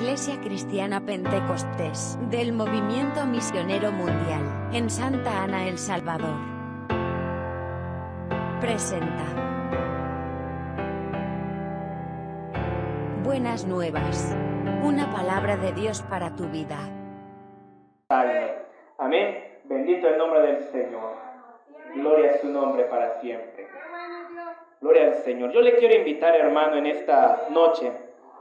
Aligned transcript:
Iglesia 0.00 0.40
Cristiana 0.40 1.04
Pentecostés 1.04 2.18
del 2.30 2.54
Movimiento 2.54 3.26
Misionero 3.26 3.92
Mundial 3.92 4.70
en 4.72 4.88
Santa 4.88 5.42
Ana, 5.42 5.68
El 5.68 5.76
Salvador. 5.76 6.38
Presenta. 8.62 9.26
Buenas 13.22 13.66
nuevas. 13.66 14.34
Una 14.82 15.12
palabra 15.12 15.58
de 15.58 15.72
Dios 15.72 16.00
para 16.08 16.34
tu 16.34 16.46
vida. 16.46 16.78
Amén. 18.96 19.60
Bendito 19.64 20.08
el 20.08 20.16
nombre 20.16 20.40
del 20.40 20.62
Señor. 20.72 21.12
Gloria 21.94 22.30
a 22.30 22.38
su 22.38 22.48
nombre 22.48 22.84
para 22.84 23.20
siempre. 23.20 23.68
Gloria 24.80 25.08
al 25.08 25.14
Señor. 25.16 25.52
Yo 25.52 25.60
le 25.60 25.76
quiero 25.76 25.94
invitar, 25.94 26.34
hermano, 26.34 26.76
en 26.76 26.86
esta 26.86 27.48
noche. 27.50 27.92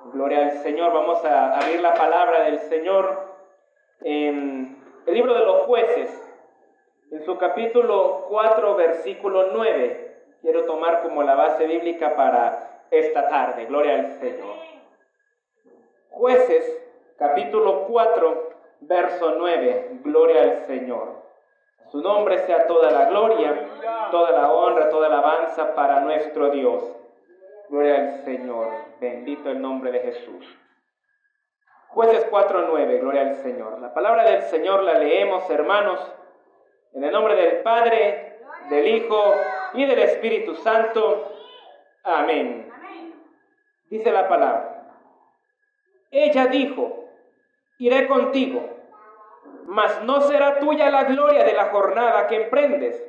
Gloria 0.05 0.45
al 0.45 0.51
Señor. 0.63 0.93
Vamos 0.93 1.23
a 1.25 1.57
abrir 1.57 1.81
la 1.81 1.93
palabra 1.93 2.43
del 2.43 2.59
Señor 2.59 3.35
en 4.01 4.81
el 5.05 5.13
libro 5.13 5.33
de 5.33 5.45
los 5.45 5.61
jueces, 5.63 6.09
en 7.11 7.23
su 7.25 7.37
capítulo 7.37 8.25
4, 8.29 8.75
versículo 8.75 9.49
9. 9.51 10.37
Quiero 10.41 10.65
tomar 10.65 11.03
como 11.03 11.21
la 11.23 11.35
base 11.35 11.67
bíblica 11.67 12.15
para 12.15 12.85
esta 12.91 13.27
tarde. 13.27 13.65
Gloria 13.65 13.95
al 13.95 14.11
Señor. 14.13 14.55
Jueces, 16.11 16.81
capítulo 17.17 17.85
4, 17.87 18.49
verso 18.81 19.35
9. 19.37 19.99
Gloria 20.03 20.41
al 20.43 20.65
Señor. 20.65 21.19
Su 21.91 22.01
nombre 22.01 22.37
sea 22.39 22.67
toda 22.67 22.89
la 22.91 23.05
gloria, 23.09 23.67
toda 24.11 24.31
la 24.31 24.51
honra, 24.51 24.89
toda 24.89 25.09
la 25.09 25.19
alabanza 25.19 25.75
para 25.75 25.99
nuestro 26.01 26.51
Dios. 26.51 26.98
Gloria 27.69 27.95
al 27.95 28.23
Señor. 28.25 28.71
Bendito 28.99 29.49
el 29.49 29.61
nombre 29.61 29.91
de 29.91 29.99
Jesús. 29.99 30.45
Jueces 31.89 32.29
4.9. 32.29 32.99
Gloria 32.99 33.21
al 33.21 33.35
Señor. 33.35 33.79
La 33.79 33.93
palabra 33.93 34.23
del 34.23 34.41
Señor 34.43 34.83
la 34.83 34.95
leemos, 34.95 35.49
hermanos, 35.49 35.99
en 36.93 37.03
el 37.03 37.11
nombre 37.11 37.35
del 37.35 37.61
Padre, 37.61 38.39
del 38.69 38.87
Hijo 38.87 39.33
y 39.73 39.85
del 39.85 39.99
Espíritu 39.99 40.55
Santo. 40.55 41.31
Amén. 42.03 42.69
Dice 43.89 44.11
la 44.11 44.27
palabra. 44.27 44.95
Ella 46.11 46.47
dijo, 46.47 47.05
iré 47.77 48.07
contigo 48.07 48.79
mas 49.69 50.03
no 50.03 50.21
será 50.21 50.57
tuya 50.57 50.89
la 50.89 51.03
gloria 51.03 51.43
de 51.43 51.53
la 51.53 51.65
jornada 51.65 52.25
que 52.25 52.43
emprendes, 52.43 53.05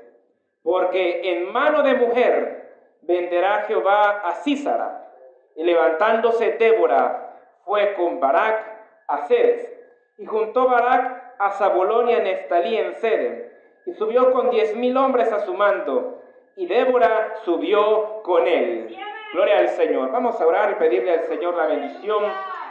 porque 0.63 1.21
en 1.33 1.51
mano 1.51 1.83
de 1.83 1.95
mujer 1.95 2.70
venderá 3.11 3.65
Jehová 3.67 4.23
a 4.25 4.35
Císara. 4.37 5.09
Y 5.57 5.65
levantándose 5.65 6.53
Débora 6.53 7.37
fue 7.65 7.95
con 7.95 8.21
Barak 8.21 8.65
a 9.09 9.19
Ceres, 9.27 9.69
y 10.17 10.27
juntó 10.27 10.69
Barak 10.69 11.35
a 11.39 11.51
Zabulón 11.51 12.09
y 12.09 12.15
a 12.15 12.19
en 12.19 12.95
Sedem, 12.95 13.43
y 13.87 13.95
subió 13.95 14.33
con 14.33 14.51
diez 14.51 14.77
mil 14.77 14.97
hombres 14.97 15.33
a 15.33 15.41
su 15.41 15.55
mando, 15.55 16.23
y 16.57 16.67
Débora 16.67 17.35
subió 17.45 18.23
con 18.23 18.47
él. 18.47 18.97
Gloria 19.33 19.59
al 19.59 19.69
Señor. 19.69 20.11
Vamos 20.11 20.41
a 20.41 20.47
orar 20.47 20.71
y 20.73 20.75
pedirle 20.75 21.13
al 21.13 21.23
Señor 21.25 21.55
la 21.55 21.67
bendición 21.67 22.25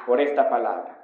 por 0.05 0.21
esta 0.21 0.49
palabra. 0.49 0.97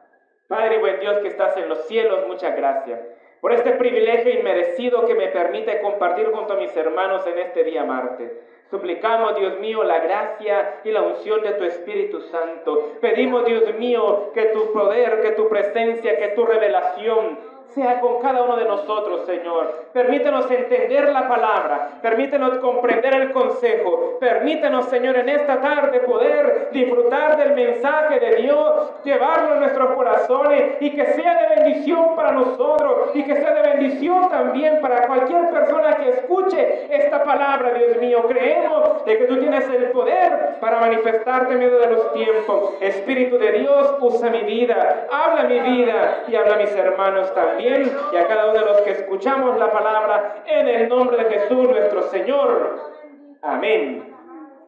Padre 0.47 0.77
buen 0.77 0.99
Dios 0.99 1.19
que 1.19 1.27
estás 1.27 1.57
en 1.57 1.67
los 1.69 1.87
cielos, 1.87 2.27
muchas 2.27 2.55
gracias 2.55 2.99
por 3.45 3.53
este 3.53 3.73
privilegio 3.73 4.39
inmerecido 4.39 5.05
que 5.05 5.13
me 5.13 5.27
permite 5.27 5.79
compartir 5.79 6.31
junto 6.31 6.53
a 6.53 6.57
mis 6.57 6.75
hermanos 6.75 7.27
en 7.27 7.37
este 7.37 7.63
día 7.63 7.83
martes. 7.83 8.31
Suplicamos, 8.69 9.35
Dios 9.35 9.59
mío, 9.59 9.83
la 9.83 9.99
gracia 9.99 10.79
y 10.83 10.91
la 10.91 11.03
unción 11.03 11.41
de 11.43 11.51
tu 11.51 11.63
Espíritu 11.63 12.19
Santo. 12.21 12.93
Pedimos, 12.99 13.45
Dios 13.45 13.75
mío, 13.75 14.31
que 14.33 14.45
tu 14.45 14.73
poder, 14.73 15.21
que 15.21 15.31
tu 15.31 15.47
presencia, 15.47 16.17
que 16.17 16.29
tu 16.29 16.45
revelación 16.45 17.54
sea 17.73 17.99
con 17.99 18.21
cada 18.21 18.43
uno 18.43 18.55
de 18.55 18.65
nosotros, 18.65 19.25
Señor. 19.25 19.85
Permítenos 19.93 20.49
entender 20.49 21.11
la 21.11 21.27
palabra, 21.27 21.89
permítenos 22.01 22.57
comprender 22.59 23.13
el 23.15 23.31
consejo, 23.31 24.17
permítenos, 24.19 24.85
Señor, 24.85 25.17
en 25.17 25.29
esta 25.29 25.61
tarde 25.61 25.99
poder 26.01 26.69
disfrutar 26.71 27.37
del 27.37 27.53
mensaje 27.53 28.19
de 28.19 28.35
Dios, 28.37 28.91
llevarlo 29.03 29.53
a 29.53 29.59
nuestros 29.59 29.91
corazones 29.91 30.77
y 30.79 30.91
que 30.91 31.05
sea 31.05 31.35
de 31.35 31.61
bendición 31.61 32.15
para 32.15 32.31
nosotros 32.31 33.09
y 33.13 33.23
que 33.23 33.35
sea 33.35 33.53
de 33.53 33.69
bendición 33.71 34.29
también 34.29 34.79
para 34.81 35.07
cualquier 35.07 35.49
persona 35.49 35.95
que 35.97 36.09
escuche 36.09 36.87
esta 36.89 37.23
palabra, 37.23 37.73
Dios 37.73 37.97
mío. 37.97 38.25
Creemos 38.27 39.05
de 39.05 39.17
que 39.17 39.25
tú 39.25 39.37
tienes 39.37 39.67
el 39.69 39.91
poder 39.91 40.57
para 40.59 40.79
manifestarte 40.79 41.53
en 41.53 41.59
medio 41.59 41.79
de 41.79 41.91
los 41.91 42.13
tiempos. 42.13 42.75
Espíritu 42.79 43.37
de 43.37 43.51
Dios, 43.53 43.95
usa 43.99 44.29
mi 44.29 44.41
vida, 44.41 45.07
habla 45.11 45.43
mi 45.43 45.59
vida 45.59 46.23
y 46.27 46.35
habla 46.35 46.55
a 46.55 46.57
mis 46.57 46.75
hermanos 46.75 47.33
también 47.33 47.54
y 47.59 48.17
a 48.17 48.27
cada 48.27 48.51
uno 48.51 48.59
de 48.59 48.65
los 48.65 48.81
que 48.81 48.91
escuchamos 48.91 49.57
la 49.57 49.71
palabra 49.71 50.43
en 50.45 50.67
el 50.67 50.89
nombre 50.89 51.17
de 51.17 51.25
Jesús 51.25 51.69
nuestro 51.69 52.03
Señor. 52.03 52.93
Amén. 53.41 54.13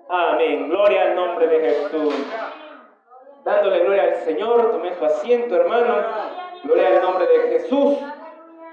Amén. 0.09 0.69
Gloria 0.69 1.03
al 1.03 1.15
nombre 1.15 1.47
de 1.47 1.59
Jesús. 1.59 2.15
Dándole 3.43 3.79
gloria 3.79 4.03
al 4.03 4.15
Señor, 4.15 4.71
tome 4.71 4.93
su 4.93 5.05
asiento, 5.05 5.55
hermano. 5.55 5.95
Gloria 6.63 6.87
al 6.87 7.01
nombre 7.01 7.27
de 7.27 7.39
Jesús. 7.49 7.97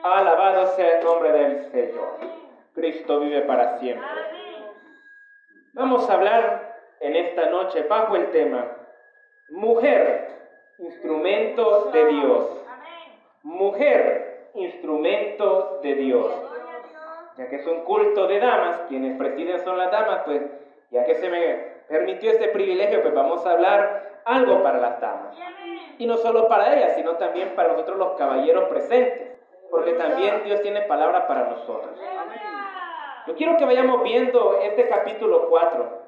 Alabado 0.02 0.66
sea 0.68 0.98
el 0.98 1.04
nombre 1.04 1.32
del 1.32 1.70
Señor. 1.70 2.18
Cristo 2.74 3.20
vive 3.20 3.42
para 3.42 3.78
siempre. 3.78 4.06
Vamos 5.72 6.08
a 6.08 6.14
hablar 6.14 6.76
en 7.00 7.16
esta 7.16 7.46
noche 7.46 7.82
bajo 7.82 8.16
el 8.16 8.30
tema 8.30 8.76
Mujer, 9.50 10.28
instrumento 10.78 11.90
de 11.92 12.06
Dios 12.06 12.63
mujer, 13.44 14.48
instrumento 14.54 15.80
de 15.82 15.94
Dios. 15.94 16.26
Ya 17.36 17.48
que 17.48 17.56
es 17.56 17.66
un 17.66 17.82
culto 17.82 18.26
de 18.26 18.40
damas, 18.40 18.82
quienes 18.88 19.16
presiden 19.16 19.60
son 19.60 19.78
las 19.78 19.90
damas, 19.90 20.22
pues 20.24 20.42
ya 20.90 21.04
que 21.04 21.14
se 21.14 21.28
me 21.28 21.74
permitió 21.88 22.30
este 22.30 22.48
privilegio, 22.48 23.02
pues 23.02 23.14
vamos 23.14 23.44
a 23.46 23.52
hablar 23.52 24.22
algo 24.24 24.62
para 24.62 24.78
las 24.78 25.00
damas. 25.00 25.36
Y 25.98 26.06
no 26.06 26.16
solo 26.16 26.48
para 26.48 26.74
ellas, 26.74 26.94
sino 26.96 27.12
también 27.16 27.54
para 27.54 27.72
nosotros 27.72 27.98
los 27.98 28.12
caballeros 28.12 28.68
presentes, 28.68 29.38
porque 29.70 29.92
también 29.92 30.42
Dios 30.44 30.62
tiene 30.62 30.82
palabra 30.82 31.26
para 31.26 31.44
nosotros. 31.50 31.98
Yo 33.26 33.34
quiero 33.34 33.56
que 33.56 33.64
vayamos 33.64 34.02
viendo 34.02 34.58
este 34.62 34.88
capítulo 34.88 35.48
4 35.48 36.02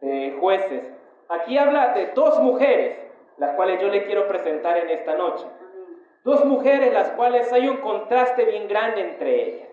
de 0.00 0.36
jueces. 0.38 0.92
Aquí 1.28 1.58
habla 1.58 1.92
de 1.94 2.12
dos 2.14 2.38
mujeres, 2.40 2.98
las 3.36 3.54
cuales 3.56 3.80
yo 3.80 3.88
le 3.88 4.04
quiero 4.04 4.28
presentar 4.28 4.78
en 4.78 4.90
esta 4.90 5.14
noche. 5.14 5.44
Dos 6.24 6.44
mujeres 6.44 6.92
las 6.92 7.10
cuales 7.10 7.52
hay 7.52 7.68
un 7.68 7.78
contraste 7.78 8.44
bien 8.44 8.68
grande 8.68 9.02
entre 9.02 9.42
ellas. 9.42 9.68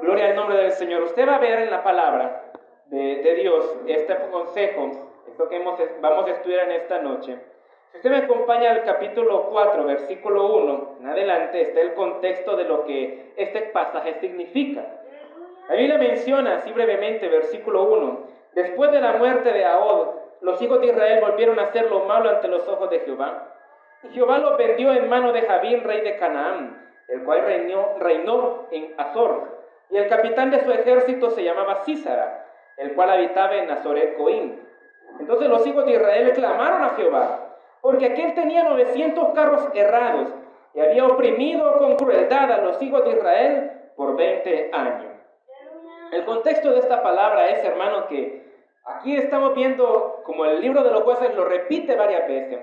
Gloria 0.00 0.26
al 0.26 0.36
nombre 0.36 0.56
del 0.56 0.72
Señor. 0.72 1.02
Usted 1.02 1.28
va 1.28 1.36
a 1.36 1.40
ver 1.40 1.60
en 1.60 1.70
la 1.70 1.82
palabra 1.82 2.52
de, 2.86 3.34
Dios 3.34 3.76
este 3.86 4.16
consejo, 4.30 4.90
esto 5.28 5.48
que 5.48 5.58
vamos 6.00 6.26
a 6.26 6.30
estudiar 6.30 6.70
en 6.70 6.72
esta 6.72 7.00
noche. 7.00 7.38
Si 7.90 7.98
usted 7.98 8.10
me 8.10 8.18
acompaña 8.18 8.70
al 8.70 8.84
capítulo 8.84 9.48
4, 9.50 9.84
versículo 9.84 10.46
1, 10.56 10.96
en 11.00 11.06
adelante 11.08 11.60
está 11.60 11.80
el 11.80 11.94
contexto 11.94 12.56
de 12.56 12.64
lo 12.64 12.84
que 12.84 13.32
este 13.36 13.62
pasaje 13.62 14.14
significa. 14.20 14.84
La 15.68 15.74
Biblia 15.74 15.98
menciona 15.98 16.56
así 16.56 16.72
brevemente, 16.72 17.28
versículo 17.28 17.84
1, 17.84 18.20
después 18.54 18.92
de 18.92 19.00
la 19.00 19.14
muerte 19.14 19.52
de 19.52 19.64
Ahod, 19.64 20.08
los 20.40 20.60
hijos 20.62 20.80
de 20.80 20.86
Israel 20.86 21.20
volvieron 21.20 21.58
a 21.58 21.64
hacer 21.64 21.90
lo 21.90 22.00
malo 22.04 22.30
ante 22.30 22.48
los 22.48 22.66
ojos 22.68 22.90
de 22.90 23.00
Jehová 23.00 23.52
Jehová 24.10 24.38
lo 24.38 24.56
vendió 24.56 24.92
en 24.92 25.08
mano 25.08 25.32
de 25.32 25.42
Javín, 25.42 25.84
rey 25.84 26.00
de 26.00 26.16
Canaán, 26.16 26.82
el 27.08 27.24
cual 27.24 27.42
reinó, 27.44 27.94
reinó 27.98 28.66
en 28.70 28.94
Azor. 28.98 29.62
Y 29.90 29.96
el 29.96 30.08
capitán 30.08 30.50
de 30.50 30.64
su 30.64 30.72
ejército 30.72 31.30
se 31.30 31.44
llamaba 31.44 31.84
Císara, 31.84 32.46
el 32.78 32.94
cual 32.94 33.10
habitaba 33.10 33.54
en 33.56 33.70
Azoret 33.70 34.16
Coín. 34.16 34.60
Entonces 35.20 35.48
los 35.48 35.66
hijos 35.66 35.84
de 35.84 35.92
Israel 35.92 36.32
clamaron 36.32 36.82
a 36.82 36.90
Jehová, 36.90 37.56
porque 37.80 38.06
aquel 38.06 38.34
tenía 38.34 38.64
900 38.64 39.34
carros 39.34 39.68
errados 39.74 40.28
y 40.74 40.80
había 40.80 41.06
oprimido 41.06 41.78
con 41.78 41.96
crueldad 41.96 42.50
a 42.50 42.58
los 42.58 42.80
hijos 42.80 43.04
de 43.04 43.10
Israel 43.10 43.72
por 43.96 44.16
20 44.16 44.70
años. 44.72 45.12
El 46.12 46.24
contexto 46.24 46.72
de 46.72 46.78
esta 46.78 47.02
palabra 47.02 47.48
es, 47.50 47.64
hermano, 47.64 48.06
que 48.06 48.42
aquí 48.84 49.16
estamos 49.16 49.54
viendo, 49.54 50.22
como 50.24 50.44
el 50.44 50.60
libro 50.60 50.82
de 50.82 50.90
los 50.90 51.02
jueces 51.02 51.34
lo 51.34 51.44
repite 51.44 51.96
varias 51.96 52.26
veces, 52.26 52.60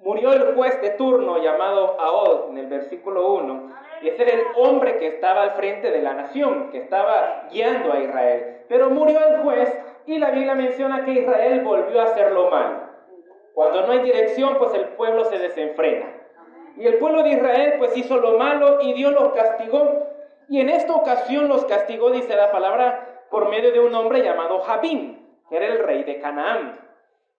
murió 0.00 0.32
el 0.32 0.54
juez 0.54 0.80
de 0.80 0.90
turno 0.90 1.38
llamado 1.42 2.00
Ahod 2.00 2.50
en 2.50 2.58
el 2.58 2.66
versículo 2.66 3.34
1. 3.34 3.72
Y 4.02 4.08
ese 4.08 4.22
era 4.22 4.32
el 4.32 4.46
hombre 4.56 4.98
que 4.98 5.08
estaba 5.08 5.42
al 5.42 5.50
frente 5.52 5.90
de 5.90 6.00
la 6.00 6.14
nación, 6.14 6.70
que 6.70 6.78
estaba 6.78 7.48
guiando 7.50 7.92
a 7.92 8.00
Israel. 8.00 8.64
Pero 8.68 8.90
murió 8.90 9.18
el 9.26 9.42
juez 9.42 9.78
y 10.06 10.18
la 10.18 10.30
Biblia 10.30 10.54
menciona 10.54 11.04
que 11.04 11.12
Israel 11.12 11.60
volvió 11.62 12.00
a 12.00 12.04
hacer 12.04 12.32
lo 12.32 12.50
malo. 12.50 12.90
Cuando 13.52 13.82
no 13.86 13.92
hay 13.92 14.00
dirección, 14.00 14.56
pues 14.58 14.72
el 14.74 14.88
pueblo 14.90 15.24
se 15.24 15.38
desenfrena. 15.38 16.06
Y 16.76 16.86
el 16.86 16.94
pueblo 16.94 17.22
de 17.22 17.30
Israel 17.30 17.74
pues 17.78 17.94
hizo 17.96 18.16
lo 18.16 18.38
malo 18.38 18.78
y 18.80 18.94
Dios 18.94 19.12
los 19.12 19.32
castigó. 19.34 20.06
Y 20.48 20.60
en 20.60 20.70
esta 20.70 20.94
ocasión 20.94 21.48
los 21.48 21.66
castigó, 21.66 22.10
dice 22.10 22.34
la 22.34 22.50
palabra, 22.50 23.26
por 23.30 23.50
medio 23.50 23.70
de 23.70 23.80
un 23.80 23.94
hombre 23.94 24.22
llamado 24.22 24.60
Jabín, 24.60 25.28
que 25.48 25.56
era 25.56 25.66
el 25.66 25.78
rey 25.80 26.04
de 26.04 26.20
Canaán. 26.20 26.80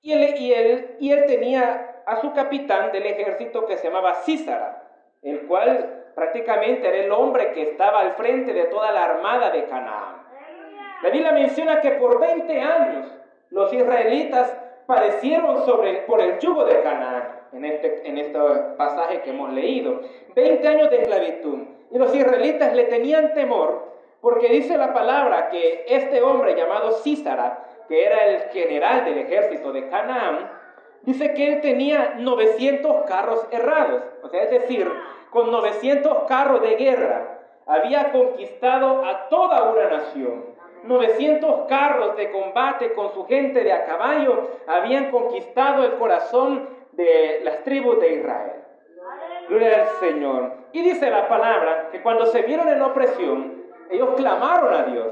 Y 0.02 0.14
él, 0.14 0.36
y 0.38 0.54
él, 0.54 0.96
y 1.00 1.12
él 1.12 1.26
tenía 1.26 1.91
a 2.06 2.22
su 2.22 2.34
capitán 2.34 2.92
del 2.92 3.06
ejército 3.06 3.66
que 3.66 3.78
se 3.78 3.88
llamaba 3.88 4.16
Císara, 4.16 4.84
el 5.22 5.48
cual 5.48 6.12
prácticamente 6.16 6.88
era 6.88 6.98
el 6.98 7.12
hombre 7.12 7.52
que 7.52 7.64
estaba 7.64 8.02
al 8.02 8.14
frente 8.14 8.54
de 8.54 8.66
toda 8.66 8.92
la 8.92 9.06
armada 9.06 9.52
de 9.52 9.66
Canaán. 9.66 10.24
La 11.04 11.10
Biblia 11.10 11.32
menciona 11.32 11.82
que 11.82 11.92
por 11.92 12.20
20 12.20 12.62
años 12.62 13.08
los 13.50 13.72
israelitas 13.74 14.56
padecieron 14.86 15.66
sobre, 15.66 16.02
por 16.02 16.22
el 16.22 16.40
yugo 16.40 16.66
de 16.66 16.82
Canaán, 16.82 17.42
en 17.54 17.66
este, 17.66 18.08
en 18.08 18.18
este 18.18 18.40
pasaje 18.78 19.22
que 19.22 19.32
hemos 19.32 19.52
leído. 19.52 20.02
20 20.36 20.68
años 20.68 20.90
de 20.90 21.02
esclavitud. 21.02 21.60
Y 21.92 21.98
los 21.98 22.14
israelitas 22.16 22.74
le 22.74 22.86
tenían 22.86 23.34
temor 23.34 23.92
porque 24.22 24.50
dice 24.50 24.78
la 24.78 24.94
palabra 24.94 25.50
que 25.50 25.84
este 25.88 26.22
hombre 26.22 26.56
llamado 26.56 26.92
Císara, 26.92 27.66
que 27.88 28.06
era 28.06 28.26
el 28.26 28.42
general 28.52 29.04
del 29.04 29.18
ejército 29.18 29.74
de 29.74 29.90
Canaán, 29.90 30.52
dice 31.04 31.34
que 31.34 31.54
él 31.54 31.62
tenía 31.62 32.16
900 32.18 33.06
carros 33.06 33.48
errados. 33.52 34.04
O 34.24 34.30
sea, 34.30 34.44
es 34.44 34.52
decir, 34.52 34.92
con 35.30 35.52
900 35.52 36.24
carros 36.28 36.62
de 36.62 36.76
guerra 36.76 37.40
había 37.66 38.12
conquistado 38.12 39.06
a 39.06 39.30
toda 39.30 39.72
una 39.72 39.90
nación. 39.98 40.52
900 40.84 41.68
carros 41.68 42.16
de 42.18 42.32
combate 42.32 42.94
con 42.94 43.14
su 43.14 43.26
gente 43.26 43.64
de 43.64 43.72
a 43.72 43.86
caballo 43.86 44.50
habían 44.68 45.12
conquistado 45.12 45.84
el 45.86 45.94
corazón 45.94 46.68
de 46.94 47.42
las 47.44 47.64
tribus 47.64 48.00
de 48.00 48.16
Israel. 48.16 48.52
Gloria 49.48 49.82
al 49.82 49.88
Señor. 50.00 50.54
Y 50.72 50.82
dice 50.82 51.10
la 51.10 51.28
palabra 51.28 51.90
que 51.92 52.02
cuando 52.02 52.26
se 52.26 52.42
vieron 52.44 52.68
en 52.68 52.82
opresión, 52.82 53.64
ellos 53.92 54.10
clamaron 54.16 54.74
a 54.74 54.84
Dios. 54.84 55.08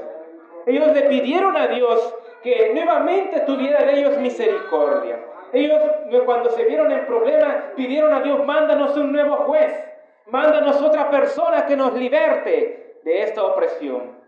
Ellos 0.66 0.88
le 0.94 1.02
pidieron 1.02 1.56
a 1.56 1.68
Dios 1.68 2.14
que 2.42 2.72
nuevamente 2.74 3.40
tuviera 3.40 3.82
de 3.84 4.00
ellos 4.00 4.16
misericordia. 4.18 5.18
Ellos 5.52 5.80
cuando 6.24 6.50
se 6.50 6.64
vieron 6.64 6.92
en 6.92 7.06
problema 7.06 7.72
pidieron 7.76 8.12
a 8.12 8.20
Dios, 8.20 8.44
mándanos 8.44 8.96
un 8.96 9.12
nuevo 9.12 9.36
juez, 9.38 9.72
mándanos 10.26 10.80
otra 10.80 11.10
persona 11.10 11.66
que 11.66 11.76
nos 11.76 11.94
liberte 11.94 13.00
de 13.02 13.22
esta 13.22 13.44
opresión. 13.44 14.18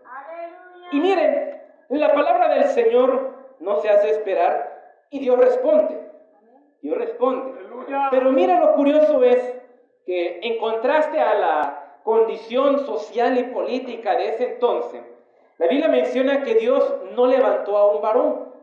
Y 0.91 0.99
miren, 0.99 1.61
la 1.89 2.13
palabra 2.13 2.49
del 2.49 2.65
Señor 2.65 3.31
no 3.59 3.77
se 3.77 3.89
hace 3.89 4.11
esperar 4.11 4.91
y 5.09 5.19
Dios 5.19 5.37
responde. 5.37 5.99
Dios 6.81 6.97
responde. 6.97 7.53
Pero 8.11 8.31
miren 8.31 8.59
lo 8.59 8.73
curioso 8.73 9.23
es 9.23 9.55
que 10.05 10.39
en 10.41 10.57
contraste 10.59 11.19
a 11.19 11.33
la 11.35 11.99
condición 12.03 12.85
social 12.85 13.37
y 13.37 13.43
política 13.43 14.15
de 14.15 14.29
ese 14.29 14.53
entonces, 14.53 15.01
la 15.57 15.67
Biblia 15.67 15.87
menciona 15.87 16.43
que 16.43 16.55
Dios 16.55 16.95
no 17.15 17.27
levantó 17.27 17.77
a 17.77 17.91
un 17.91 18.01
varón, 18.01 18.53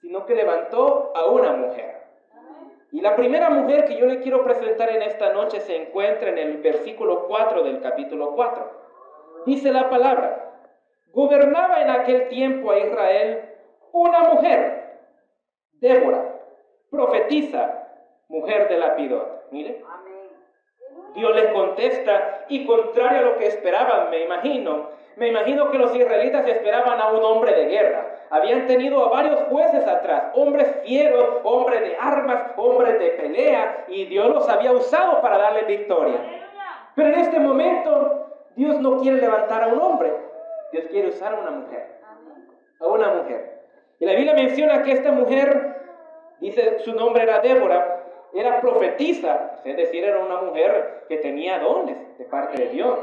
sino 0.00 0.26
que 0.26 0.34
levantó 0.34 1.12
a 1.14 1.26
una 1.26 1.52
mujer. 1.52 1.99
Y 2.92 3.00
la 3.00 3.14
primera 3.14 3.50
mujer 3.50 3.84
que 3.84 3.96
yo 3.96 4.06
le 4.06 4.20
quiero 4.20 4.42
presentar 4.44 4.90
en 4.90 5.02
esta 5.02 5.32
noche 5.32 5.60
se 5.60 5.76
encuentra 5.76 6.30
en 6.30 6.38
el 6.38 6.56
versículo 6.58 7.26
4 7.28 7.62
del 7.62 7.80
capítulo 7.80 8.34
4. 8.34 8.70
Dice 9.46 9.72
la 9.72 9.88
palabra, 9.88 10.50
Gobernaba 11.12 11.82
en 11.82 11.90
aquel 11.90 12.28
tiempo 12.28 12.70
a 12.70 12.78
Israel 12.78 13.42
una 13.92 14.20
mujer, 14.30 14.98
Débora, 15.80 16.36
profetiza, 16.90 17.88
mujer 18.28 18.68
de 18.68 18.78
Lapidot. 18.78 19.50
Mire. 19.50 19.82
Dios 21.14 21.34
les 21.34 21.52
contesta 21.52 22.44
y 22.48 22.64
contrario 22.66 23.18
a 23.18 23.22
lo 23.22 23.36
que 23.36 23.48
esperaban, 23.48 24.10
me 24.10 24.22
imagino, 24.22 24.90
me 25.16 25.28
imagino 25.28 25.70
que 25.70 25.78
los 25.78 25.94
israelitas 25.94 26.46
esperaban 26.46 27.00
a 27.00 27.10
un 27.10 27.24
hombre 27.24 27.52
de 27.52 27.66
guerra. 27.66 28.09
Habían 28.30 28.68
tenido 28.68 29.04
a 29.04 29.08
varios 29.08 29.40
jueces 29.50 29.84
atrás, 29.86 30.30
hombres 30.34 30.68
fieros, 30.84 31.40
hombres 31.42 31.80
de 31.80 31.96
armas, 31.96 32.52
hombres 32.56 32.98
de 33.00 33.10
pelea, 33.10 33.86
y 33.88 34.04
Dios 34.04 34.28
los 34.28 34.48
había 34.48 34.70
usado 34.70 35.20
para 35.20 35.36
darle 35.36 35.64
victoria. 35.64 36.20
Pero 36.94 37.08
en 37.08 37.18
este 37.18 37.40
momento 37.40 38.26
Dios 38.54 38.78
no 38.80 38.98
quiere 38.98 39.20
levantar 39.20 39.64
a 39.64 39.68
un 39.68 39.80
hombre, 39.80 40.14
Dios 40.70 40.84
quiere 40.90 41.08
usar 41.08 41.34
a 41.34 41.40
una 41.40 41.50
mujer. 41.50 42.00
A 42.78 42.86
una 42.86 43.08
mujer. 43.14 43.62
Y 43.98 44.06
la 44.06 44.12
Biblia 44.12 44.34
menciona 44.34 44.82
que 44.82 44.92
esta 44.92 45.10
mujer, 45.10 45.76
dice 46.38 46.78
su 46.80 46.94
nombre 46.94 47.24
era 47.24 47.40
Débora, 47.40 48.04
era 48.32 48.60
profetisa, 48.60 49.58
es 49.64 49.76
decir, 49.76 50.04
era 50.04 50.20
una 50.20 50.40
mujer 50.40 51.04
que 51.08 51.16
tenía 51.16 51.58
dones 51.58 51.96
de 52.16 52.24
parte 52.26 52.62
de 52.62 52.68
Dios. 52.70 52.96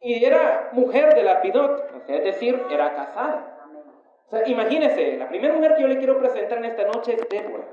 Y 0.00 0.24
era 0.24 0.70
mujer 0.72 1.14
de 1.14 1.22
Lapidot, 1.22 2.08
es 2.08 2.24
decir, 2.24 2.62
era 2.70 2.94
casada. 2.94 3.53
O 4.26 4.30
sea, 4.30 4.48
imagínense, 4.48 5.16
la 5.16 5.28
primera 5.28 5.54
mujer 5.54 5.74
que 5.74 5.82
yo 5.82 5.88
le 5.88 5.98
quiero 5.98 6.18
presentar 6.18 6.58
en 6.58 6.64
esta 6.64 6.84
noche 6.84 7.14
es 7.14 7.28
Débora. 7.28 7.64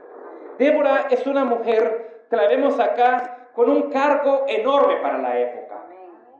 Débora 0.57 1.07
es 1.09 1.25
una 1.25 1.45
mujer 1.45 2.25
que 2.29 2.35
la 2.35 2.47
vemos 2.47 2.79
acá 2.79 3.49
con 3.53 3.69
un 3.69 3.89
cargo 3.89 4.45
enorme 4.47 4.97
para 4.97 5.17
la 5.17 5.39
época. 5.39 5.85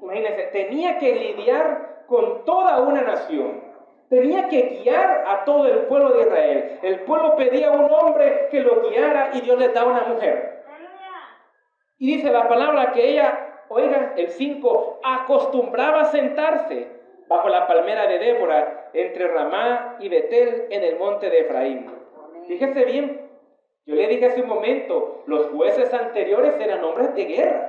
Imagínense, 0.02 0.44
tenía 0.52 0.98
que 0.98 1.16
lidiar 1.16 2.04
con 2.08 2.44
toda 2.46 2.81
una 2.81 3.02
nación. 3.02 3.72
Tenía 4.10 4.50
que 4.50 4.81
guiar 4.84 5.24
a 5.25 5.46
todo 5.46 5.68
el 5.68 5.80
pueblo 5.88 6.12
de 6.12 6.22
Israel. 6.22 6.80
El 6.81 7.00
pueblo 7.02 7.36
pedía 7.38 7.69
a 7.69 7.72
un 7.72 7.90
hombre 7.90 8.50
que 8.52 8.60
lo 8.60 8.90
guiara 8.90 9.30
y 9.34 9.42
Dios 9.42 9.58
le 9.58 9.69
daba 9.69 9.92
una 9.92 10.04
mujer. 10.04 10.66
Y 11.98 12.16
dice 12.16 12.31
la 12.31 12.50
palabra 12.50 12.92
que 12.92 13.10
ella, 13.10 13.63
oigan, 13.69 14.13
el 14.18 14.28
5, 14.30 15.00
acostumbraba 15.04 16.02
a 16.02 16.06
sentarse 16.06 17.00
bajo 17.31 17.48
la 17.48 17.66
palmera 17.66 18.07
de 18.07 18.19
Débora 18.19 18.89
entre 18.92 19.25
Ramá 19.30 19.95
y 20.00 20.10
Betel 20.10 20.68
en 20.69 20.83
el 20.83 20.98
monte 21.00 21.30
de 21.30 21.39
Efraín. 21.39 21.89
Fíjese 22.45 22.83
bien, 22.83 23.22
yo 23.86 23.95
le 23.95 24.06
dije 24.07 24.25
hace 24.25 24.42
un 24.42 24.50
momento, 24.50 25.24
los 25.28 25.48
jueces 25.48 25.94
anteriores 25.94 26.60
eran 26.60 26.83
hombres 26.83 27.16
de 27.16 27.24
guerra. 27.24 27.68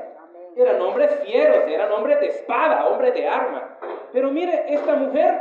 Eran 0.57 0.83
hombres 0.83 1.15
fieros, 1.25 1.63
eran 1.69 1.93
hombres 1.93 2.19
de 2.21 2.27
espada, 2.27 2.89
hombres 2.89 3.15
de 3.15 3.29
arma. 3.29 3.79
Pero 4.13 4.33
mire, 4.33 4.65
esta 4.69 4.97
mujer 4.97 5.41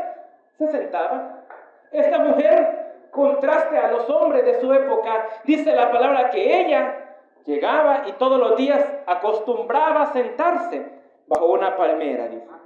se 0.60 0.68
sentaba. 0.68 1.44
Esta 1.92 2.20
mujer, 2.20 3.08
contraste 3.10 3.76
a 3.76 3.92
los 3.92 4.08
hombres 4.08 4.46
de 4.46 4.62
su 4.62 4.72
época, 4.72 5.30
dice 5.46 5.76
la 5.76 5.92
palabra 5.92 6.30
que 6.30 6.62
ella 6.62 7.18
llegaba 7.46 8.04
y 8.06 8.12
todos 8.14 8.40
los 8.40 8.56
días 8.56 8.86
acostumbraba 9.08 10.04
a 10.04 10.14
sentarse 10.14 10.86
bajo 11.26 11.48
una 11.48 11.76
palmera, 11.76 12.28
dice. 12.28 12.61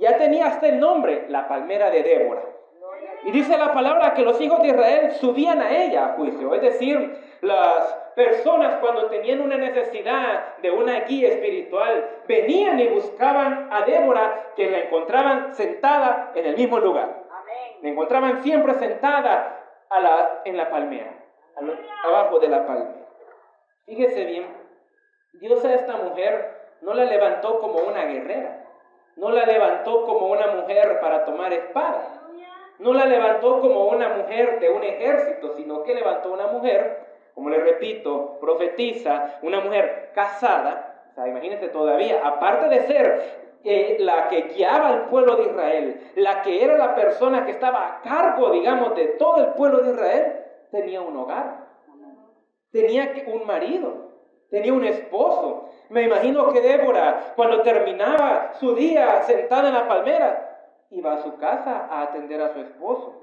Ya 0.00 0.16
tenía 0.16 0.46
hasta 0.46 0.68
el 0.68 0.80
nombre, 0.80 1.26
la 1.28 1.48
palmera 1.48 1.90
de 1.90 2.02
Débora. 2.02 2.42
Y 3.24 3.32
dice 3.32 3.58
la 3.58 3.72
palabra 3.72 4.14
que 4.14 4.22
los 4.22 4.40
hijos 4.40 4.62
de 4.62 4.68
Israel 4.68 5.10
subían 5.12 5.60
a 5.60 5.70
ella 5.70 6.06
a 6.06 6.08
juicio, 6.14 6.54
es 6.54 6.62
decir, 6.62 7.18
las 7.40 7.94
personas 8.14 8.76
cuando 8.80 9.06
tenían 9.06 9.40
una 9.40 9.56
necesidad 9.56 10.56
de 10.58 10.70
una 10.70 11.00
guía 11.00 11.28
espiritual, 11.28 12.22
venían 12.26 12.78
y 12.80 12.88
buscaban 12.88 13.68
a 13.72 13.82
Débora, 13.82 14.52
que 14.56 14.70
la 14.70 14.80
encontraban 14.80 15.54
sentada 15.54 16.32
en 16.34 16.46
el 16.46 16.56
mismo 16.56 16.78
lugar. 16.78 17.24
La 17.82 17.88
encontraban 17.88 18.42
siempre 18.42 18.74
sentada 18.74 19.64
a 19.88 20.00
la, 20.00 20.42
en 20.44 20.56
la 20.56 20.70
palmera, 20.70 21.12
abajo 22.04 22.38
de 22.40 22.48
la 22.48 22.66
palmera. 22.66 23.06
Fíjese 23.86 24.24
bien, 24.24 24.46
Dios 25.34 25.64
a 25.64 25.74
esta 25.74 25.96
mujer 25.96 26.76
no 26.82 26.94
la 26.94 27.04
levantó 27.04 27.60
como 27.60 27.78
una 27.80 28.04
guerrera, 28.04 28.67
no 29.18 29.30
la 29.30 29.44
levantó 29.44 30.04
como 30.06 30.28
una 30.28 30.48
mujer 30.48 30.98
para 31.00 31.24
tomar 31.24 31.52
espada, 31.52 32.22
no 32.78 32.94
la 32.94 33.06
levantó 33.06 33.60
como 33.60 33.88
una 33.88 34.08
mujer 34.10 34.60
de 34.60 34.70
un 34.70 34.82
ejército, 34.82 35.54
sino 35.56 35.82
que 35.82 35.94
levantó 35.94 36.32
una 36.32 36.46
mujer 36.46 37.08
como 37.38 37.50
le 37.50 37.60
repito, 37.60 38.36
profetiza 38.40 39.38
una 39.42 39.60
mujer 39.60 40.10
casada, 40.12 41.12
o 41.16 41.24
imagínense 41.24 41.68
todavía, 41.68 42.20
aparte 42.26 42.68
de 42.68 42.80
ser 42.88 43.22
eh, 43.62 43.96
la 44.00 44.26
que 44.26 44.48
guiaba 44.56 44.88
al 44.88 45.04
pueblo 45.06 45.36
de 45.36 45.44
Israel, 45.44 46.00
la 46.16 46.42
que 46.42 46.64
era 46.64 46.76
la 46.76 46.96
persona 46.96 47.46
que 47.46 47.52
estaba 47.52 47.86
a 47.86 48.00
cargo, 48.00 48.50
digamos, 48.50 48.96
de 48.96 49.06
todo 49.20 49.36
el 49.36 49.46
pueblo 49.52 49.82
de 49.82 49.92
Israel, 49.92 50.44
tenía 50.72 51.00
un 51.00 51.16
hogar, 51.16 51.64
tenía 52.72 53.12
un 53.28 53.46
marido, 53.46 54.10
tenía 54.50 54.72
un 54.72 54.84
esposo. 54.84 55.68
Me 55.90 56.02
imagino 56.02 56.52
que 56.52 56.60
Débora, 56.60 57.32
cuando 57.34 57.62
terminaba 57.62 58.52
su 58.60 58.74
día 58.74 59.22
sentada 59.22 59.68
en 59.68 59.74
la 59.74 59.88
palmera, 59.88 60.48
iba 60.90 61.14
a 61.14 61.22
su 61.22 61.36
casa 61.36 61.86
a 61.90 62.02
atender 62.02 62.42
a 62.42 62.52
su 62.52 62.60
esposo. 62.60 63.20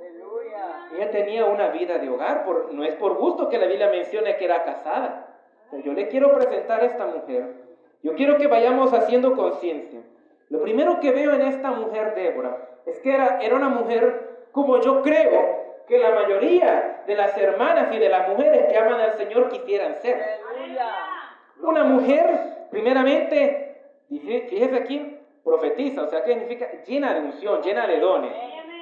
Ella 0.95 1.11
tenía 1.11 1.45
una 1.45 1.69
vida 1.69 1.97
de 1.97 2.09
hogar, 2.09 2.45
por, 2.45 2.73
no 2.73 2.83
es 2.83 2.95
por 2.95 3.17
gusto 3.17 3.49
que 3.49 3.57
la 3.57 3.67
Biblia 3.67 3.89
mencione 3.89 4.37
que 4.37 4.45
era 4.45 4.63
casada. 4.63 5.27
yo 5.83 5.93
le 5.93 6.07
quiero 6.07 6.33
presentar 6.33 6.81
a 6.81 6.85
esta 6.85 7.05
mujer. 7.05 7.65
Yo 8.01 8.13
quiero 8.15 8.37
que 8.37 8.47
vayamos 8.47 8.93
haciendo 8.93 9.35
conciencia. 9.35 10.01
Lo 10.49 10.61
primero 10.61 10.99
que 10.99 11.11
veo 11.11 11.33
en 11.33 11.41
esta 11.41 11.71
mujer, 11.71 12.13
Débora, 12.15 12.57
es 12.85 12.99
que 12.99 13.13
era, 13.13 13.39
era 13.41 13.55
una 13.55 13.69
mujer 13.69 14.47
como 14.51 14.79
yo 14.79 15.01
creo 15.01 15.65
que 15.87 15.99
la 15.99 16.11
mayoría 16.11 17.03
de 17.05 17.15
las 17.15 17.37
hermanas 17.37 17.93
y 17.93 17.99
de 17.99 18.09
las 18.09 18.29
mujeres 18.29 18.65
que 18.67 18.77
aman 18.77 18.99
al 18.99 19.17
Señor 19.17 19.49
quisieran 19.49 19.95
ser. 19.95 20.39
Una 21.61 21.83
mujer, 21.83 22.54
primeramente, 22.71 23.81
fíjese 24.09 24.75
aquí, 24.75 25.17
profetiza, 25.43 26.03
o 26.03 26.07
sea, 26.07 26.23
que 26.23 26.33
significa 26.33 26.69
llena 26.85 27.13
de 27.13 27.19
unción, 27.21 27.61
llena 27.61 27.87
de 27.87 27.99
dones. 27.99 28.31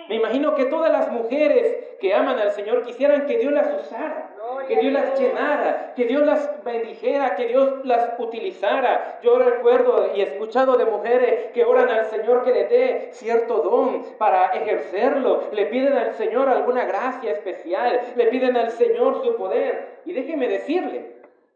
Me 0.09 0.15
imagino 0.15 0.53
que 0.55 0.65
todas 0.65 0.91
las 0.91 1.11
mujeres 1.11 1.77
que 1.99 2.13
aman 2.13 2.37
al 2.37 2.51
Señor 2.51 2.83
quisieran 2.83 3.25
que 3.25 3.37
Dios 3.37 3.53
las 3.53 3.85
usara, 3.85 4.35
que 4.67 4.75
Dios 4.77 4.91
las 4.91 5.17
llenara, 5.17 5.93
que 5.95 6.05
Dios 6.05 6.25
las 6.25 6.63
bendijera, 6.63 7.35
que 7.35 7.47
Dios 7.47 7.85
las 7.85 8.19
utilizara. 8.19 9.19
Yo 9.23 9.39
recuerdo 9.39 10.11
y 10.13 10.19
he 10.19 10.23
escuchado 10.23 10.75
de 10.77 10.85
mujeres 10.85 11.51
que 11.53 11.63
oran 11.63 11.89
al 11.89 12.05
Señor 12.05 12.43
que 12.43 12.51
le 12.51 12.65
dé 12.65 13.09
cierto 13.13 13.59
don 13.59 14.03
para 14.17 14.47
ejercerlo, 14.47 15.43
le 15.53 15.67
piden 15.67 15.93
al 15.93 16.13
Señor 16.15 16.49
alguna 16.49 16.85
gracia 16.85 17.31
especial, 17.31 18.01
le 18.15 18.25
piden 18.27 18.57
al 18.57 18.71
Señor 18.71 19.23
su 19.23 19.35
poder. 19.37 20.01
Y 20.05 20.11
déjeme 20.11 20.49
decirle 20.49 21.13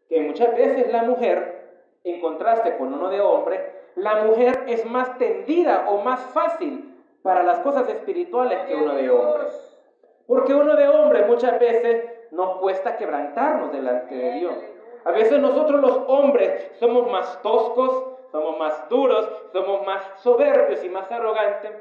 que 0.08 0.22
muchas 0.22 0.56
veces 0.56 0.92
la 0.92 1.04
mujer, 1.04 1.57
en 2.04 2.22
contraste 2.22 2.78
con 2.78 2.94
uno 2.94 3.10
de 3.10 3.22
hombre, 3.22 3.72
la 3.96 4.24
mujer 4.24 4.64
es 4.68 4.86
más 4.86 5.18
tendida 5.18 5.90
o 5.90 6.02
más 6.02 6.20
fácil 6.34 6.96
para 7.24 7.44
las 7.44 7.60
cosas 7.60 7.90
espirituales 7.90 8.60
que 8.68 8.76
uno 8.76 8.96
de 8.96 9.10
hombres. 9.10 9.80
Porque 10.28 10.54
uno 10.54 10.76
de 10.76 10.88
hombre 10.88 11.26
muchas 11.26 11.60
veces 11.60 12.06
nos 12.32 12.58
cuesta 12.58 12.98
quebrantarnos 12.98 13.72
delante 13.72 14.16
de 14.16 14.32
Dios. 14.34 14.56
A 15.06 15.12
veces 15.12 15.40
nosotros 15.40 15.82
los 15.82 16.04
hombres 16.08 16.70
somos 16.80 17.10
más 17.10 17.42
toscos, 17.42 18.18
somos 18.32 18.58
más 18.60 18.90
duros, 18.90 19.30
somos 19.54 19.86
más 19.86 20.02
soberbios 20.18 20.84
y 20.84 20.90
más 20.90 21.10
arrogantes. 21.12 21.72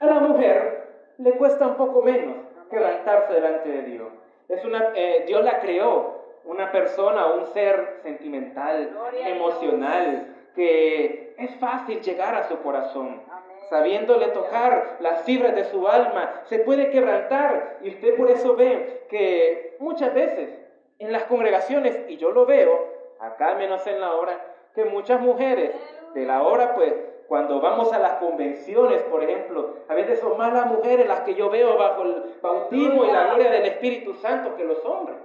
A 0.00 0.06
la 0.06 0.20
mujer 0.20 0.88
le 1.18 1.32
cuesta 1.36 1.66
un 1.66 1.76
poco 1.76 2.02
menos 2.02 2.36
quebrantarse 2.68 3.32
delante 3.32 3.68
de 3.68 3.82
Dios. 3.82 4.08
Es 4.48 4.64
una, 4.64 4.92
eh, 4.94 5.24
Dios 5.26 5.44
la 5.44 5.60
creó, 5.60 6.13
una 6.44 6.70
persona, 6.70 7.26
un 7.26 7.46
ser 7.46 8.00
sentimental, 8.02 8.96
emocional, 9.26 10.34
que 10.54 11.34
es 11.38 11.54
fácil 11.56 12.00
llegar 12.00 12.34
a 12.34 12.48
su 12.48 12.58
corazón. 12.58 13.22
Sabiéndole 13.70 14.28
tocar 14.28 14.98
las 15.00 15.22
fibras 15.22 15.54
de 15.54 15.64
su 15.64 15.88
alma, 15.88 16.42
se 16.44 16.58
puede 16.60 16.90
quebrantar. 16.90 17.78
Y 17.82 17.88
usted 17.88 18.16
por 18.16 18.30
eso 18.30 18.54
ve 18.56 19.06
que 19.08 19.76
muchas 19.80 20.12
veces 20.14 20.50
en 20.98 21.12
las 21.12 21.24
congregaciones, 21.24 21.98
y 22.08 22.18
yo 22.18 22.30
lo 22.30 22.46
veo, 22.46 22.92
acá 23.20 23.54
menos 23.54 23.86
en 23.86 24.00
la 24.00 24.14
hora, 24.14 24.38
que 24.74 24.84
muchas 24.84 25.20
mujeres 25.20 25.74
de 26.14 26.26
la 26.26 26.42
hora, 26.42 26.74
pues 26.74 26.92
cuando 27.26 27.60
vamos 27.60 27.92
a 27.92 27.98
las 27.98 28.14
convenciones, 28.14 29.02
por 29.04 29.22
ejemplo, 29.22 29.76
a 29.88 29.94
veces 29.94 30.20
son 30.20 30.36
más 30.36 30.52
las 30.52 30.66
mujeres 30.66 31.08
las 31.08 31.20
que 31.20 31.34
yo 31.34 31.48
veo 31.48 31.76
bajo 31.78 32.02
el 32.02 32.36
bautismo 32.42 33.04
y 33.04 33.10
la 33.10 33.28
gloria 33.28 33.50
del 33.50 33.64
Espíritu 33.64 34.14
Santo 34.14 34.56
que 34.56 34.64
los 34.64 34.84
hombres. 34.84 35.16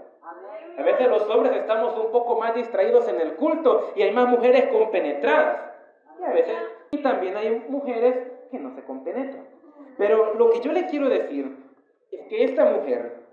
A 0.80 0.84
veces 0.84 1.10
los 1.10 1.30
hombres 1.30 1.54
estamos 1.58 1.98
un 1.98 2.10
poco 2.12 2.40
más 2.40 2.56
distraídos 2.56 3.06
en 3.10 3.20
el 3.20 3.36
culto 3.36 3.92
y 3.96 4.04
hay 4.04 4.12
más 4.12 4.30
mujeres 4.30 4.68
compenetradas. 4.72 5.74
Y 6.22 6.24
a 6.24 6.32
veces 6.32 6.56
y 6.92 6.98
también 7.00 7.36
hay 7.36 7.66
mujeres 7.68 8.16
que 8.50 8.60
no 8.60 8.74
se 8.74 8.84
compenetran. 8.84 9.46
Pero 9.98 10.36
lo 10.36 10.50
que 10.52 10.62
yo 10.62 10.72
le 10.72 10.88
quiero 10.88 11.10
decir 11.10 11.54
es 12.12 12.28
que 12.28 12.46
esta 12.46 12.66
mujer, 12.66 13.24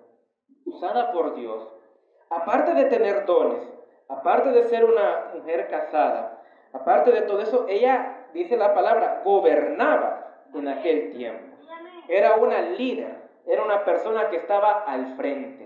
usada 0.65 1.13
por 1.13 1.37
Dios, 1.37 1.69
aparte 2.31 2.75
de 2.75 2.87
tener 2.87 3.25
dones, 3.27 3.63
aparte 4.09 4.51
de 4.51 4.65
ser 4.65 4.85
una 4.85 5.31
mujer 5.35 5.69
casada, 5.69 6.43
aparte 6.73 7.13
de 7.13 7.23
todo 7.23 7.41
eso, 7.41 7.67
ella, 7.69 8.27
dice 8.35 8.57
la 8.57 8.75
palabra, 8.75 9.23
gobernaba 9.25 10.43
en 10.53 10.67
aquel 10.67 11.13
tiempo. 11.13 11.57
Era 12.09 12.35
una 12.35 12.61
líder, 12.61 13.15
era 13.47 13.63
una 13.63 13.85
persona 13.85 14.29
que 14.31 14.37
estaba 14.37 14.83
al 14.83 15.15
frente. 15.17 15.66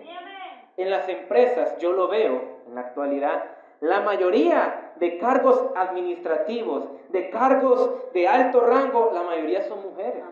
En 0.80 0.88
las 0.88 1.06
empresas, 1.10 1.76
yo 1.76 1.92
lo 1.92 2.08
veo 2.08 2.40
en 2.66 2.74
la 2.74 2.80
actualidad, 2.80 3.44
la 3.80 4.00
mayoría 4.00 4.92
de 4.96 5.18
cargos 5.18 5.62
administrativos, 5.76 6.88
de 7.10 7.28
cargos 7.28 8.10
de 8.14 8.26
alto 8.26 8.60
rango, 8.62 9.10
la 9.12 9.22
mayoría 9.22 9.60
son 9.60 9.82
mujeres. 9.82 10.24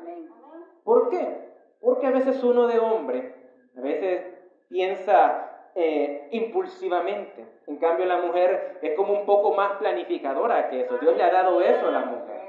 ¿Por 0.85 1.11
qué? 1.11 1.51
Porque 1.83 2.07
a 2.07 2.13
veces 2.13 2.43
uno 2.43 2.67
de 2.67 2.79
hombre, 2.79 3.35
a 3.77 3.83
veces 3.83 4.23
piensa 4.71 5.71
eh, 5.75 6.29
impulsivamente. 6.31 7.45
En 7.67 7.77
cambio 7.77 8.07
la 8.07 8.23
mujer 8.23 8.79
es 8.81 8.97
como 8.97 9.13
un 9.13 9.27
poco 9.27 9.53
más 9.53 9.73
planificadora 9.73 10.71
que 10.71 10.81
eso. 10.81 10.97
Dios 10.97 11.15
le 11.15 11.25
ha 11.25 11.31
dado 11.31 11.61
eso 11.61 11.89
a 11.89 11.91
la 11.91 12.07
mujer. 12.07 12.41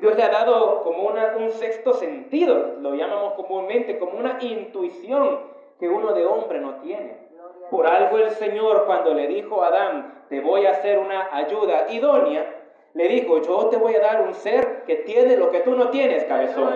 Dios 0.00 0.16
le 0.16 0.22
ha 0.22 0.30
dado 0.30 0.82
como 0.84 1.06
un 1.06 1.50
sexto 1.50 1.92
sentido, 1.92 2.76
lo 2.80 2.94
llamamos 2.94 3.34
comúnmente, 3.34 3.98
como 3.98 4.18
una 4.18 4.38
intuición 4.40 5.40
que 5.78 5.90
uno 5.90 6.14
de 6.14 6.24
hombre 6.24 6.60
no 6.60 6.76
tiene. 6.76 7.21
Por 7.72 7.86
algo 7.86 8.18
el 8.18 8.28
Señor 8.32 8.84
cuando 8.84 9.14
le 9.14 9.26
dijo 9.28 9.62
a 9.62 9.68
Adán, 9.68 10.24
te 10.28 10.42
voy 10.42 10.66
a 10.66 10.72
hacer 10.72 10.98
una 10.98 11.34
ayuda 11.34 11.90
idónea, 11.90 12.44
le 12.92 13.08
dijo, 13.08 13.40
yo 13.40 13.70
te 13.70 13.78
voy 13.78 13.94
a 13.94 14.00
dar 14.00 14.20
un 14.20 14.34
ser 14.34 14.84
que 14.84 14.96
tiene 14.96 15.38
lo 15.38 15.50
que 15.50 15.60
tú 15.60 15.74
no 15.74 15.88
tienes, 15.88 16.22
cabezón. 16.24 16.74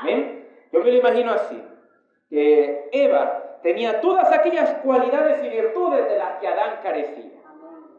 ¿Amén? 0.00 0.48
Yo 0.72 0.80
me 0.80 0.90
lo 0.92 0.96
imagino 0.96 1.30
así, 1.30 1.62
que 2.30 2.88
Eva 2.90 3.58
tenía 3.62 4.00
todas 4.00 4.32
aquellas 4.32 4.72
cualidades 4.76 5.44
y 5.44 5.48
virtudes 5.50 6.08
de 6.08 6.16
las 6.16 6.38
que 6.40 6.48
Adán 6.48 6.80
carecía. 6.82 7.43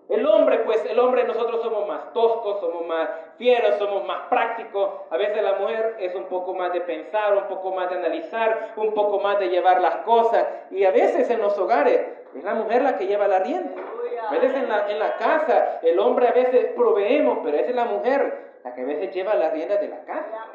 El 0.07 0.25
hombre, 0.27 0.59
pues 0.59 0.85
el 0.85 0.99
hombre 0.99 1.23
nosotros 1.23 1.61
somos 1.63 1.87
más 1.87 2.13
toscos, 2.13 2.59
somos 2.59 2.85
más 2.85 3.09
fieros, 3.37 3.75
somos 3.79 4.05
más 4.05 4.27
prácticos. 4.29 4.89
A 5.09 5.17
veces 5.17 5.41
la 5.41 5.53
mujer 5.53 5.95
es 5.99 6.13
un 6.13 6.25
poco 6.25 6.53
más 6.53 6.71
de 6.73 6.81
pensar, 6.81 7.35
un 7.35 7.45
poco 7.45 7.71
más 7.71 7.89
de 7.89 7.95
analizar, 7.97 8.73
un 8.75 8.93
poco 8.93 9.19
más 9.19 9.39
de 9.39 9.49
llevar 9.49 9.81
las 9.81 9.97
cosas. 9.97 10.45
Y 10.69 10.85
a 10.85 10.91
veces 10.91 11.29
en 11.31 11.41
los 11.41 11.57
hogares 11.57 12.01
es 12.35 12.43
la 12.43 12.53
mujer 12.53 12.83
la 12.83 12.97
que 12.97 13.07
lleva 13.07 13.27
la 13.27 13.39
rienda. 13.39 13.81
A 14.27 14.31
veces 14.31 14.53
en 14.53 14.69
la, 14.69 14.91
en 14.91 14.99
la 14.99 15.17
casa 15.17 15.79
el 15.81 15.97
hombre 15.99 16.27
a 16.27 16.33
veces 16.33 16.67
proveemos, 16.75 17.39
pero 17.43 17.57
es 17.57 17.73
la 17.73 17.85
mujer 17.85 18.59
la 18.63 18.75
que 18.75 18.81
a 18.81 18.85
veces 18.85 19.13
lleva 19.13 19.33
la 19.33 19.49
rienda 19.49 19.77
de 19.77 19.87
la 19.87 20.03
casa. 20.05 20.47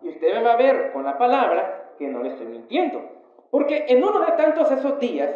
Y 0.00 0.08
usted 0.08 0.34
me 0.34 0.42
va 0.42 0.52
a 0.52 0.56
ver 0.56 0.92
con 0.92 1.04
la 1.04 1.18
palabra 1.18 1.92
que 1.98 2.06
no 2.06 2.22
le 2.22 2.30
estoy 2.30 2.46
mintiendo. 2.46 3.02
Porque 3.50 3.84
en 3.88 4.02
uno 4.02 4.20
de 4.20 4.32
tantos 4.32 4.70
esos 4.70 4.98
días, 4.98 5.30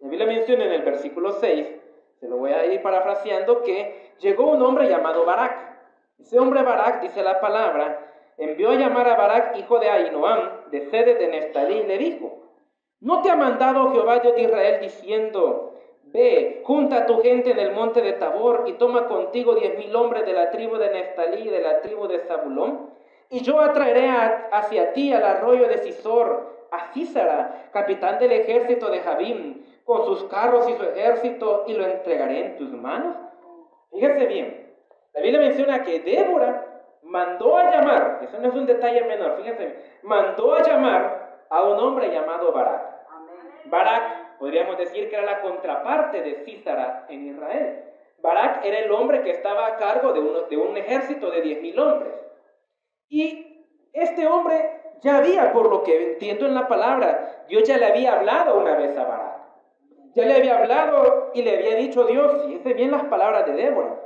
la 0.00 0.08
Biblia 0.08 0.26
menciona 0.26 0.64
en 0.64 0.72
el 0.72 0.82
versículo 0.82 1.32
6, 1.32 1.79
se 2.20 2.28
lo 2.28 2.36
voy 2.36 2.52
a 2.52 2.66
ir 2.66 2.82
parafraseando, 2.82 3.62
que 3.62 4.12
llegó 4.20 4.50
un 4.50 4.62
hombre 4.62 4.88
llamado 4.88 5.24
Barak. 5.24 5.56
Ese 6.18 6.38
hombre 6.38 6.62
Barak, 6.62 7.00
dice 7.00 7.22
la 7.22 7.40
palabra, 7.40 8.12
envió 8.36 8.70
a 8.70 8.74
llamar 8.74 9.08
a 9.08 9.16
Barak, 9.16 9.56
hijo 9.56 9.78
de 9.78 9.88
Ainoam, 9.88 10.70
de 10.70 10.82
sede 10.90 11.14
de 11.14 11.28
Nestalí, 11.28 11.78
y 11.78 11.86
le 11.86 11.96
dijo, 11.96 12.42
¿no 13.00 13.22
te 13.22 13.30
ha 13.30 13.36
mandado 13.36 13.90
Jehová 13.92 14.18
Dios 14.18 14.34
de 14.34 14.42
Israel 14.42 14.80
diciendo, 14.82 15.78
ve, 16.04 16.60
junta 16.64 16.98
a 16.98 17.06
tu 17.06 17.22
gente 17.22 17.52
en 17.52 17.58
el 17.58 17.72
monte 17.72 18.02
de 18.02 18.12
Tabor 18.12 18.64
y 18.66 18.74
toma 18.74 19.06
contigo 19.06 19.54
diez 19.54 19.78
mil 19.78 19.96
hombres 19.96 20.26
de 20.26 20.34
la 20.34 20.50
tribu 20.50 20.76
de 20.76 20.90
Nestalí 20.90 21.48
y 21.48 21.50
de 21.50 21.62
la 21.62 21.80
tribu 21.80 22.06
de 22.06 22.18
Zabulón? 22.20 22.90
Y 23.30 23.40
yo 23.40 23.60
atraeré 23.60 24.10
hacia 24.52 24.92
ti 24.92 25.10
al 25.14 25.24
arroyo 25.24 25.68
de 25.68 25.78
Sisor, 25.78 26.66
a 26.70 26.92
Císara, 26.92 27.70
capitán 27.72 28.18
del 28.18 28.32
ejército 28.32 28.90
de 28.90 29.00
Jabim, 29.00 29.62
con 29.84 30.04
sus 30.04 30.24
carros 30.24 30.68
y 30.68 30.74
su 30.74 30.82
ejército 30.82 31.64
y 31.66 31.74
lo 31.74 31.84
entregaré 31.84 32.46
en 32.46 32.56
tus 32.56 32.70
manos? 32.72 33.16
Fíjese 33.90 34.26
bien, 34.26 34.74
la 35.12 35.20
Biblia 35.20 35.40
menciona 35.40 35.82
que 35.82 36.00
Débora 36.00 36.66
mandó 37.02 37.56
a 37.56 37.70
llamar, 37.70 38.20
eso 38.22 38.38
no 38.38 38.48
es 38.48 38.54
un 38.54 38.66
detalle 38.66 39.04
menor, 39.04 39.36
fíjense, 39.36 39.98
mandó 40.02 40.54
a 40.54 40.62
llamar 40.62 41.44
a 41.48 41.62
un 41.62 41.78
hombre 41.78 42.10
llamado 42.10 42.52
Barak. 42.52 42.90
Barak, 43.64 44.38
podríamos 44.38 44.78
decir 44.78 45.08
que 45.08 45.16
era 45.16 45.24
la 45.24 45.40
contraparte 45.40 46.22
de 46.22 46.44
Císara 46.44 47.06
en 47.08 47.26
Israel. 47.26 47.84
Barak 48.22 48.64
era 48.64 48.78
el 48.78 48.92
hombre 48.92 49.22
que 49.22 49.30
estaba 49.30 49.66
a 49.66 49.76
cargo 49.76 50.12
de, 50.12 50.20
uno, 50.20 50.42
de 50.42 50.56
un 50.56 50.76
ejército 50.76 51.30
de 51.30 51.42
10.000 51.42 51.78
hombres. 51.80 52.14
Y 53.08 53.66
este 53.92 54.26
hombre 54.26 54.80
ya 55.00 55.18
había, 55.18 55.52
por 55.52 55.68
lo 55.68 55.82
que 55.82 56.12
entiendo 56.12 56.46
en 56.46 56.54
la 56.54 56.68
palabra, 56.68 57.44
Dios 57.48 57.64
ya 57.64 57.78
le 57.78 57.86
había 57.86 58.18
hablado 58.18 58.58
una 58.60 58.76
vez 58.76 58.96
a 58.96 59.04
Barak. 59.04 59.29
Ya 60.14 60.24
le 60.24 60.36
había 60.36 60.58
hablado 60.58 61.30
y 61.34 61.42
le 61.42 61.56
había 61.56 61.76
dicho 61.76 62.04
Dios, 62.04 62.44
fíjese 62.44 62.74
bien 62.74 62.90
las 62.90 63.04
palabras 63.04 63.46
de 63.46 63.52
Débora, 63.52 64.00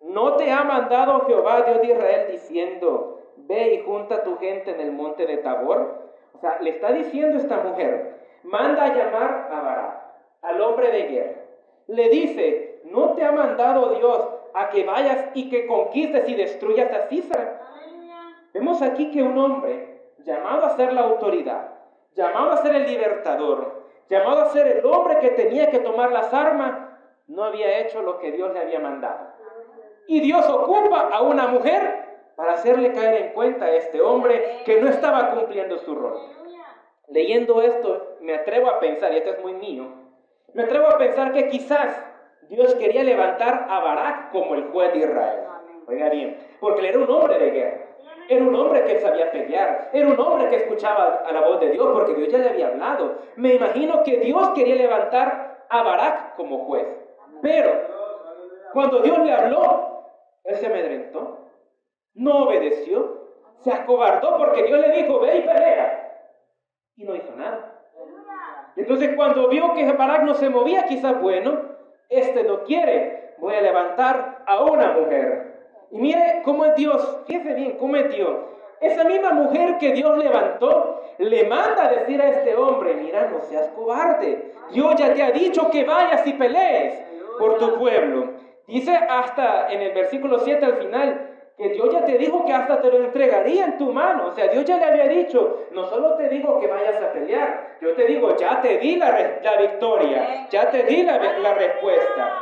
no 0.00 0.36
te 0.36 0.50
ha 0.50 0.64
mandado 0.64 1.26
Jehová 1.26 1.62
Dios 1.62 1.82
de 1.82 1.92
Israel 1.92 2.28
diciendo, 2.30 3.20
ve 3.36 3.74
y 3.74 3.84
junta 3.84 4.22
tu 4.22 4.38
gente 4.38 4.70
en 4.70 4.80
el 4.80 4.92
monte 4.92 5.26
de 5.26 5.36
Tabor. 5.38 6.10
O 6.32 6.38
sea, 6.38 6.58
le 6.60 6.70
está 6.70 6.92
diciendo 6.92 7.36
esta 7.36 7.58
mujer, 7.58 8.20
manda 8.42 8.84
a 8.84 8.94
llamar 8.94 9.48
a 9.52 9.60
Barak, 9.60 10.02
al 10.42 10.60
hombre 10.62 10.90
de 10.90 11.02
guerra. 11.08 11.40
Le 11.88 12.08
dice, 12.08 12.80
no 12.84 13.12
te 13.12 13.24
ha 13.24 13.32
mandado 13.32 13.94
Dios 13.94 14.28
a 14.54 14.70
que 14.70 14.84
vayas 14.84 15.26
y 15.34 15.50
que 15.50 15.66
conquistes 15.66 16.28
y 16.28 16.34
destruyas 16.34 16.90
a 16.92 17.08
Císara. 17.08 17.60
Vemos 18.54 18.80
aquí 18.82 19.10
que 19.10 19.22
un 19.22 19.36
hombre 19.38 20.00
llamado 20.24 20.66
a 20.66 20.76
ser 20.76 20.92
la 20.92 21.02
autoridad, 21.02 21.68
llamado 22.14 22.52
a 22.52 22.56
ser 22.58 22.74
el 22.74 22.86
libertador, 22.86 23.79
llamado 24.10 24.42
a 24.42 24.46
ser 24.50 24.66
el 24.66 24.84
hombre 24.84 25.18
que 25.20 25.30
tenía 25.30 25.70
que 25.70 25.78
tomar 25.78 26.10
las 26.10 26.34
armas, 26.34 26.88
no 27.28 27.44
había 27.44 27.78
hecho 27.78 28.02
lo 28.02 28.18
que 28.18 28.32
Dios 28.32 28.52
le 28.52 28.60
había 28.60 28.80
mandado. 28.80 29.30
Y 30.08 30.20
Dios 30.20 30.46
ocupa 30.50 31.08
a 31.12 31.22
una 31.22 31.46
mujer 31.46 32.00
para 32.34 32.54
hacerle 32.54 32.92
caer 32.92 33.22
en 33.22 33.32
cuenta 33.32 33.66
a 33.66 33.70
este 33.76 34.00
hombre 34.00 34.62
que 34.64 34.80
no 34.80 34.88
estaba 34.88 35.30
cumpliendo 35.30 35.78
su 35.78 35.94
rol. 35.94 36.18
Leyendo 37.08 37.62
esto, 37.62 38.16
me 38.20 38.34
atrevo 38.34 38.68
a 38.68 38.80
pensar, 38.80 39.12
y 39.12 39.18
esto 39.18 39.30
es 39.30 39.42
muy 39.42 39.54
mío, 39.54 39.86
me 40.54 40.64
atrevo 40.64 40.88
a 40.88 40.98
pensar 40.98 41.32
que 41.32 41.48
quizás 41.48 42.04
Dios 42.48 42.74
quería 42.74 43.04
levantar 43.04 43.66
a 43.70 43.78
Barak 43.78 44.32
como 44.32 44.56
el 44.56 44.64
juez 44.70 44.92
de 44.92 44.98
Israel. 44.98 45.40
Oiga 45.86 46.08
bien, 46.08 46.36
porque 46.60 46.80
él 46.80 46.86
era 46.86 46.98
un 46.98 47.10
hombre 47.10 47.38
de 47.38 47.50
guerra. 47.50 47.89
Era 48.30 48.44
un 48.44 48.54
hombre 48.54 48.84
que 48.84 49.00
sabía 49.00 49.32
pelear. 49.32 49.90
Era 49.92 50.06
un 50.06 50.20
hombre 50.20 50.48
que 50.48 50.54
escuchaba 50.54 51.24
a 51.26 51.32
la 51.32 51.40
voz 51.40 51.58
de 51.58 51.70
Dios 51.70 51.88
porque 51.92 52.14
Dios 52.14 52.28
ya 52.28 52.38
le 52.38 52.50
había 52.50 52.68
hablado. 52.68 53.18
Me 53.34 53.54
imagino 53.54 54.04
que 54.04 54.18
Dios 54.18 54.50
quería 54.50 54.76
levantar 54.76 55.66
a 55.68 55.82
Barak 55.82 56.36
como 56.36 56.64
juez. 56.64 56.86
Pero 57.42 57.72
cuando 58.72 59.00
Dios 59.00 59.18
le 59.18 59.32
habló, 59.32 60.04
él 60.44 60.54
se 60.54 60.66
amedrentó. 60.66 61.48
No 62.14 62.44
obedeció. 62.44 63.18
Se 63.58 63.72
acobardó 63.72 64.36
porque 64.38 64.62
Dios 64.62 64.78
le 64.78 64.92
dijo, 64.92 65.18
ve 65.18 65.38
y 65.38 65.42
pelea. 65.42 66.22
Y 66.94 67.02
no 67.02 67.16
hizo 67.16 67.34
nada. 67.34 67.82
Entonces 68.76 69.10
cuando 69.16 69.48
vio 69.48 69.74
que 69.74 69.90
Barak 69.90 70.22
no 70.22 70.34
se 70.34 70.50
movía, 70.50 70.84
quizás 70.84 71.20
bueno, 71.20 71.62
este 72.08 72.44
no 72.44 72.62
quiere, 72.62 73.34
voy 73.38 73.56
a 73.56 73.60
levantar 73.60 74.44
a 74.46 74.62
una 74.62 74.92
mujer. 74.92 75.49
Y 75.90 75.98
mire 75.98 76.42
cómo 76.44 76.64
es 76.64 76.74
Dios, 76.76 77.20
fíjese 77.26 77.54
bien 77.54 77.76
cómo 77.78 77.96
es 77.96 78.14
Dios. 78.14 78.36
Esa 78.80 79.04
misma 79.04 79.32
mujer 79.32 79.76
que 79.78 79.92
Dios 79.92 80.16
levantó, 80.16 81.02
le 81.18 81.44
manda 81.44 81.86
a 81.86 81.92
decir 81.92 82.20
a 82.20 82.30
este 82.30 82.56
hombre, 82.56 82.94
mira, 82.94 83.28
no 83.30 83.40
seas 83.42 83.68
cobarde. 83.76 84.52
Dios 84.70 84.94
ya 84.96 85.12
te 85.12 85.22
ha 85.22 85.30
dicho 85.32 85.70
que 85.70 85.84
vayas 85.84 86.26
y 86.26 86.32
pelees 86.32 86.94
por 87.38 87.58
tu 87.58 87.78
pueblo. 87.78 88.30
Dice 88.66 88.96
hasta 88.96 89.70
en 89.70 89.82
el 89.82 89.92
versículo 89.92 90.38
7 90.38 90.64
al 90.64 90.74
final, 90.76 91.30
que 91.58 91.68
Dios 91.68 91.92
ya 91.92 92.06
te 92.06 92.16
dijo 92.16 92.46
que 92.46 92.54
hasta 92.54 92.80
te 92.80 92.90
lo 92.90 93.04
entregaría 93.04 93.66
en 93.66 93.76
tu 93.76 93.92
mano. 93.92 94.28
O 94.28 94.32
sea, 94.32 94.48
Dios 94.48 94.64
ya 94.64 94.78
le 94.78 94.84
había 94.84 95.08
dicho, 95.08 95.66
no 95.72 95.84
solo 95.84 96.14
te 96.14 96.30
digo 96.30 96.58
que 96.58 96.66
vayas 96.66 97.02
a 97.02 97.12
pelear, 97.12 97.76
yo 97.82 97.94
te 97.94 98.06
digo, 98.06 98.34
ya 98.36 98.62
te 98.62 98.78
di 98.78 98.96
la, 98.96 99.10
la 99.42 99.56
victoria, 99.60 100.48
ya 100.48 100.70
te 100.70 100.84
di 100.84 101.02
la, 101.02 101.18
la 101.18 101.52
respuesta. 101.52 102.38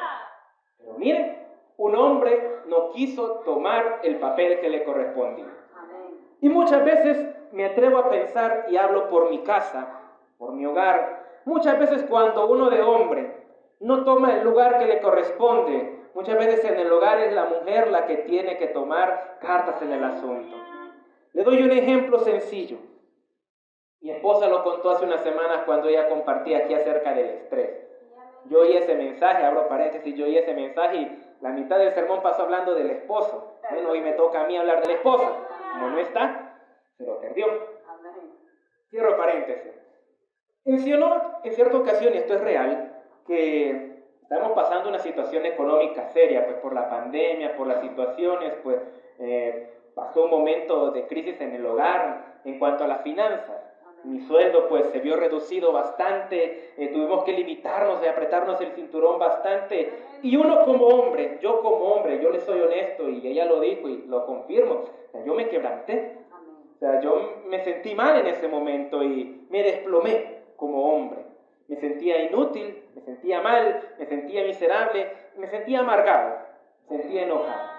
Pero 0.78 0.92
miren, 0.98 1.36
un 1.78 1.96
hombre 1.96 2.57
no 2.68 2.90
quiso 2.90 3.40
tomar 3.44 4.00
el 4.02 4.16
papel 4.16 4.60
que 4.60 4.68
le 4.68 4.84
correspondía. 4.84 5.46
Y 6.40 6.48
muchas 6.48 6.84
veces 6.84 7.34
me 7.52 7.64
atrevo 7.64 7.98
a 7.98 8.10
pensar 8.10 8.66
y 8.68 8.76
hablo 8.76 9.08
por 9.08 9.30
mi 9.30 9.38
casa, 9.42 10.02
por 10.36 10.52
mi 10.52 10.66
hogar. 10.66 11.40
Muchas 11.44 11.78
veces 11.78 12.04
cuando 12.08 12.46
uno 12.48 12.70
de 12.70 12.82
hombre 12.82 13.34
no 13.80 14.04
toma 14.04 14.34
el 14.34 14.44
lugar 14.44 14.78
que 14.78 14.86
le 14.86 15.00
corresponde, 15.00 15.98
Muchas 16.18 16.36
veces 16.36 16.64
en 16.64 16.76
el 16.76 16.90
hogar 16.90 17.20
es 17.20 17.32
la 17.32 17.44
mujer 17.44 17.92
la 17.92 18.06
que 18.06 18.16
tiene 18.16 18.56
que 18.58 18.66
tomar 18.66 19.38
cartas 19.40 19.80
en 19.82 19.92
el 19.92 20.02
asunto. 20.02 20.56
Le 21.32 21.44
doy 21.44 21.62
un 21.62 21.70
ejemplo 21.70 22.18
sencillo. 22.18 22.78
Mi 24.00 24.10
esposa 24.10 24.48
lo 24.48 24.64
contó 24.64 24.90
hace 24.90 25.04
unas 25.04 25.22
semanas 25.22 25.62
cuando 25.64 25.86
ella 25.88 26.08
compartía 26.08 26.58
aquí 26.58 26.74
acerca 26.74 27.14
del 27.14 27.26
estrés. 27.26 27.70
Yo 28.46 28.62
oí 28.62 28.76
ese 28.76 28.96
mensaje, 28.96 29.44
abro 29.44 29.68
paréntesis, 29.68 30.12
yo 30.16 30.24
oí 30.24 30.36
ese 30.36 30.54
mensaje 30.54 30.96
y 30.96 31.22
la 31.40 31.50
mitad 31.50 31.78
del 31.78 31.92
sermón 31.92 32.22
pasó 32.22 32.42
hablando 32.42 32.74
del 32.74 32.90
esposo. 32.90 33.58
Bueno, 33.70 33.90
hoy 33.90 34.00
me 34.00 34.12
toca 34.12 34.42
a 34.42 34.46
mí 34.46 34.56
hablar 34.56 34.80
de 34.80 34.88
la 34.88 34.94
esposa. 34.94 35.32
Como 35.72 35.90
no 35.90 35.98
está, 35.98 36.58
se 36.96 37.04
lo 37.04 37.20
perdió. 37.20 37.46
Cierro 38.90 39.16
paréntesis. 39.16 39.72
Mencionó 40.64 41.40
en 41.44 41.52
cierta 41.52 41.76
ocasión, 41.76 42.14
y 42.14 42.18
esto 42.18 42.34
es 42.34 42.40
real, 42.40 43.02
que 43.26 43.88
Estamos 44.30 44.52
pasando 44.52 44.90
una 44.90 44.98
situación 44.98 45.46
económica 45.46 46.06
seria, 46.08 46.44
pues 46.44 46.58
por 46.58 46.74
la 46.74 46.90
pandemia, 46.90 47.56
por 47.56 47.66
las 47.66 47.80
situaciones, 47.80 48.52
pues 48.62 48.76
eh, 49.18 49.72
pasó 49.94 50.24
un 50.24 50.30
momento 50.30 50.90
de 50.90 51.06
crisis 51.06 51.40
en 51.40 51.54
el 51.54 51.64
hogar 51.64 52.40
en 52.44 52.58
cuanto 52.58 52.84
a 52.84 52.88
las 52.88 53.00
finanzas. 53.00 53.56
Mi 54.04 54.20
sueldo 54.20 54.68
pues 54.68 54.86
se 54.86 55.00
vio 55.00 55.16
reducido 55.16 55.72
bastante, 55.72 56.72
eh, 56.76 56.88
tuvimos 56.88 57.24
que 57.24 57.32
limitarnos 57.32 58.02
y 58.02 58.06
apretarnos 58.06 58.60
el 58.60 58.72
cinturón 58.72 59.18
bastante. 59.18 59.92
Y 60.22 60.36
uno 60.36 60.64
como 60.64 60.86
hombre, 60.86 61.38
yo 61.42 61.60
como 61.60 61.94
hombre, 61.94 62.20
yo 62.22 62.30
le 62.30 62.40
soy 62.40 62.60
honesto 62.60 63.08
y 63.08 63.26
ella 63.26 63.44
lo 63.44 63.60
dijo 63.60 63.88
y 63.88 64.04
lo 64.06 64.24
confirmo, 64.24 64.84
yo 65.26 65.34
me 65.34 65.48
quebranté. 65.48 66.16
O 66.76 66.78
sea, 66.78 67.00
yo 67.00 67.42
me 67.46 67.62
sentí 67.64 67.94
mal 67.94 68.20
en 68.20 68.28
ese 68.28 68.46
momento 68.46 69.02
y 69.02 69.46
me 69.50 69.62
desplomé 69.62 70.42
como 70.56 70.94
hombre 70.94 71.28
me 71.68 71.76
sentía 71.76 72.22
inútil, 72.22 72.82
me 72.94 73.02
sentía 73.02 73.40
mal, 73.42 73.94
me 73.98 74.06
sentía 74.06 74.42
miserable, 74.44 75.12
me 75.36 75.46
sentía 75.46 75.80
amargado, 75.80 76.38
me 76.88 76.96
sentía 76.96 77.22
enojado. 77.24 77.70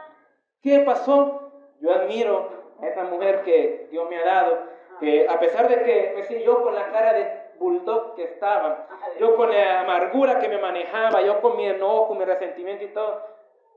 ¿Qué 0.62 0.80
pasó? 0.82 1.52
Yo 1.82 1.92
admiro 1.92 2.50
a 2.80 2.88
esa 2.88 3.04
mujer 3.06 3.42
que 3.44 3.88
Dios 3.92 4.08
me 4.10 4.18
ha 4.18 4.26
dado, 4.26 4.60
que 5.00 5.28
a 5.28 5.40
pesar 5.40 5.68
de 5.68 5.84
que, 5.84 6.12
pues 6.14 6.44
yo 6.44 6.62
con 6.64 6.76
la 6.76 6.92
cara 6.92 7.14
de 7.14 7.42
bulldog 7.60 8.16
que 8.16 8.24
estaba, 8.24 8.88
yo 9.20 9.36
con 9.36 9.52
la 9.52 9.82
amargura 9.82 10.40
que 10.40 10.50
me 10.50 10.58
manejaba, 10.58 11.22
yo 11.22 11.42
con 11.42 11.58
mi 11.58 11.66
enojo, 11.66 12.16
mi 12.16 12.26
resentimiento 12.26 12.84
y 12.84 12.94
todo, 12.94 13.22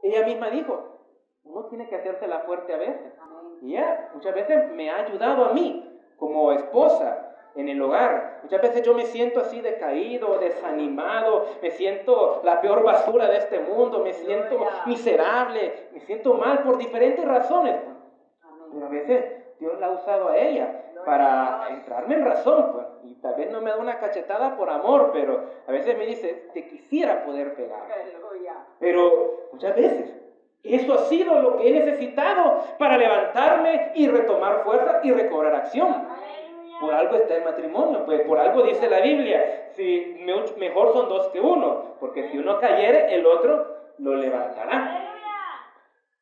ella 0.02 0.24
misma 0.24 0.50
dijo, 0.50 1.00
uno 1.44 1.66
tiene 1.66 1.88
que 1.88 1.96
hacerse 1.96 2.26
la 2.26 2.40
fuerte 2.40 2.74
a 2.74 2.78
veces. 2.78 3.12
Y 3.60 3.76
ella 3.76 4.10
muchas 4.14 4.34
veces 4.34 4.70
me 4.72 4.90
ha 4.90 4.98
ayudado 4.98 5.44
a 5.44 5.52
mí 5.52 6.00
como 6.16 6.52
esposa, 6.52 7.32
en 7.54 7.68
el 7.68 7.80
hogar. 7.82 8.40
Muchas 8.42 8.62
veces 8.62 8.82
yo 8.82 8.94
me 8.94 9.04
siento 9.06 9.40
así 9.40 9.60
decaído, 9.60 10.38
desanimado, 10.38 11.46
me 11.60 11.70
siento 11.70 12.40
la 12.44 12.60
peor 12.60 12.82
basura 12.82 13.28
de 13.28 13.38
este 13.38 13.60
mundo, 13.60 14.00
me 14.00 14.12
siento 14.12 14.58
miserable, 14.86 15.88
me 15.92 16.00
siento 16.00 16.34
mal 16.34 16.62
por 16.62 16.78
diferentes 16.78 17.24
razones. 17.24 17.76
Pero 18.72 18.86
a 18.86 18.88
veces 18.88 19.41
Dios 19.62 19.78
la 19.78 19.86
ha 19.86 19.90
usado 19.90 20.28
a 20.28 20.36
ella 20.36 20.82
para 21.06 21.68
entrarme 21.70 22.16
en 22.16 22.24
razón, 22.24 22.72
pues. 22.72 22.86
Y 23.04 23.14
tal 23.20 23.36
vez 23.36 23.48
no 23.52 23.60
me 23.60 23.70
da 23.70 23.76
una 23.76 24.00
cachetada 24.00 24.56
por 24.56 24.68
amor, 24.68 25.10
pero 25.12 25.40
a 25.68 25.70
veces 25.70 25.96
me 25.96 26.04
dice, 26.04 26.48
te 26.52 26.66
quisiera 26.66 27.24
poder 27.24 27.54
pegar. 27.54 27.78
Pero 28.80 29.48
muchas 29.52 29.76
veces 29.76 30.20
eso 30.64 30.94
ha 30.94 30.98
sido 31.04 31.40
lo 31.40 31.58
que 31.58 31.68
he 31.68 31.84
necesitado 31.84 32.60
para 32.76 32.98
levantarme 32.98 33.92
y 33.94 34.08
retomar 34.08 34.64
fuerza 34.64 34.98
y 35.04 35.12
recobrar 35.12 35.54
acción. 35.54 36.08
Por 36.80 36.92
algo 36.92 37.14
está 37.14 37.36
el 37.36 37.44
matrimonio, 37.44 38.04
pues 38.04 38.22
por 38.22 38.40
algo 38.40 38.64
dice 38.64 38.90
la 38.90 38.98
Biblia, 38.98 39.68
si 39.76 40.26
mejor 40.58 40.92
son 40.92 41.08
dos 41.08 41.28
que 41.28 41.40
uno, 41.40 41.94
porque 42.00 42.28
si 42.30 42.38
uno 42.38 42.58
cayere, 42.58 43.14
el 43.14 43.24
otro 43.24 43.76
lo 43.98 44.16
levantará. 44.16 45.01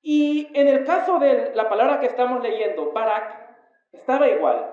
Y 0.02 0.48
en 0.54 0.68
el 0.68 0.84
caso 0.84 1.18
de 1.18 1.52
la 1.54 1.68
palabra 1.68 2.00
que 2.00 2.06
estamos 2.06 2.42
leyendo, 2.42 2.92
Barak 2.92 3.36
estaba 3.92 4.28
igual. 4.28 4.72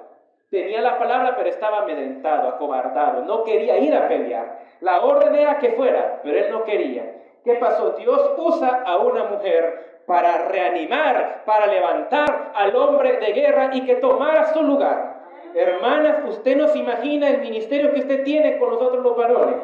Tenía 0.50 0.82
la 0.82 0.98
palabra, 0.98 1.36
pero 1.36 1.50
estaba 1.50 1.80
amedrentado, 1.80 2.48
acobardado, 2.48 3.24
no 3.24 3.44
quería 3.44 3.78
ir 3.78 3.94
a 3.94 4.08
pelear. 4.08 4.60
La 4.80 5.02
orden 5.02 5.36
era 5.36 5.58
que 5.60 5.72
fuera, 5.72 6.22
pero 6.24 6.38
él 6.38 6.52
no 6.52 6.64
quería. 6.64 7.16
¿Qué 7.44 7.56
pasó? 7.56 7.92
Dios 7.92 8.32
usa 8.38 8.84
a 8.86 8.98
una 8.98 9.26
mujer 9.26 10.02
para 10.06 10.48
reanimar, 10.48 11.44
para 11.46 11.68
levantar 11.68 12.52
al 12.56 12.74
hombre 12.76 13.18
de 13.18 13.34
guerra 13.34 13.72
y 13.74 13.86
que 13.86 13.96
tomara 13.96 14.54
su 14.54 14.64
lugar. 14.64 15.18
Hermanas, 15.54 16.20
usted 16.30 16.56
no 16.56 16.68
se 16.70 16.78
imagina 16.78 17.30
el 17.30 17.42
ministerio 17.42 17.94
que 17.94 18.00
usted 18.00 18.24
tiene 18.24 18.58
con 18.58 18.72
nosotros 18.72 19.04
los 19.04 19.18
varones. 19.18 19.56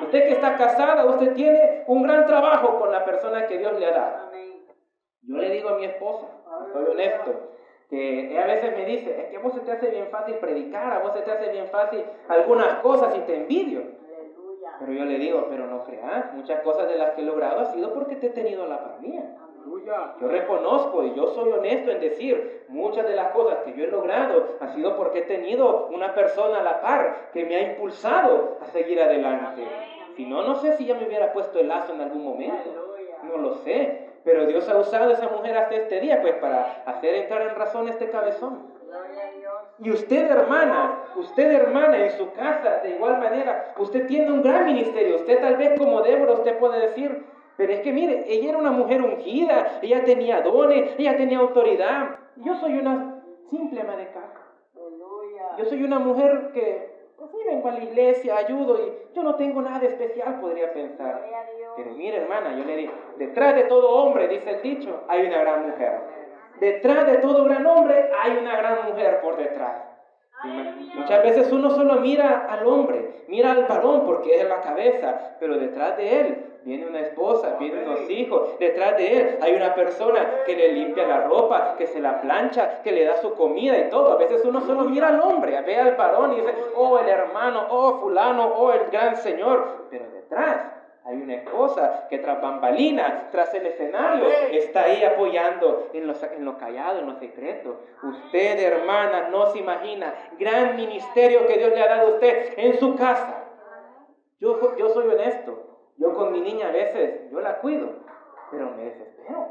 Usted 0.00 0.24
que 0.24 0.32
está 0.32 0.56
casada, 0.56 1.04
usted 1.06 1.32
tiene 1.34 1.82
un 1.86 2.04
gran 2.04 2.26
trabajo 2.26 2.78
con 2.78 2.92
la 2.92 3.04
persona 3.04 3.46
que 3.46 3.58
Dios 3.58 3.78
le 3.78 3.86
ha 3.86 3.90
dado. 3.90 4.30
Yo 5.28 5.36
le 5.36 5.50
digo 5.50 5.68
a 5.68 5.76
mi 5.76 5.84
esposa, 5.84 6.26
soy 6.72 6.84
honesto, 6.86 7.50
que 7.90 8.30
ella 8.30 8.44
a 8.44 8.46
veces 8.46 8.74
me 8.74 8.86
dice, 8.86 9.20
es 9.20 9.26
que 9.26 9.36
a 9.36 9.40
vos 9.40 9.52
se 9.52 9.60
te 9.60 9.72
hace 9.72 9.90
bien 9.90 10.06
fácil 10.06 10.36
predicar, 10.36 10.90
a 10.90 11.00
vos 11.00 11.12
se 11.12 11.20
te 11.20 11.30
hace 11.30 11.50
bien 11.50 11.66
fácil 11.66 12.02
algunas 12.28 12.80
cosas 12.80 13.14
y 13.14 13.20
te 13.20 13.36
envidio. 13.36 13.82
Pero 14.80 14.92
yo 14.92 15.04
le 15.04 15.18
digo, 15.18 15.46
pero 15.50 15.66
no 15.66 15.84
creas, 15.84 16.32
muchas 16.32 16.62
cosas 16.62 16.88
de 16.88 16.96
las 16.96 17.10
que 17.10 17.20
he 17.20 17.24
logrado 17.24 17.60
ha 17.60 17.66
sido 17.66 17.92
porque 17.92 18.16
te 18.16 18.28
he 18.28 18.30
tenido 18.30 18.64
a 18.64 18.68
la 18.68 18.82
par 18.82 19.00
mía. 19.00 19.36
Yo 20.18 20.28
reconozco 20.28 21.04
y 21.04 21.14
yo 21.14 21.26
soy 21.26 21.52
honesto 21.52 21.90
en 21.90 22.00
decir, 22.00 22.64
muchas 22.68 23.06
de 23.06 23.14
las 23.14 23.32
cosas 23.32 23.58
que 23.64 23.74
yo 23.74 23.84
he 23.84 23.88
logrado 23.88 24.56
ha 24.60 24.68
sido 24.68 24.96
porque 24.96 25.18
he 25.18 25.22
tenido 25.22 25.88
una 25.88 26.14
persona 26.14 26.60
a 26.60 26.62
la 26.62 26.80
par 26.80 27.30
que 27.34 27.44
me 27.44 27.56
ha 27.56 27.72
impulsado 27.72 28.56
a 28.62 28.66
seguir 28.66 28.98
adelante. 29.00 29.62
Si 30.16 30.24
no, 30.24 30.42
no 30.42 30.54
sé 30.54 30.72
si 30.78 30.86
ya 30.86 30.94
me 30.94 31.06
hubiera 31.06 31.34
puesto 31.34 31.58
el 31.58 31.68
lazo 31.68 31.92
en 31.92 32.00
algún 32.00 32.24
momento. 32.24 32.96
No 33.24 33.36
lo 33.36 33.54
sé. 33.56 34.07
Pero 34.28 34.44
Dios 34.44 34.68
ha 34.68 34.76
usado 34.76 35.08
a 35.08 35.14
esa 35.14 35.26
mujer 35.30 35.56
hasta 35.56 35.74
este 35.74 36.00
día, 36.00 36.20
pues 36.20 36.34
para 36.34 36.82
hacer 36.84 37.14
entrar 37.14 37.40
en 37.48 37.54
razón 37.54 37.88
este 37.88 38.10
cabezón. 38.10 38.58
Y 39.78 39.90
usted, 39.90 40.30
hermana, 40.30 40.98
usted, 41.16 41.50
hermana, 41.50 41.96
en 41.96 42.10
su 42.10 42.30
casa, 42.32 42.80
de 42.82 42.90
igual 42.90 43.16
manera, 43.20 43.72
usted 43.78 44.06
tiene 44.06 44.30
un 44.30 44.42
gran 44.42 44.66
ministerio. 44.66 45.16
Usted 45.16 45.40
tal 45.40 45.56
vez 45.56 45.78
como 45.78 46.02
Débora, 46.02 46.32
usted 46.32 46.58
puede 46.58 46.78
decir, 46.78 47.24
pero 47.56 47.72
es 47.72 47.80
que 47.80 47.90
mire, 47.90 48.26
ella 48.28 48.50
era 48.50 48.58
una 48.58 48.70
mujer 48.70 49.00
ungida, 49.00 49.78
ella 49.80 50.04
tenía 50.04 50.42
dones, 50.42 50.90
ella 50.98 51.16
tenía 51.16 51.38
autoridad. 51.38 52.16
Yo 52.36 52.54
soy 52.56 52.76
una 52.76 53.22
simple 53.48 53.80
ama 53.80 53.96
de 53.96 54.08
casa. 54.08 54.42
Yo 55.56 55.64
soy 55.64 55.82
una 55.84 56.00
mujer 56.00 56.50
que, 56.52 56.97
pues 57.18 57.30
sí, 57.32 57.38
vengo 57.46 57.68
a 57.68 57.72
la 57.72 57.82
iglesia, 57.82 58.36
ayudo 58.36 58.78
y 58.86 59.14
yo 59.14 59.22
no 59.24 59.34
tengo 59.34 59.60
nada 59.60 59.84
especial, 59.84 60.40
podría 60.40 60.72
pensar. 60.72 61.24
Pero 61.76 61.90
mire, 61.92 62.18
hermana, 62.18 62.56
yo 62.56 62.64
le 62.64 62.76
digo, 62.76 62.92
detrás 63.16 63.56
de 63.56 63.64
todo 63.64 63.90
hombre, 63.90 64.28
dice 64.28 64.50
el 64.50 64.62
dicho, 64.62 65.04
hay 65.08 65.26
una 65.26 65.40
gran 65.40 65.68
mujer. 65.68 66.00
Detrás 66.60 67.06
de 67.06 67.18
todo 67.18 67.44
gran 67.44 67.66
hombre 67.66 68.10
hay 68.20 68.36
una 68.36 68.56
gran 68.56 68.88
mujer 68.88 69.20
por 69.20 69.36
detrás. 69.36 69.87
Muchas 70.94 71.22
veces 71.22 71.52
uno 71.52 71.70
solo 71.70 71.96
mira 71.96 72.46
al 72.48 72.64
hombre, 72.66 73.24
mira 73.26 73.52
al 73.52 73.64
varón 73.64 74.04
porque 74.06 74.36
es 74.36 74.48
la 74.48 74.60
cabeza, 74.60 75.36
pero 75.40 75.58
detrás 75.58 75.96
de 75.96 76.20
él 76.20 76.44
viene 76.62 76.86
una 76.86 77.00
esposa, 77.00 77.56
vienen 77.58 77.88
unos 77.88 78.08
hijos, 78.08 78.56
detrás 78.60 78.96
de 78.98 79.20
él 79.20 79.38
hay 79.40 79.54
una 79.54 79.74
persona 79.74 80.44
que 80.46 80.54
le 80.54 80.72
limpia 80.72 81.08
la 81.08 81.22
ropa, 81.22 81.74
que 81.76 81.86
se 81.86 81.98
la 81.98 82.20
plancha, 82.20 82.82
que 82.82 82.92
le 82.92 83.04
da 83.04 83.16
su 83.16 83.34
comida 83.34 83.78
y 83.78 83.90
todo. 83.90 84.12
A 84.12 84.16
veces 84.16 84.44
uno 84.44 84.60
solo 84.60 84.84
mira 84.84 85.08
al 85.08 85.20
hombre, 85.20 85.60
ve 85.62 85.76
al 85.76 85.96
varón 85.96 86.34
y 86.34 86.36
dice, 86.36 86.54
oh 86.76 86.98
el 86.98 87.08
hermano, 87.08 87.66
oh 87.70 88.00
fulano, 88.00 88.46
oh 88.54 88.72
el 88.72 88.90
gran 88.90 89.16
señor, 89.16 89.86
pero 89.90 90.08
detrás 90.10 90.77
hay 91.08 91.22
una 91.22 91.36
esposa 91.36 92.06
que 92.10 92.18
tras 92.18 92.42
bambalinas, 92.42 93.30
tras 93.30 93.54
el 93.54 93.64
escenario, 93.64 94.26
está 94.52 94.84
ahí 94.84 95.02
apoyando 95.02 95.88
en, 95.94 96.06
los, 96.06 96.22
en 96.22 96.44
lo 96.44 96.58
callado, 96.58 96.98
en 96.98 97.06
lo 97.06 97.14
secreto. 97.14 97.80
Usted, 98.02 98.60
hermana, 98.60 99.30
no 99.30 99.46
se 99.46 99.60
imagina 99.60 100.12
gran 100.38 100.76
ministerio 100.76 101.46
que 101.46 101.56
Dios 101.56 101.70
le 101.70 101.80
ha 101.80 101.88
dado 101.88 102.08
a 102.08 102.10
usted 102.12 102.52
en 102.58 102.78
su 102.78 102.94
casa. 102.94 103.42
Yo, 104.38 104.76
yo 104.76 104.90
soy 104.90 105.08
honesto. 105.08 105.64
Yo 105.96 106.12
con 106.12 106.30
mi 106.30 106.42
niña 106.42 106.68
a 106.68 106.72
veces, 106.72 107.30
yo 107.32 107.40
la 107.40 107.58
cuido, 107.60 107.88
pero 108.50 108.70
me 108.72 108.84
desespero. 108.84 109.48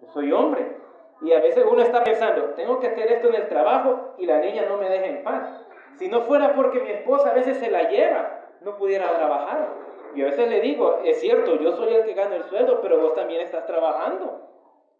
Yo 0.00 0.08
soy 0.12 0.30
hombre. 0.30 0.76
Y 1.20 1.32
a 1.32 1.40
veces 1.40 1.64
uno 1.68 1.82
está 1.82 2.04
pensando, 2.04 2.44
tengo 2.54 2.78
que 2.78 2.86
hacer 2.86 3.10
esto 3.10 3.28
en 3.28 3.34
el 3.34 3.48
trabajo 3.48 4.14
y 4.18 4.26
la 4.26 4.38
niña 4.38 4.66
no 4.68 4.76
me 4.76 4.88
deja 4.88 5.06
en 5.06 5.24
paz. 5.24 5.66
Si 5.96 6.06
no 6.08 6.22
fuera 6.22 6.54
porque 6.54 6.80
mi 6.80 6.90
esposa 6.90 7.30
a 7.30 7.34
veces 7.34 7.58
se 7.58 7.72
la 7.72 7.90
lleva, 7.90 8.46
no 8.60 8.76
pudiera 8.76 9.12
trabajar. 9.16 9.68
Y 10.14 10.22
a 10.22 10.26
veces 10.26 10.48
le 10.48 10.60
digo, 10.60 11.00
es 11.04 11.20
cierto, 11.20 11.56
yo 11.56 11.72
soy 11.72 11.94
el 11.94 12.04
que 12.04 12.14
gana 12.14 12.36
el 12.36 12.44
sueldo, 12.44 12.80
pero 12.82 13.00
vos 13.00 13.14
también 13.14 13.40
estás 13.40 13.66
trabajando. 13.66 14.48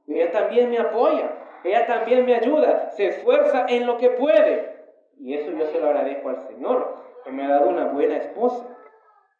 Ella 0.06 0.30
también 0.30 0.70
me 0.70 0.78
apoya, 0.78 1.30
ella 1.64 1.86
también 1.86 2.24
me 2.24 2.34
ayuda, 2.34 2.90
se 2.90 3.08
esfuerza 3.08 3.66
en 3.68 3.86
lo 3.86 3.98
que 3.98 4.10
puede. 4.10 4.72
Y 5.18 5.34
eso 5.34 5.50
yo 5.52 5.66
se 5.66 5.80
lo 5.80 5.88
agradezco 5.88 6.30
al 6.30 6.40
Señor, 6.48 6.96
que 7.24 7.30
me 7.30 7.44
ha 7.44 7.48
dado 7.48 7.68
una 7.68 7.86
buena 7.86 8.16
esposa. 8.16 8.66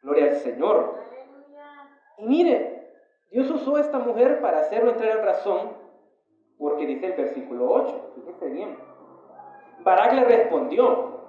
Gloria 0.02 0.24
al 0.26 0.37
Señor. 0.37 1.00
Y 2.18 2.26
mire, 2.26 2.92
Dios 3.30 3.50
usó 3.50 3.76
a 3.76 3.80
esta 3.80 3.98
mujer 3.98 4.40
para 4.40 4.61
hacerlo 4.61 4.90
entrar 4.90 5.16
en 5.16 5.24
razón, 5.24 5.76
porque 6.58 6.87
dice 6.87 7.06
el 7.06 7.12
versículo 7.14 7.70
8, 7.70 8.12
fíjese 8.14 8.46
bien. 8.46 8.78
Barak 9.80 10.12
le 10.12 10.24
respondió, 10.24 11.20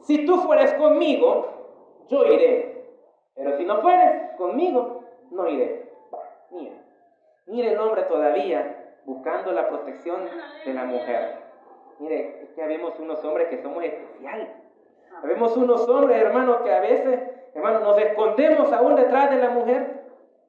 si 0.00 0.24
tú 0.24 0.38
fueres 0.38 0.72
conmigo, 0.74 2.06
yo 2.08 2.24
iré 2.26 2.71
pero 3.34 3.56
si 3.56 3.64
no 3.64 3.80
fueres 3.80 4.32
conmigo, 4.36 5.04
no 5.30 5.48
iré. 5.48 5.90
Mira, 6.50 6.74
mire 7.46 7.72
el 7.72 7.78
hombre 7.78 8.02
todavía 8.02 8.94
buscando 9.04 9.52
la 9.52 9.68
protección 9.68 10.28
de 10.64 10.74
la 10.74 10.84
mujer. 10.84 11.38
Mire, 11.98 12.42
es 12.42 12.50
que 12.50 12.62
habemos 12.62 12.98
unos 12.98 13.24
hombres 13.24 13.48
que 13.48 13.62
somos 13.62 13.82
especiales. 13.84 14.48
Habemos 15.22 15.56
unos 15.56 15.88
hombres, 15.88 16.20
hermano, 16.20 16.62
que 16.62 16.72
a 16.72 16.80
veces, 16.80 17.20
hermano, 17.54 17.80
nos 17.80 17.98
escondemos 17.98 18.72
aún 18.72 18.96
detrás 18.96 19.30
de 19.30 19.36
la 19.36 19.50
mujer. 19.50 20.02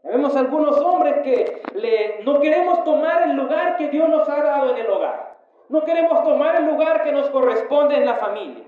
Habemos 0.03 0.35
algunos 0.35 0.77
hombres 0.79 1.21
que 1.23 1.61
le, 1.75 2.23
no 2.23 2.39
queremos 2.41 2.83
tomar 2.83 3.23
el 3.23 3.35
lugar 3.35 3.77
que 3.77 3.89
Dios 3.89 4.09
nos 4.09 4.27
ha 4.27 4.43
dado 4.43 4.71
en 4.71 4.77
el 4.77 4.89
hogar. 4.89 5.37
No 5.69 5.83
queremos 5.85 6.23
tomar 6.23 6.55
el 6.57 6.65
lugar 6.65 7.03
que 7.03 7.11
nos 7.11 7.29
corresponde 7.29 7.95
en 7.95 8.05
la 8.05 8.15
familia. 8.15 8.65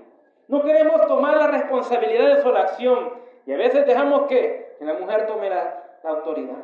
No 0.48 0.62
queremos 0.62 1.06
tomar 1.06 1.36
la 1.36 1.48
responsabilidad 1.48 2.36
de 2.36 2.42
su 2.42 2.48
acción 2.48 3.25
y 3.46 3.52
a 3.52 3.56
veces 3.56 3.86
dejamos 3.86 4.26
que, 4.26 4.74
que 4.78 4.84
la 4.84 4.94
mujer 4.94 5.26
tome 5.26 5.48
la, 5.48 5.84
autoridad, 6.02 6.56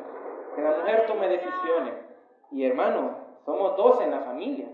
que 0.55 0.61
la 0.61 0.71
mujer 0.71 1.05
tome 1.07 1.29
decisiones. 1.29 1.93
Y 2.51 2.65
hermano, 2.65 3.17
somos 3.45 3.75
dos 3.77 4.01
en 4.01 4.11
la 4.11 4.19
familia. 4.19 4.67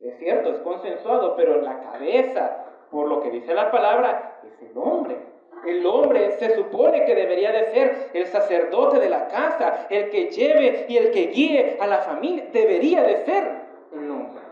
Es 0.00 0.18
cierto, 0.18 0.50
es 0.50 0.58
consensuado, 0.58 1.36
pero 1.36 1.60
la 1.60 1.78
cabeza, 1.80 2.66
por 2.90 3.08
lo 3.08 3.20
que 3.20 3.30
dice 3.30 3.54
la 3.54 3.70
palabra, 3.70 4.40
es 4.44 4.70
el 4.70 4.76
hombre. 4.76 5.16
El 5.64 5.86
hombre 5.86 6.32
se 6.32 6.56
supone 6.56 7.04
que 7.04 7.14
debería 7.14 7.52
de 7.52 7.66
ser 7.66 8.10
el 8.12 8.26
sacerdote 8.26 8.98
de 8.98 9.08
la 9.08 9.28
casa, 9.28 9.86
el 9.88 10.10
que 10.10 10.26
lleve 10.26 10.86
y 10.88 10.96
el 10.96 11.12
que 11.12 11.28
guíe 11.28 11.78
a 11.80 11.86
la 11.86 11.98
familia. 11.98 12.46
Debería 12.52 13.04
de 13.04 13.18
ser 13.18 13.62
el 13.92 14.10
hombre. 14.10 14.42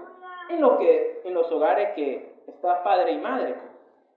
En, 0.51 0.61
lo 0.61 0.79
que, 0.79 1.23
en 1.25 1.35
los 1.35 1.51
hogares 1.51 1.91
que 1.97 2.35
está 2.47 2.85
padre 2.85 3.13
y 3.13 3.19
madre. 3.19 3.55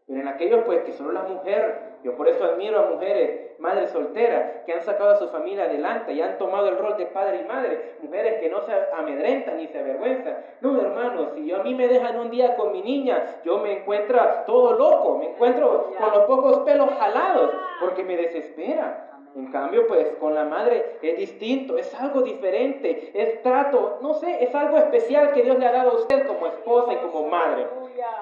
Pero 0.05 0.19
en 0.19 0.27
aquellos 0.27 0.63
pues 0.65 0.83
que 0.83 0.93
solo 0.93 1.11
la 1.11 1.23
mujer 1.23 1.92
yo 2.03 2.15
por 2.17 2.27
eso 2.27 2.43
admiro 2.43 2.79
a 2.79 2.89
mujeres, 2.91 3.57
madres 3.59 3.91
solteras, 3.91 4.65
que 4.65 4.73
han 4.73 4.81
sacado 4.81 5.11
a 5.11 5.15
su 5.15 5.29
familia 5.29 5.63
adelante 5.63 6.11
y 6.11 6.21
han 6.21 6.37
tomado 6.37 6.67
el 6.67 6.77
rol 6.77 6.97
de 6.97 7.05
padre 7.05 7.41
y 7.41 7.47
madre. 7.47 7.95
Mujeres 8.01 8.41
que 8.41 8.49
no 8.49 8.61
se 8.61 8.73
amedrentan 8.93 9.57
ni 9.57 9.67
se 9.67 9.79
avergüenzan. 9.79 10.37
No, 10.59 10.81
hermanos, 10.81 11.29
si 11.33 11.45
yo 11.45 11.61
a 11.61 11.63
mí 11.63 11.73
me 11.73 11.87
dejan 11.87 12.19
un 12.19 12.29
día 12.29 12.57
con 12.57 12.73
mi 12.73 12.81
niña, 12.81 13.39
yo 13.45 13.59
me 13.59 13.79
encuentro 13.79 14.19
todo 14.45 14.77
loco, 14.77 15.17
me 15.17 15.29
encuentro 15.29 15.93
con 15.97 16.11
los 16.11 16.25
pocos 16.25 16.59
pelos 16.59 16.89
jalados, 16.99 17.51
porque 17.79 18.03
me 18.03 18.17
desespera. 18.17 19.09
En 19.35 19.49
cambio, 19.51 19.87
pues 19.87 20.09
con 20.19 20.35
la 20.35 20.43
madre 20.43 20.97
es 21.01 21.17
distinto, 21.17 21.77
es 21.77 21.91
algo 21.99 22.21
diferente, 22.21 23.11
es 23.15 23.41
trato, 23.41 23.97
no 24.01 24.13
sé, 24.13 24.43
es 24.43 24.53
algo 24.53 24.77
especial 24.77 25.31
que 25.31 25.41
Dios 25.41 25.57
le 25.57 25.65
ha 25.65 25.71
dado 25.71 25.91
a 25.91 25.95
usted 25.95 26.27
como 26.27 26.45
esposa 26.47 26.93
y 26.93 26.97
como 26.97 27.27
madre. 27.27 27.65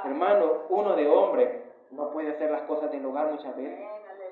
Hermano, 0.06 0.46
uno 0.70 0.96
de 0.96 1.08
hombre 1.08 1.71
no 1.92 2.10
puede 2.12 2.32
hacer 2.32 2.52
las 2.52 2.62
cosas 2.64 2.92
del 2.92 3.06
hogar 3.06 3.32
muchas 3.32 3.56
veces. 3.56 3.80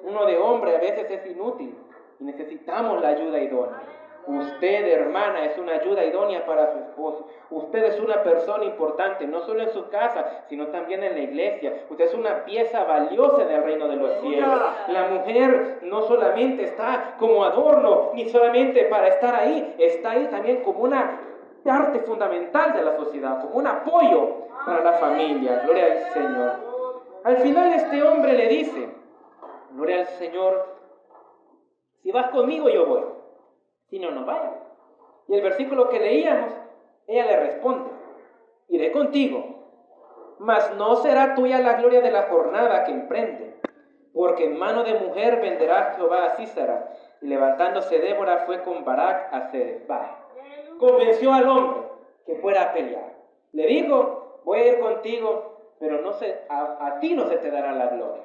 Uno 0.04 0.26
de 0.26 0.38
hombre 0.38 0.76
a 0.76 0.80
veces 0.80 1.10
es 1.10 1.26
inútil 1.26 1.76
y 2.20 2.24
necesitamos 2.24 3.02
la 3.02 3.10
ayuda 3.10 3.40
idónea. 3.40 3.82
Usted, 4.28 4.88
hermana, 4.88 5.46
es 5.46 5.58
una 5.58 5.74
ayuda 5.74 6.06
idónea 6.06 6.46
para 6.46 6.72
su 6.72 6.78
esposo. 6.78 7.28
Usted 7.50 7.84
es 7.86 8.00
una 8.00 8.22
persona 8.22 8.64
importante, 8.64 9.26
no 9.26 9.42
solo 9.42 9.64
en 9.64 9.72
su 9.72 9.90
casa, 9.90 10.44
sino 10.50 10.68
también 10.68 11.04
en 11.04 11.14
la 11.14 11.20
iglesia. 11.22 11.86
Usted 11.90 12.06
es 12.06 12.14
una 12.14 12.46
pieza 12.46 12.84
valiosa 12.84 13.42
en 13.44 13.50
el 13.50 13.64
reino 13.64 13.88
de 13.88 13.96
los 13.96 14.12
cielos. 14.22 14.62
La 14.90 15.08
mujer 15.08 15.80
no 15.82 16.04
solamente 16.04 16.64
está 16.64 17.16
como 17.18 17.44
adorno, 17.44 18.12
ni 18.14 18.30
solamente 18.30 18.86
para 18.86 19.08
estar 19.08 19.34
ahí, 19.34 19.76
está 19.80 20.12
ahí 20.12 20.28
también 20.30 20.64
como 20.64 20.84
una 20.84 21.22
parte 21.64 22.00
fundamental 22.00 22.74
de 22.74 22.84
la 22.84 22.96
sociedad, 22.98 23.42
como 23.42 23.56
un 23.56 23.68
apoyo 23.68 24.48
para 24.64 24.84
la 24.84 24.94
familia. 24.94 25.62
Gloria 25.66 25.86
al 25.86 26.14
Señor. 26.14 26.69
Al 27.30 27.38
final 27.38 27.72
este 27.74 28.02
hombre 28.02 28.34
le 28.34 28.48
dice, 28.48 28.90
gloria 29.74 30.00
al 30.00 30.08
Señor, 30.08 30.66
si 32.02 32.12
vas 32.12 32.32
conmigo 32.32 32.70
yo 32.70 32.88
voy, 32.88 33.04
si 33.88 34.00
no, 34.00 34.10
no 34.10 34.26
vaya. 34.26 34.54
Y 35.28 35.36
el 35.36 35.44
versículo 35.44 35.90
que 35.90 36.00
leíamos, 36.00 36.52
ella 37.06 37.28
le 37.28 37.40
responde, 37.40 37.92
iré 38.70 38.92
contigo, 38.92 39.46
mas 40.40 40.76
no 40.76 40.96
será 40.96 41.36
tuya 41.36 41.60
la 41.60 41.74
gloria 41.74 42.02
de 42.02 42.10
la 42.10 42.24
jornada 42.24 42.84
que 42.86 42.94
emprende, 42.94 43.62
porque 44.12 44.46
en 44.46 44.58
mano 44.58 44.84
de 44.84 44.96
mujer 44.96 45.40
venderá 45.40 45.94
Jehová 45.98 46.26
a 46.26 46.36
Císara. 46.36 46.96
Y 47.22 47.28
levantándose 47.28 48.00
Débora 48.00 48.46
fue 48.48 48.64
con 48.64 48.84
Barak 48.84 49.32
a 49.32 49.52
Sedeba. 49.52 50.26
Convenció 50.80 51.32
al 51.32 51.48
hombre 51.48 51.82
que 52.26 52.38
fuera 52.38 52.64
a 52.64 52.74
pelear. 52.74 53.14
Le 53.52 53.68
dijo, 53.68 54.42
voy 54.46 54.62
a 54.62 54.68
ir 54.68 54.80
contigo 54.80 55.49
pero 55.80 56.02
no 56.02 56.14
se, 56.14 56.42
a, 56.50 56.98
ti 57.00 57.14
no 57.14 57.28
se 57.28 57.38
te 57.38 57.52
dará 57.52 57.72
la 57.72 57.88
gloria. 57.88 58.24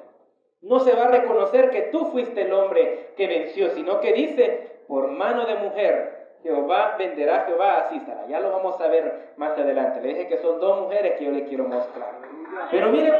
No 0.61 0.79
se 0.79 0.93
va 0.95 1.05
a 1.05 1.11
reconocer 1.11 1.69
que 1.69 1.83
tú 1.83 2.05
fuiste 2.07 2.41
el 2.41 2.53
hombre 2.53 3.11
que 3.15 3.27
venció, 3.27 3.69
sino 3.69 3.99
que 3.99 4.13
dice, 4.13 4.81
por 4.87 5.09
mano 5.09 5.45
de 5.45 5.55
mujer, 5.55 6.15
Jehová 6.43 6.95
venderá 6.97 7.45
Jehová 7.47 7.77
a 7.77 7.89
Císara. 7.89 8.27
Ya 8.27 8.39
lo 8.39 8.51
vamos 8.51 8.79
a 8.79 8.87
ver 8.87 9.33
más 9.37 9.57
adelante. 9.57 10.01
Le 10.01 10.09
dije 10.09 10.27
que 10.27 10.37
son 10.37 10.59
dos 10.59 10.81
mujeres 10.81 11.17
que 11.17 11.25
yo 11.25 11.31
le 11.31 11.45
quiero 11.45 11.65
mostrar. 11.65 12.19
Pero 12.71 12.89
mire, 12.89 13.11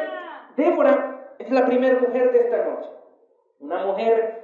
Débora 0.55 1.33
es 1.39 1.49
la 1.49 1.65
primera 1.65 1.99
mujer 1.99 2.31
de 2.31 2.39
esta 2.39 2.57
noche. 2.65 2.89
Una 3.59 3.85
mujer 3.85 4.43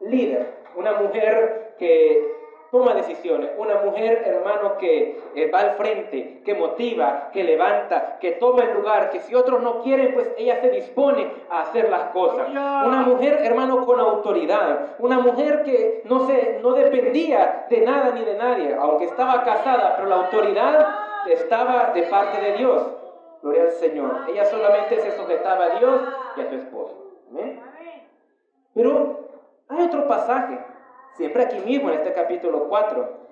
líder, 0.00 0.46
una 0.76 0.92
mujer 0.94 1.74
que 1.78 2.33
toma 2.74 2.92
decisiones. 2.92 3.50
Una 3.56 3.76
mujer, 3.84 4.24
hermano, 4.26 4.76
que 4.78 5.22
eh, 5.36 5.48
va 5.48 5.60
al 5.60 5.70
frente, 5.76 6.42
que 6.44 6.54
motiva, 6.54 7.30
que 7.32 7.44
levanta, 7.44 8.18
que 8.18 8.32
toma 8.32 8.64
el 8.64 8.74
lugar, 8.74 9.10
que 9.10 9.20
si 9.20 9.32
otros 9.32 9.62
no 9.62 9.80
quieren, 9.82 10.12
pues 10.12 10.32
ella 10.36 10.60
se 10.60 10.70
dispone 10.70 11.30
a 11.48 11.60
hacer 11.60 11.88
las 11.88 12.10
cosas. 12.10 12.48
Una 12.48 13.04
mujer, 13.06 13.38
hermano, 13.44 13.86
con 13.86 14.00
autoridad. 14.00 14.96
Una 14.98 15.20
mujer 15.20 15.62
que 15.62 16.02
no, 16.06 16.26
se, 16.26 16.58
no 16.62 16.72
dependía 16.72 17.66
de 17.70 17.80
nada 17.82 18.10
ni 18.10 18.24
de 18.24 18.34
nadie, 18.34 18.74
aunque 18.74 19.04
estaba 19.04 19.44
casada, 19.44 19.94
pero 19.94 20.08
la 20.08 20.16
autoridad 20.16 20.88
estaba 21.28 21.92
de 21.94 22.02
parte 22.02 22.40
de 22.40 22.56
Dios. 22.56 22.90
Gloria 23.40 23.62
al 23.62 23.70
Señor. 23.70 24.24
Ella 24.28 24.46
solamente 24.46 24.98
se 24.98 25.16
sujetaba 25.16 25.66
a 25.66 25.78
Dios 25.78 26.00
y 26.36 26.40
a 26.40 26.48
su 26.48 26.56
esposo. 26.56 26.96
Pero 28.74 29.28
hay 29.68 29.84
otro 29.84 30.08
pasaje 30.08 30.73
siempre 31.16 31.44
aquí 31.44 31.58
mismo 31.60 31.90
en 31.90 31.96
este 31.96 32.12
capítulo 32.12 32.68
4. 32.68 33.24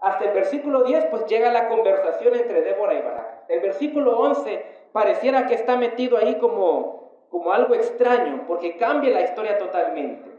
Hasta 0.00 0.24
el 0.26 0.32
versículo 0.32 0.84
10 0.84 1.06
pues 1.06 1.26
llega 1.26 1.52
la 1.52 1.68
conversación 1.68 2.34
entre 2.34 2.62
Débora 2.62 2.94
y 2.94 3.02
Barak. 3.02 3.44
El 3.48 3.60
versículo 3.60 4.18
11 4.18 4.64
pareciera 4.92 5.46
que 5.46 5.54
está 5.54 5.76
metido 5.76 6.18
ahí 6.18 6.36
como, 6.36 7.10
como 7.30 7.52
algo 7.52 7.74
extraño 7.74 8.44
porque 8.46 8.76
cambia 8.76 9.10
la 9.10 9.22
historia 9.22 9.58
totalmente. 9.58 10.30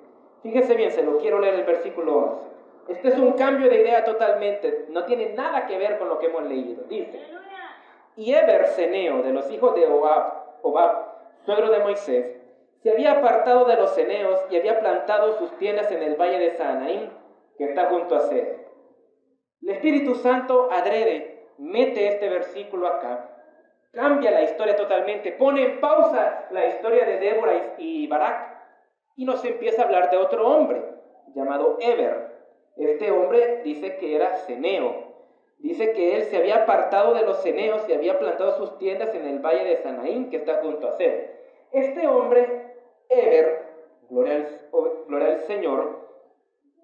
Fíjese 0.44 0.76
bien, 0.76 0.92
se 0.92 1.04
lo 1.04 1.18
quiero 1.18 1.40
leer 1.40 1.56
el 1.56 1.66
versículo 1.66 2.18
11. 2.18 2.50
Este 2.90 3.10
es 3.10 3.20
un 3.20 3.34
cambio 3.34 3.70
de 3.70 3.82
idea 3.82 4.04
totalmente, 4.04 4.86
no 4.90 5.06
tiene 5.06 5.34
nada 5.34 5.68
que 5.68 5.78
ver 5.78 6.00
con 6.00 6.10
lo 6.10 6.18
que 6.18 6.26
hemos 6.26 6.44
leído. 6.44 6.84
Dice, 6.90 7.20
y 8.16 8.34
Eber 8.34 8.66
Seneo 8.68 9.22
de 9.22 9.32
los 9.32 9.50
hijos 9.52 9.76
de 9.76 9.86
Obab, 9.86 10.34
Obab 10.64 11.06
suegro 11.46 11.70
de 11.70 11.80
Moisés, 11.80 12.39
se 12.82 12.92
había 12.92 13.14
apartado 13.14 13.66
de 13.66 13.76
los 13.76 13.94
ceneos 13.94 14.40
y 14.50 14.58
había 14.58 14.80
plantado 14.80 15.38
sus 15.38 15.58
tiendas 15.58 15.92
en 15.92 16.02
el 16.02 16.16
valle 16.16 16.40
de 16.40 16.52
Sanaín, 16.52 17.10
que 17.58 17.66
está 17.66 17.86
junto 17.90 18.16
a 18.16 18.22
Sed. 18.22 18.48
El 19.62 19.70
Espíritu 19.70 20.16
Santo 20.16 20.70
adrede, 20.72 21.46
mete 21.58 22.08
este 22.08 22.30
versículo 22.30 22.88
acá, 22.88 23.30
cambia 23.92 24.32
la 24.32 24.44
historia 24.44 24.76
totalmente, 24.76 25.34
pone 25.34 25.64
en 25.64 25.80
pausa 25.80 26.48
la 26.52 26.68
historia 26.68 27.06
de 27.06 27.20
Débora 27.20 27.76
y 27.78 28.08
Barak 28.08 28.58
y 29.16 29.26
nos 29.26 29.44
empieza 29.44 29.82
a 29.82 29.86
hablar 29.86 30.10
de 30.10 30.18
otro 30.18 30.48
hombre 30.48 30.82
llamado 31.36 31.78
Eber. 31.82 32.30
Este 32.78 33.12
hombre 33.12 33.62
dice 33.64 33.98
que 33.98 34.16
era 34.16 34.38
ceneo. 34.38 35.10
Dice 35.58 35.92
que 35.92 36.16
él 36.16 36.24
se 36.24 36.38
había 36.38 36.64
apartado 36.64 37.14
de 37.14 37.24
los 37.24 37.42
ceneos 37.42 37.84
y 37.90 37.94
había 37.94 38.18
plantado 38.18 38.56
sus 38.56 38.78
tiendas 38.78 39.14
en 39.14 39.28
el 39.28 39.40
valle 39.40 39.66
de 39.66 39.76
Sanaín, 39.76 40.30
que 40.30 40.38
está 40.38 40.62
junto 40.62 40.88
a 40.88 40.94
Sed. 40.94 41.32
Este 41.74 42.08
hombre, 42.08 42.69
Eber, 43.10 43.66
gloria 44.10 44.36
al, 44.36 44.48
gloria 45.08 45.28
al 45.28 45.40
Señor, 45.42 46.08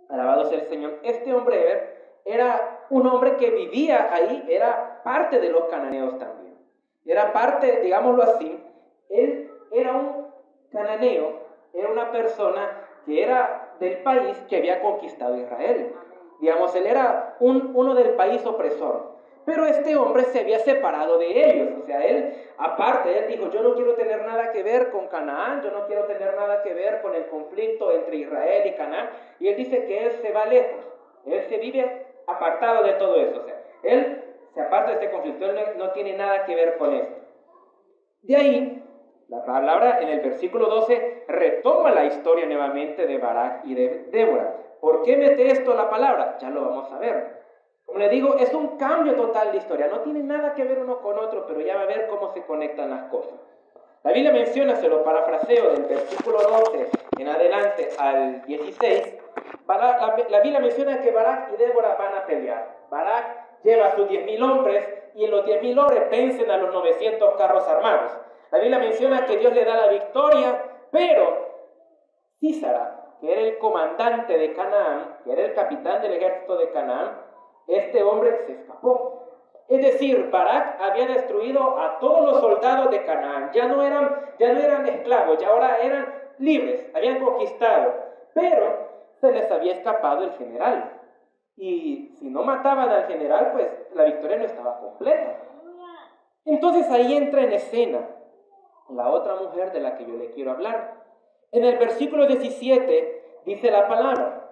alabado 0.10 0.46
sea 0.46 0.60
el 0.60 0.66
Señor, 0.66 1.00
este 1.04 1.34
hombre 1.34 1.62
Eber 1.62 1.96
era 2.26 2.86
un 2.90 3.06
hombre 3.08 3.38
que 3.38 3.52
vivía 3.52 4.14
ahí, 4.14 4.46
era 4.50 5.02
parte 5.04 5.40
de 5.40 5.50
los 5.50 5.66
cananeos 5.66 6.18
también. 6.18 6.56
Era 7.06 7.32
parte, 7.32 7.82
digámoslo 7.82 8.24
así, 8.24 8.60
él 9.10 9.52
era 9.72 9.94
un 9.94 10.28
cananeo, 10.72 11.34
era 11.74 11.90
una 11.90 12.12
persona 12.12 12.88
que 13.06 13.22
era 13.22 13.76
del 13.80 13.98
país 14.00 14.38
que 14.50 14.58
había 14.58 14.82
conquistado 14.82 15.38
Israel. 15.38 15.94
Digamos, 16.40 16.76
él 16.76 16.88
era 16.88 17.36
un, 17.40 17.72
uno 17.76 17.94
del 17.94 18.16
país 18.16 18.46
opresor. 18.46 19.15
Pero 19.46 19.66
este 19.68 19.96
hombre 19.96 20.24
se 20.26 20.40
había 20.40 20.60
separado 20.60 21.18
de 21.20 21.50
ellos. 21.50 21.70
O 21.82 21.86
sea, 21.86 22.04
él, 22.04 22.34
aparte, 22.58 23.18
él 23.18 23.28
dijo, 23.28 23.52
yo 23.52 23.62
no 23.62 23.76
quiero 23.76 23.94
tener 23.94 24.26
nada 24.26 24.52
que 24.52 24.64
ver 24.64 24.90
con 24.90 25.08
Canaán, 25.08 25.62
yo 25.62 25.72
no 25.72 25.86
quiero 25.86 26.06
tener 26.06 26.36
nada 26.36 26.64
que 26.64 26.74
ver 26.74 27.02
con 27.02 27.14
el 27.14 27.28
conflicto 27.28 27.92
entre 27.92 28.18
Israel 28.18 28.66
y 28.66 28.74
Canaán. 28.74 29.10
Y 29.40 29.48
él 29.50 29.56
dice 29.56 29.86
que 29.86 30.06
él 30.06 30.12
se 30.22 30.32
va 30.32 30.46
lejos. 30.46 30.84
Él 31.26 31.42
se 31.44 31.58
vive 31.58 32.06
apartado 32.28 32.84
de 32.84 32.94
todo 32.94 33.16
eso. 33.18 33.40
O 33.40 33.44
sea, 33.44 33.62
él 33.84 34.24
se 34.54 34.62
aparta 34.62 34.92
de 34.92 34.94
este 34.96 35.12
conflicto, 35.12 35.46
él 35.46 35.78
no, 35.78 35.92
tiene 35.92 36.18
nada 36.18 36.46
que 36.46 36.56
ver 36.56 36.78
con 36.78 36.94
esto. 36.94 37.16
De 38.24 38.36
ahí, 38.36 38.84
la 39.28 39.46
palabra 39.46 40.00
en 40.02 40.10
el 40.10 40.22
versículo 40.22 40.68
12 40.68 41.26
retoma 41.28 41.92
la 41.92 42.06
historia 42.06 42.46
nuevamente 42.46 43.06
de 43.06 43.18
Barak 43.18 43.66
y 43.66 43.76
de 43.76 44.06
Débora. 44.12 44.56
¿Por 44.80 45.04
qué 45.04 45.18
mete 45.18 45.52
esto 45.52 45.74
la 45.74 45.90
palabra? 45.90 46.38
Ya 46.40 46.50
lo 46.50 46.62
vamos 46.62 46.92
a 46.92 47.00
ver. 47.00 47.45
Como 47.86 48.00
le 48.00 48.10
digo, 48.10 48.36
es 48.36 48.54
un 48.54 48.78
cambio 48.78 49.16
total 49.16 49.52
de 49.52 49.60
historia. 49.60 49.88
No 49.88 50.00
tiene 50.00 50.22
nada 50.22 50.54
que 50.54 50.64
ver 50.64 50.80
uno 50.80 51.00
con 51.02 51.18
otro, 51.18 51.46
pero 51.48 51.62
ya 51.62 51.76
va 51.76 51.82
a 51.82 51.86
ver 51.86 52.08
cómo 52.08 52.34
se 52.34 52.44
conectan 52.44 52.90
las 52.90 53.04
cosas. 53.10 53.40
La 54.04 54.12
Biblia 54.12 54.32
menciona, 54.32 54.76
se 54.76 54.88
lo 54.88 55.04
parafraseo 55.04 55.72
del 55.72 55.84
versículo 55.86 56.40
12 56.40 56.90
en 57.18 57.28
adelante 57.28 57.90
al 57.98 58.44
16, 58.46 59.18
la, 59.68 60.42
Biblia 60.42 60.60
menciona 60.60 61.02
que 61.02 61.12
Barak 61.12 61.54
y 61.54 61.58
Débora 61.58 61.96
van 61.96 62.16
a 62.16 62.26
pelear. 62.26 62.76
Barak 62.90 63.64
lleva 63.64 63.88
a 63.88 63.96
sus 63.96 64.08
10.000 64.08 64.42
hombres 64.44 64.88
y 65.16 65.28
los 65.28 65.46
10.000 65.46 65.80
hombres 65.80 66.10
vencen 66.10 66.52
a 66.52 66.58
los 66.58 66.72
900 66.74 67.36
carros 67.36 67.68
armados. 67.68 68.12
La 68.52 68.60
Biblia 68.60 68.80
menciona 68.80 69.26
que 69.26 69.38
Dios 69.38 69.54
le 69.54 69.66
da 69.66 69.76
la 69.76 69.88
victoria, 69.88 70.62
pero 70.92 71.46
Císara, 72.40 73.16
que 73.20 73.32
era 73.32 73.42
el 73.42 73.58
comandante 73.58 74.38
de 74.38 74.54
Canaán, 74.54 75.18
que 75.24 75.32
era 75.32 75.46
el 75.46 75.54
capitán 75.54 76.02
del 76.02 76.14
ejército 76.14 76.58
de 76.58 76.70
Canaán, 76.70 77.25
este 77.68 78.04
hombre 78.04 78.46
se 78.46 78.54
escapó. 78.54 79.24
Es 79.68 79.82
decir, 79.82 80.30
Barak 80.30 80.80
había 80.80 81.08
destruido 81.08 81.80
a 81.80 81.98
todos 82.00 82.26
los 82.26 82.40
soldados 82.40 82.92
de 82.92 83.04
Canaán. 83.04 83.52
Ya 83.54 83.68
no 83.68 83.82
eran, 83.82 84.34
ya 84.38 84.54
no 84.54 84.60
eran 84.60 84.88
esclavos, 84.88 85.40
ya 85.40 85.50
ahora 85.50 85.80
eran 85.80 86.14
libres, 86.38 86.86
habían 86.94 87.24
conquistado. 87.24 87.94
Pero 88.34 88.90
se 89.22 89.32
les 89.32 89.50
había 89.52 89.74
escapado 89.74 90.24
el 90.24 90.32
general. 90.34 90.92
Y 91.58 92.14
si 92.20 92.30
no 92.30 92.44
mataban 92.44 92.90
al 92.90 93.06
general, 93.08 93.52
pues 93.54 93.68
la 93.94 94.04
victoria 94.04 94.38
no 94.38 94.46
estaba 94.46 94.80
completa. 94.80 95.38
Entonces 96.44 96.90
ahí 96.92 97.16
entra 97.16 97.42
en 97.42 97.54
escena 97.54 98.08
la 98.90 99.10
otra 99.10 99.36
mujer 99.36 99.72
de 99.72 99.80
la 99.80 99.98
que 99.98 100.06
yo 100.06 100.16
le 100.16 100.32
quiero 100.32 100.52
hablar. 100.52 101.04
En 101.52 101.64
el 101.64 101.78
versículo 101.78 102.28
17 102.28 103.42
dice 103.46 103.72
la 103.72 103.88
palabra, 103.88 104.52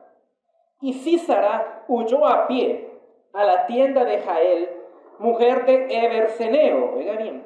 y 0.81 0.93
Císara 0.93 1.83
huyó 1.87 2.25
a 2.25 2.47
pie 2.47 2.92
a 3.33 3.43
la 3.43 3.65
tienda 3.65 4.05
de 4.05 4.19
Jael, 4.19 4.69
mujer 5.19 5.65
de 5.65 5.87
Eberseneo, 5.89 6.95
oiga 6.95 7.13
bien, 7.13 7.45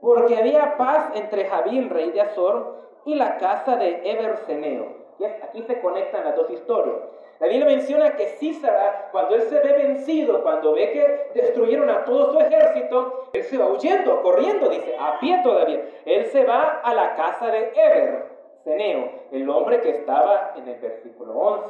porque 0.00 0.36
había 0.36 0.76
paz 0.76 1.10
entre 1.14 1.46
Javín, 1.46 1.90
rey 1.90 2.10
de 2.12 2.20
Azor, 2.20 2.82
y 3.04 3.14
la 3.16 3.36
casa 3.36 3.76
de 3.76 4.00
Eberseneo 4.10 5.04
Aquí 5.42 5.62
se 5.62 5.80
conectan 5.80 6.24
las 6.24 6.36
dos 6.36 6.50
historias. 6.50 6.96
La 7.40 7.46
Biblia 7.48 7.66
menciona 7.66 8.16
que 8.16 8.26
Císara, 8.26 9.08
cuando 9.12 9.34
él 9.34 9.42
se 9.42 9.58
ve 9.60 9.72
vencido, 9.72 10.42
cuando 10.42 10.72
ve 10.72 10.92
que 10.92 11.40
destruyeron 11.40 11.90
a 11.90 12.04
todo 12.04 12.32
su 12.32 12.40
ejército, 12.40 13.30
él 13.32 13.42
se 13.42 13.58
va 13.58 13.66
huyendo, 13.66 14.22
corriendo, 14.22 14.68
dice, 14.68 14.96
a 14.98 15.18
pie 15.18 15.40
todavía. 15.42 15.82
Él 16.04 16.26
se 16.26 16.44
va 16.44 16.80
a 16.82 16.94
la 16.94 17.14
casa 17.14 17.48
de 17.48 17.72
Eber, 17.74 18.24
Ceneo, 18.64 19.10
el 19.30 19.48
hombre 19.48 19.80
que 19.80 19.90
estaba 19.90 20.54
en 20.56 20.68
el 20.68 20.80
versículo 20.80 21.32
11. 21.34 21.66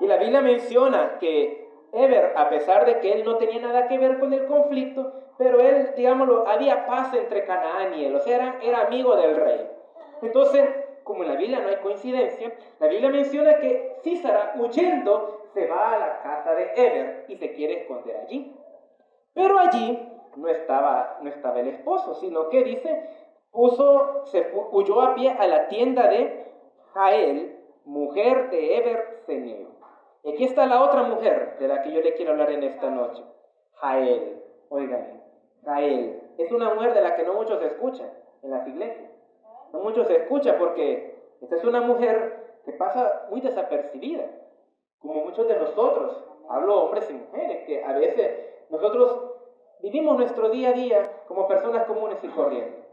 Y 0.00 0.06
la 0.06 0.16
Biblia 0.16 0.40
menciona 0.40 1.18
que 1.18 1.67
Eber, 1.92 2.32
a 2.36 2.48
pesar 2.50 2.84
de 2.84 3.00
que 3.00 3.12
él 3.12 3.24
no 3.24 3.36
tenía 3.36 3.60
nada 3.60 3.88
que 3.88 3.98
ver 3.98 4.18
con 4.18 4.32
el 4.32 4.46
conflicto, 4.46 5.12
pero 5.38 5.60
él, 5.60 5.92
digámoslo, 5.96 6.46
había 6.46 6.86
paz 6.86 7.14
entre 7.14 7.44
Canaán 7.44 7.94
y 7.94 8.04
él, 8.04 8.14
o 8.14 8.20
sea, 8.20 8.58
era, 8.62 8.80
amigo 8.80 9.16
del 9.16 9.36
rey. 9.36 9.70
Entonces, 10.20 10.68
como 11.04 11.22
en 11.22 11.30
la 11.30 11.36
Biblia 11.36 11.60
no 11.60 11.68
hay 11.68 11.76
coincidencia, 11.76 12.52
la 12.80 12.88
Biblia 12.88 13.08
menciona 13.10 13.58
que 13.58 13.96
Císara, 14.02 14.54
huyendo, 14.58 15.46
se 15.54 15.66
va 15.66 15.92
a 15.92 15.98
la 15.98 16.22
casa 16.22 16.54
de 16.54 16.72
Eber 16.74 17.24
y 17.28 17.36
se 17.36 17.52
quiere 17.52 17.80
esconder 17.80 18.16
allí. 18.16 18.54
Pero 19.32 19.58
allí 19.58 20.06
no 20.36 20.48
estaba, 20.48 21.18
no 21.22 21.30
estaba 21.30 21.60
el 21.60 21.68
esposo, 21.68 22.14
sino 22.14 22.48
que 22.48 22.64
dice, 22.64 23.08
huyó 23.52 25.00
a 25.00 25.14
pie 25.14 25.30
a 25.30 25.46
la 25.46 25.68
tienda 25.68 26.08
de 26.08 26.44
Jael, 26.92 27.58
mujer 27.84 28.50
de 28.50 28.76
Eber 28.76 29.22
Ceneo. 29.26 29.77
Y 30.24 30.32
aquí 30.32 30.44
está 30.44 30.66
la 30.66 30.82
otra 30.82 31.02
mujer 31.04 31.56
de 31.58 31.68
la 31.68 31.82
que 31.82 31.92
yo 31.92 32.00
le 32.00 32.14
quiero 32.14 32.32
hablar 32.32 32.50
en 32.50 32.64
esta 32.64 32.90
noche. 32.90 33.22
Jael, 33.74 34.42
oigan, 34.68 35.22
Jael. 35.64 36.22
Es 36.38 36.52
una 36.52 36.74
mujer 36.74 36.94
de 36.94 37.00
la 37.00 37.16
que 37.16 37.24
no 37.24 37.34
muchos 37.34 37.62
escuchan 37.62 38.10
en 38.42 38.50
las 38.50 38.66
iglesias 38.66 39.08
no 39.72 39.80
mucho 39.80 40.04
se 40.04 40.16
escucha 40.16 40.58
porque 40.58 41.16
esta 41.40 41.56
es 41.56 41.64
una 41.64 41.80
mujer 41.80 42.60
que 42.64 42.72
pasa 42.72 43.26
muy 43.30 43.40
desapercibida, 43.40 44.24
como 44.98 45.24
muchos 45.24 45.46
de 45.48 45.58
nosotros, 45.58 46.24
hablo 46.48 46.84
hombres 46.84 47.08
y 47.10 47.14
mujeres, 47.14 47.66
que 47.66 47.84
a 47.84 47.92
veces 47.92 48.66
nosotros 48.70 49.34
vivimos 49.80 50.16
nuestro 50.16 50.50
día 50.50 50.70
a 50.70 50.72
día 50.72 51.24
como 51.26 51.46
personas 51.46 51.86
comunes 51.86 52.18
y 52.22 52.28
corrientes. 52.28 52.84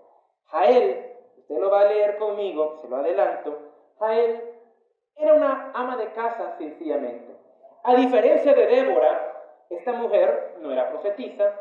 Jael, 0.46 1.14
usted 1.38 1.58
lo 1.58 1.72
va 1.72 1.82
a 1.82 1.86
leer 1.86 2.18
conmigo, 2.18 2.80
se 2.82 2.88
lo 2.88 2.98
adelanto, 2.98 3.58
Jael 4.00 4.55
era 5.18 5.34
una 5.34 5.72
ama 5.74 5.98
de 5.98 6.12
casa 6.12 6.56
sencillamente. 6.58 7.36
A 7.84 7.96
diferencia 7.96 8.54
de 8.54 8.66
Débora, 8.68 9.34
esta 9.70 9.94
mujer 9.94 10.56
no 10.62 10.72
era 10.72 10.90
profetisa, 10.90 11.54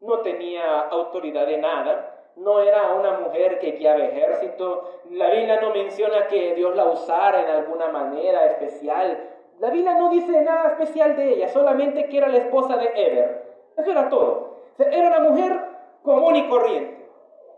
no 0.00 0.20
tenía 0.20 0.80
autoridad 0.88 1.46
de 1.46 1.58
nada, 1.58 2.16
no 2.36 2.60
era 2.60 2.94
una 2.94 3.18
mujer 3.20 3.58
que 3.58 3.72
guiaba 3.72 4.04
ejército. 4.04 5.00
La 5.10 5.30
Biblia 5.30 5.60
no 5.60 5.70
menciona 5.70 6.26
que 6.26 6.54
Dios 6.54 6.74
la 6.76 6.86
usara 6.86 7.42
en 7.42 7.48
alguna 7.48 7.88
manera 7.88 8.44
especial. 8.46 9.30
La 9.58 9.70
Biblia 9.70 9.94
no 9.94 10.10
dice 10.10 10.40
nada 10.42 10.70
especial 10.70 11.16
de 11.16 11.34
ella, 11.34 11.48
solamente 11.48 12.08
que 12.08 12.18
era 12.18 12.28
la 12.28 12.38
esposa 12.38 12.76
de 12.76 12.90
Eber. 12.94 13.46
Eso 13.76 13.90
era 13.90 14.08
todo. 14.08 14.56
era 14.78 15.08
una 15.08 15.30
mujer 15.30 15.60
común 16.02 16.36
y 16.36 16.48
corriente. 16.48 16.95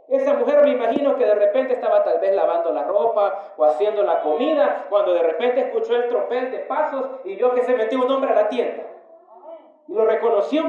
Esa 0.08 0.34
mujer 0.34 0.64
me 0.64 0.70
imagino 0.70 1.16
que 1.16 1.24
de 1.24 1.34
repente 1.34 1.74
estaba 1.74 2.02
tal 2.02 2.18
vez 2.20 2.34
lavando 2.34 2.72
la 2.72 2.84
ropa 2.84 3.52
o 3.56 3.64
haciendo 3.64 4.02
la 4.02 4.22
comida, 4.22 4.86
cuando 4.88 5.12
de 5.12 5.22
repente 5.22 5.60
escuchó 5.60 5.96
el 5.96 6.08
tropel 6.08 6.50
de 6.50 6.60
pasos 6.60 7.06
y 7.24 7.36
vio 7.36 7.54
que 7.54 7.62
se 7.62 7.74
metió 7.74 7.98
un 7.98 8.10
hombre 8.10 8.30
a 8.32 8.34
la 8.34 8.48
tienda. 8.48 8.84
Y 9.86 9.92
lo 9.92 10.06
reconoció 10.06 10.62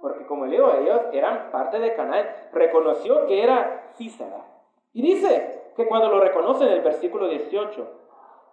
porque 0.00 0.24
como 0.26 0.46
leo, 0.46 0.72
ellos 0.80 1.00
eran 1.12 1.50
parte 1.50 1.78
de 1.78 1.94
Canaán, 1.94 2.26
reconoció 2.52 3.26
que 3.26 3.42
era 3.42 3.90
Císara. 3.96 4.44
Y 4.92 5.02
dice 5.02 5.72
que 5.74 5.86
cuando 5.86 6.08
lo 6.08 6.20
reconoce 6.20 6.64
en 6.64 6.72
el 6.72 6.80
versículo 6.80 7.28
18, 7.28 7.86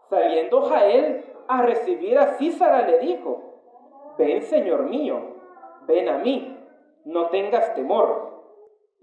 saliendo 0.09 0.61
Jael 0.63 1.25
a 1.47 1.61
recibir 1.61 2.17
a 2.17 2.33
Císara, 2.37 2.87
le 2.87 2.99
dijo, 2.99 3.61
ven 4.17 4.41
Señor 4.41 4.83
mío, 4.83 5.19
ven 5.85 6.09
a 6.09 6.17
mí, 6.17 6.57
no 7.05 7.27
tengas 7.27 7.75
temor. 7.75 8.32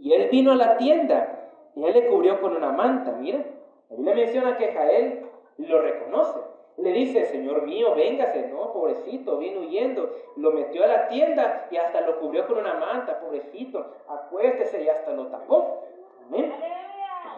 Y 0.00 0.12
él 0.14 0.28
vino 0.30 0.52
a 0.52 0.56
la 0.56 0.76
tienda 0.76 1.50
y 1.74 1.84
él 1.84 1.92
le 1.94 2.08
cubrió 2.08 2.40
con 2.40 2.56
una 2.56 2.72
manta, 2.72 3.12
mira, 3.12 3.44
la 3.88 3.96
Biblia 3.96 4.14
menciona 4.14 4.56
que 4.56 4.72
Jael 4.72 5.26
lo 5.58 5.82
reconoce. 5.82 6.40
Le 6.78 6.92
dice, 6.92 7.26
Señor 7.26 7.62
mío, 7.62 7.94
véngase. 7.94 8.48
No, 8.48 8.72
pobrecito, 8.72 9.36
vino 9.38 9.60
huyendo. 9.60 10.14
Lo 10.36 10.52
metió 10.52 10.84
a 10.84 10.86
la 10.86 11.08
tienda 11.08 11.68
y 11.70 11.76
hasta 11.76 12.00
lo 12.00 12.18
cubrió 12.18 12.46
con 12.46 12.58
una 12.58 12.74
manta, 12.74 13.20
pobrecito. 13.20 13.96
Acuéstese 14.08 14.82
y 14.82 14.88
hasta 14.88 15.12
lo 15.12 15.26
tapó. 15.26 15.84
Amén. 16.26 16.54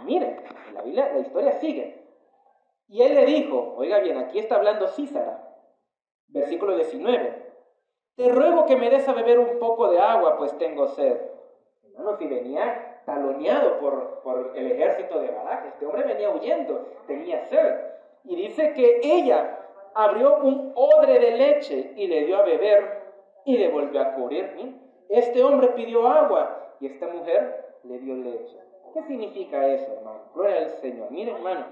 Miren, 0.05 0.41
en 0.69 0.75
la 0.75 0.83
Biblia 0.83 1.11
la 1.13 1.21
historia 1.21 1.53
sigue. 1.53 2.03
Y 2.89 3.03
él 3.03 3.15
le 3.15 3.25
dijo, 3.25 3.75
oiga 3.77 4.01
bien, 4.01 4.19
aquí 4.19 4.39
está 4.39 4.57
hablando 4.57 4.87
Císara, 4.87 5.49
versículo 6.29 6.77
19, 6.77 7.53
te 8.17 8.29
ruego 8.29 8.67
que 8.67 8.77
me 8.77 8.91
des 8.91 9.09
a 9.09 9.15
beber 9.15 9.39
un 9.39 9.59
poco 9.59 9.91
de 9.91 9.99
agua, 9.99 10.37
pues 10.37 10.57
tengo 10.59 10.89
sed. 10.89 11.19
Hermano, 11.95 12.17
si 12.17 12.27
venía 12.27 13.03
taloneado 13.05 13.79
por, 13.79 14.21
por 14.23 14.53
el 14.57 14.73
ejército 14.73 15.21
de 15.21 15.31
Barak, 15.31 15.67
este 15.67 15.87
hombre 15.87 16.05
venía 16.05 16.31
huyendo, 16.31 16.89
tenía 17.07 17.45
sed. 17.47 17.81
Y 18.25 18.37
dice 18.37 18.73
que 18.75 19.01
ella 19.03 19.59
abrió 19.95 20.39
un 20.39 20.73
odre 20.75 21.19
de 21.19 21.31
leche 21.33 21.93
y 21.97 22.07
le 22.07 22.25
dio 22.25 22.37
a 22.37 22.43
beber 22.43 23.03
y 23.45 23.59
le 23.59 23.69
volvió 23.69 24.01
a 24.01 24.15
cubrir. 24.15 24.81
Este 25.09 25.43
hombre 25.43 25.69
pidió 25.69 26.09
agua 26.09 26.77
y 26.81 26.87
esta 26.87 27.07
mujer 27.09 27.77
le 27.85 27.99
dio 27.99 28.15
leche. 28.15 28.59
¿Qué 28.95 29.03
significa 29.03 29.67
eso, 29.69 29.93
hermano? 29.93 30.21
Gloria 30.35 30.59
al 30.59 30.71
Señor. 30.71 31.11
Mire, 31.11 31.33
hermano, 31.33 31.67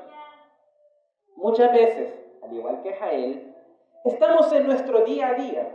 muchas 1.37 1.73
veces, 1.73 2.19
al 2.43 2.53
igual 2.53 2.83
que 2.83 2.95
Jael, 2.95 3.55
estamos 4.05 4.51
en 4.53 4.67
nuestro 4.67 5.01
día 5.05 5.29
a 5.29 5.35
día, 5.35 5.69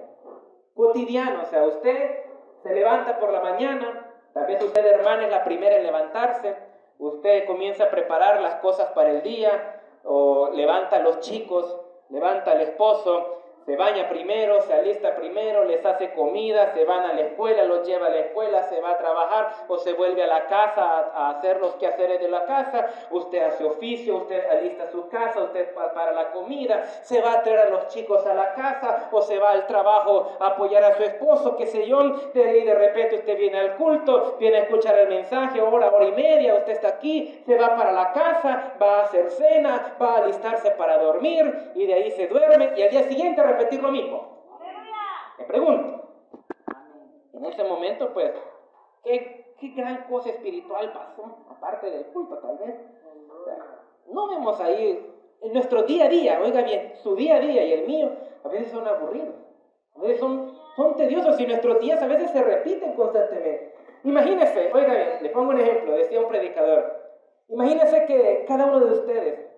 cotidiano. 0.74 1.44
O 1.44 1.46
sea, 1.46 1.66
usted 1.66 2.24
se 2.64 2.74
levanta 2.74 3.20
por 3.20 3.32
la 3.32 3.42
mañana, 3.42 4.05
tal 4.36 4.48
vez 4.48 4.62
usted, 4.62 4.86
hermana, 4.86 5.24
es 5.24 5.32
la 5.32 5.46
primera 5.46 5.78
en 5.78 5.84
levantarse, 5.84 6.58
usted 7.00 7.46
comienza 7.46 7.86
a 7.86 7.90
preparar 7.90 8.42
las 8.42 8.56
cosas 8.56 8.92
para 8.92 9.10
el 9.12 9.24
día, 9.24 9.82
o 10.04 10.52
levanta 10.54 10.98
a 10.98 11.00
los 11.00 11.22
chicos, 11.22 11.80
levanta 12.10 12.52
al 12.52 12.60
esposo, 12.60 13.44
se 13.66 13.76
baña 13.76 14.08
primero, 14.08 14.62
se 14.62 14.74
alista 14.74 15.16
primero, 15.16 15.66
les 15.66 15.84
hace 15.84 16.14
comida, 16.14 16.72
se 16.74 16.86
van 16.86 17.04
a 17.04 17.14
la 17.14 17.22
escuela, 17.22 17.64
los 17.64 17.86
lleva 17.86 18.08
a 18.08 18.10
la 18.12 18.20
escuela, 18.20 18.62
se 18.70 18.80
va 18.80 18.92
a 18.92 18.98
trabajar 18.98 19.54
o 19.68 19.78
se 19.80 19.94
vuelve 19.94 20.24
a 20.24 20.28
la 20.28 20.46
casa 20.46 21.12
a, 21.14 21.32
hacer 21.32 21.60
los 21.60 21.74
quehaceres 21.76 22.22
de 22.22 22.28
la 22.28 22.46
casa, 22.46 22.88
usted 23.10 23.42
hace 23.42 23.64
oficio, 23.64 24.18
usted 24.18 24.48
alista 24.52 24.86
su 24.92 25.10
casa, 25.10 25.42
usted 25.42 25.74
para 25.74 26.12
la 26.12 26.32
comida, 26.32 26.86
se 27.02 27.20
va 27.22 27.34
a 27.34 27.44
traer 27.44 27.60
a 27.62 27.70
los 27.72 27.88
chicos 27.88 28.24
a 28.28 28.36
la 28.36 28.54
casa 28.54 29.10
o 29.12 29.22
se 29.24 29.40
va 29.40 29.52
al 29.52 29.66
trabajo 29.66 30.38
a 30.40 30.48
apoyar 30.50 30.84
a 30.84 30.96
su 30.96 31.04
esposo, 31.04 31.58
qué 31.58 31.66
sé 31.66 31.88
yo, 31.88 32.04
de 32.34 32.44
ahí 32.44 32.64
de 32.64 32.76
repente 32.76 33.16
usted 33.16 33.36
viene 33.36 33.58
al 33.58 33.76
culto, 33.78 34.36
viene 34.40 34.58
a 34.58 34.62
escuchar 34.62 35.00
el 35.00 35.10
mensaje, 35.10 35.60
hora, 35.60 35.90
hora 35.90 36.06
y 36.06 36.12
media, 36.12 36.54
usted 36.54 36.74
está 36.74 36.90
aquí, 36.90 37.42
se 37.44 37.58
va 37.58 37.76
para 37.76 37.92
la 37.92 38.14
casa, 38.14 38.74
va 38.80 39.00
a 39.00 39.04
hacer 39.06 39.32
cena, 39.32 39.96
va 40.00 40.18
a 40.18 40.18
alistarse 40.18 40.70
para 40.72 41.00
dormir 41.00 41.72
y 41.74 41.88
de 41.88 41.94
ahí 41.96 42.12
se 42.12 42.28
duerme 42.28 42.74
y 42.76 42.84
al 42.84 42.92
día 42.92 43.04
siguiente 43.04 43.42
repetir 43.58 43.82
lo 43.82 43.92
mismo. 43.92 44.36
Me 45.38 45.46
pregunto, 45.46 46.10
en 47.34 47.46
ese 47.46 47.64
momento, 47.64 48.14
pues, 48.14 48.32
¿qué, 49.04 49.54
qué 49.60 49.68
gran 49.70 50.04
cosa 50.04 50.30
espiritual 50.30 50.94
pasó? 50.94 51.46
Aparte 51.50 51.90
del 51.90 52.06
culto, 52.08 52.38
tal 52.38 52.58
vez. 52.58 52.76
no 54.08 54.30
vemos 54.30 54.60
ahí 54.62 55.12
en 55.42 55.54
nuestro 55.54 55.84
día 55.84 56.06
a 56.06 56.10
día, 56.10 56.40
oiga 56.42 56.62
bien, 56.62 56.94
su 57.04 57.16
día 57.16 57.36
a 57.36 57.40
día 57.40 57.66
y 57.66 57.74
el 57.74 57.88
mío, 57.88 58.10
a 58.44 58.48
veces 58.48 58.72
son 58.72 58.88
aburridos, 58.88 59.36
a 59.96 60.02
veces 60.02 60.20
son, 60.20 60.54
son 60.76 60.96
tediosos 60.96 61.40
y 61.40 61.46
nuestros 61.46 61.80
días 61.80 62.02
a 62.02 62.08
veces 62.08 62.32
se 62.32 62.42
repiten 62.42 62.94
constantemente. 62.94 63.76
Imagínese, 64.04 64.72
oiga 64.74 64.94
bien, 64.94 65.10
le 65.22 65.30
pongo 65.30 65.50
un 65.50 65.60
ejemplo, 65.60 65.94
decía 65.94 66.22
un 66.22 66.30
predicador, 66.30 66.96
imagínese 67.50 68.06
que 68.06 68.46
cada 68.48 68.66
uno 68.66 68.80
de 68.80 68.94
ustedes 68.94 69.55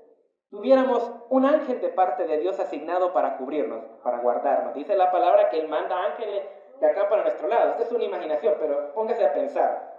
tuviéramos 0.50 1.12
un 1.30 1.46
ángel 1.46 1.82
de 1.82 1.90
parte 1.90 2.26
de 2.26 2.38
Dios 2.38 2.60
asignado 2.60 3.14
para 3.14 3.38
cubrirnos, 3.38 3.84
para 4.04 4.20
guardarnos. 4.20 4.74
Dice 4.74 4.96
la 4.96 5.12
palabra 5.12 5.50
que 5.50 5.60
Él 5.60 5.68
manda 5.68 6.06
ángeles 6.06 6.44
que 6.80 6.86
acá 6.86 7.10
para 7.10 7.24
nuestro 7.24 7.48
lado. 7.48 7.72
Esta 7.72 7.84
es 7.84 7.92
una 7.92 8.04
imaginación, 8.06 8.56
pero 8.60 8.94
póngase 8.94 9.26
a 9.26 9.34
pensar. 9.34 9.96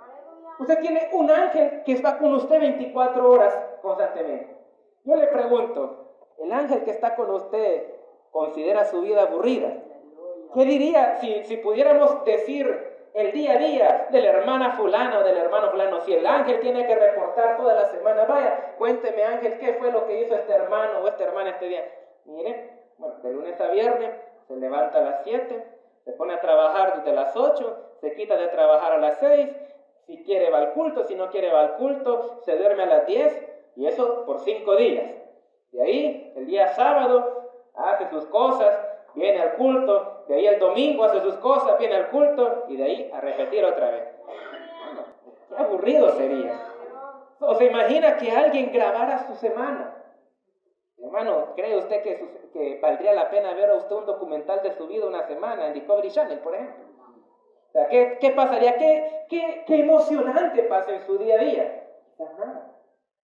Usted 0.59 0.81
tiene 0.81 1.09
un 1.13 1.31
ángel 1.31 1.83
que 1.85 1.93
está 1.93 2.19
con 2.19 2.35
usted 2.35 2.59
24 2.61 3.31
horas 3.31 3.57
constantemente. 3.83 4.57
Yo 5.05 5.17
le 5.17 5.27
pregunto, 5.29 6.15
¿el 6.39 6.53
ángel 6.53 6.83
que 6.85 6.91
está 6.91 7.15
con 7.15 7.31
usted 7.31 7.95
considera 8.31 8.85
su 8.85 9.01
vida 9.01 9.23
aburrida? 9.23 9.73
¿Qué 10.55 10.65
diría 10.65 11.17
si, 11.21 11.45
si 11.45 11.59
pudiéramos 11.59 12.25
decir 12.25 12.88
el 13.18 13.33
día 13.33 13.54
a 13.54 13.57
día 13.57 14.09
de 14.12 14.20
la 14.20 14.28
hermana 14.28 14.70
fulana 14.76 15.18
o 15.18 15.24
del 15.24 15.37
hermano 15.37 15.72
fulano. 15.72 16.00
Si 16.02 16.14
el 16.14 16.24
ángel 16.24 16.61
tiene 16.61 16.87
que 16.87 16.94
reportar 16.94 17.57
toda 17.57 17.74
la 17.74 17.87
semana, 17.87 18.24
vaya, 18.26 18.76
cuénteme 18.78 19.24
ángel, 19.24 19.59
¿qué 19.59 19.72
fue 19.74 19.90
lo 19.90 20.07
que 20.07 20.20
hizo 20.20 20.37
este 20.37 20.52
hermano 20.52 21.00
o 21.00 21.09
esta 21.09 21.24
hermana 21.24 21.50
este 21.50 21.66
día? 21.66 21.85
Mire, 22.26 22.78
bueno, 22.96 23.16
de 23.16 23.33
lunes 23.33 23.61
a 23.61 23.68
viernes 23.68 24.14
se 24.46 24.54
levanta 24.54 24.98
a 24.98 25.02
las 25.02 25.24
7, 25.24 25.66
se 26.04 26.12
pone 26.12 26.35
a 26.35 26.40
trabajar 26.40 26.98
desde 26.98 27.12
las 27.12 27.37
8, 27.37 27.96
se 28.00 28.14
quita 28.14 28.37
de 28.37 28.46
trabajar 28.48 28.92
a 28.92 28.98
las 28.98 29.18
6, 29.18 29.48
si 30.07 30.22
quiere 30.22 30.50
va 30.50 30.59
al 30.59 30.72
culto, 30.72 31.02
si 31.02 31.16
no 31.16 31.28
quiere 31.28 31.52
va 31.52 31.61
al 31.62 31.74
culto, 31.74 32.38
se 32.44 32.57
duerme 32.57 32.85
a 32.85 32.87
las 32.87 33.07
10 33.07 33.46
y 33.74 33.87
eso 33.88 34.26
por 34.26 34.38
5 34.38 34.76
días. 34.76 35.11
De 35.72 35.83
ahí, 35.83 36.33
el 36.37 36.46
día 36.46 36.68
sábado, 36.68 37.50
hace 37.74 38.09
sus 38.11 38.26
cosas, 38.26 38.78
viene 39.14 39.40
al 39.40 39.54
culto, 39.54 40.17
de 40.29 40.35
ahí 40.35 40.47
el 40.47 40.59
domingo 40.59 41.05
hace 41.05 41.23
sus 41.23 41.37
cosas, 41.37 41.79
viene 41.79 41.97
al 41.97 42.11
culto 42.11 42.67
y 42.69 42.77
de 42.77 42.85
ahí 42.85 43.11
a 43.14 43.21
repetir 43.21 43.64
otra 43.64 43.91
vez. 43.91 44.05
qué 45.49 45.57
aburrido 45.57 46.11
sería. 46.11 46.61
O 47.41 47.55
se 47.55 47.64
imagina 47.64 48.17
que 48.19 48.31
alguien 48.31 48.71
grabara 48.71 49.27
su 49.27 49.35
semana. 49.37 49.95
Hermano, 50.99 51.55
¿cree 51.57 51.79
usted 51.79 52.03
que, 52.03 52.51
que 52.53 52.79
valdría 52.83 53.14
la 53.14 53.31
pena 53.31 53.55
ver 53.55 53.71
a 53.71 53.77
usted 53.77 53.97
un 53.97 54.05
documental 54.05 54.62
de 54.62 54.73
su 54.73 54.87
vida 54.87 55.07
una 55.07 55.27
semana 55.27 55.69
en 55.69 55.75
Discovery 55.75 56.11
Channel, 56.11 56.41
por 56.41 56.55
ejemplo? 56.55 56.85
O 57.69 57.73
sea, 57.73 57.88
¿qué, 57.88 58.19
qué 58.21 58.31
pasaría? 58.33 58.77
¿Qué, 58.77 59.25
¿Qué, 59.31 59.64
qué, 59.67 59.81
emocionante 59.81 60.62
pasa 60.64 60.93
en 60.93 61.07
su 61.07 61.17
día 61.17 61.37
a 61.37 61.38
día? 61.38 61.88
Nada. 62.19 62.77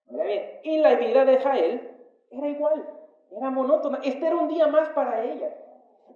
bien. 0.07 0.61
Y 0.63 0.79
la 0.79 0.95
vida 0.95 1.25
de 1.27 1.39
Jael 1.39 1.91
era 2.31 2.49
igual, 2.49 2.89
era 3.31 3.51
monótona. 3.51 3.99
Este 4.05 4.27
era 4.27 4.37
un 4.37 4.49
día 4.49 4.69
más 4.69 4.89
para 4.91 5.23
ella. 5.23 5.55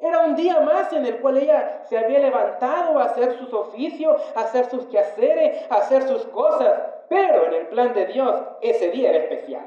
Era 0.01 0.21
un 0.21 0.37
día 0.37 0.61
más 0.61 0.93
en 0.93 1.07
el 1.07 1.19
cual 1.19 1.39
ella 1.39 1.83
se 1.89 1.99
había 1.99 2.21
levantado 2.21 2.99
a 2.99 3.05
hacer 3.05 3.37
sus 3.37 3.53
oficios, 3.53 4.21
a 4.37 4.41
hacer 4.41 4.67
sus 4.67 4.87
quehaceres, 4.87 5.67
a 5.71 5.77
hacer 5.77 6.05
sus 6.05 6.25
cosas. 6.27 6.83
Pero 7.09 7.47
en 7.47 7.55
el 7.55 7.67
plan 7.67 7.93
de 7.95 8.07
Dios 8.07 8.41
ese 8.61 8.91
día 8.91 9.11
era 9.11 9.19
especial. 9.25 9.65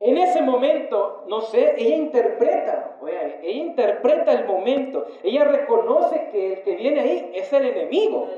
En 0.00 0.18
ese 0.18 0.42
momento, 0.42 1.24
no 1.28 1.40
sé, 1.40 1.74
ella 1.78 1.96
interpreta, 1.96 2.98
ella 3.06 3.50
interpreta 3.50 4.32
el 4.32 4.44
momento, 4.44 5.06
ella 5.22 5.44
reconoce 5.44 6.28
que 6.30 6.52
el 6.54 6.62
que 6.62 6.76
viene 6.76 7.00
ahí 7.00 7.32
es 7.34 7.50
el 7.52 7.64
enemigo. 7.66 8.28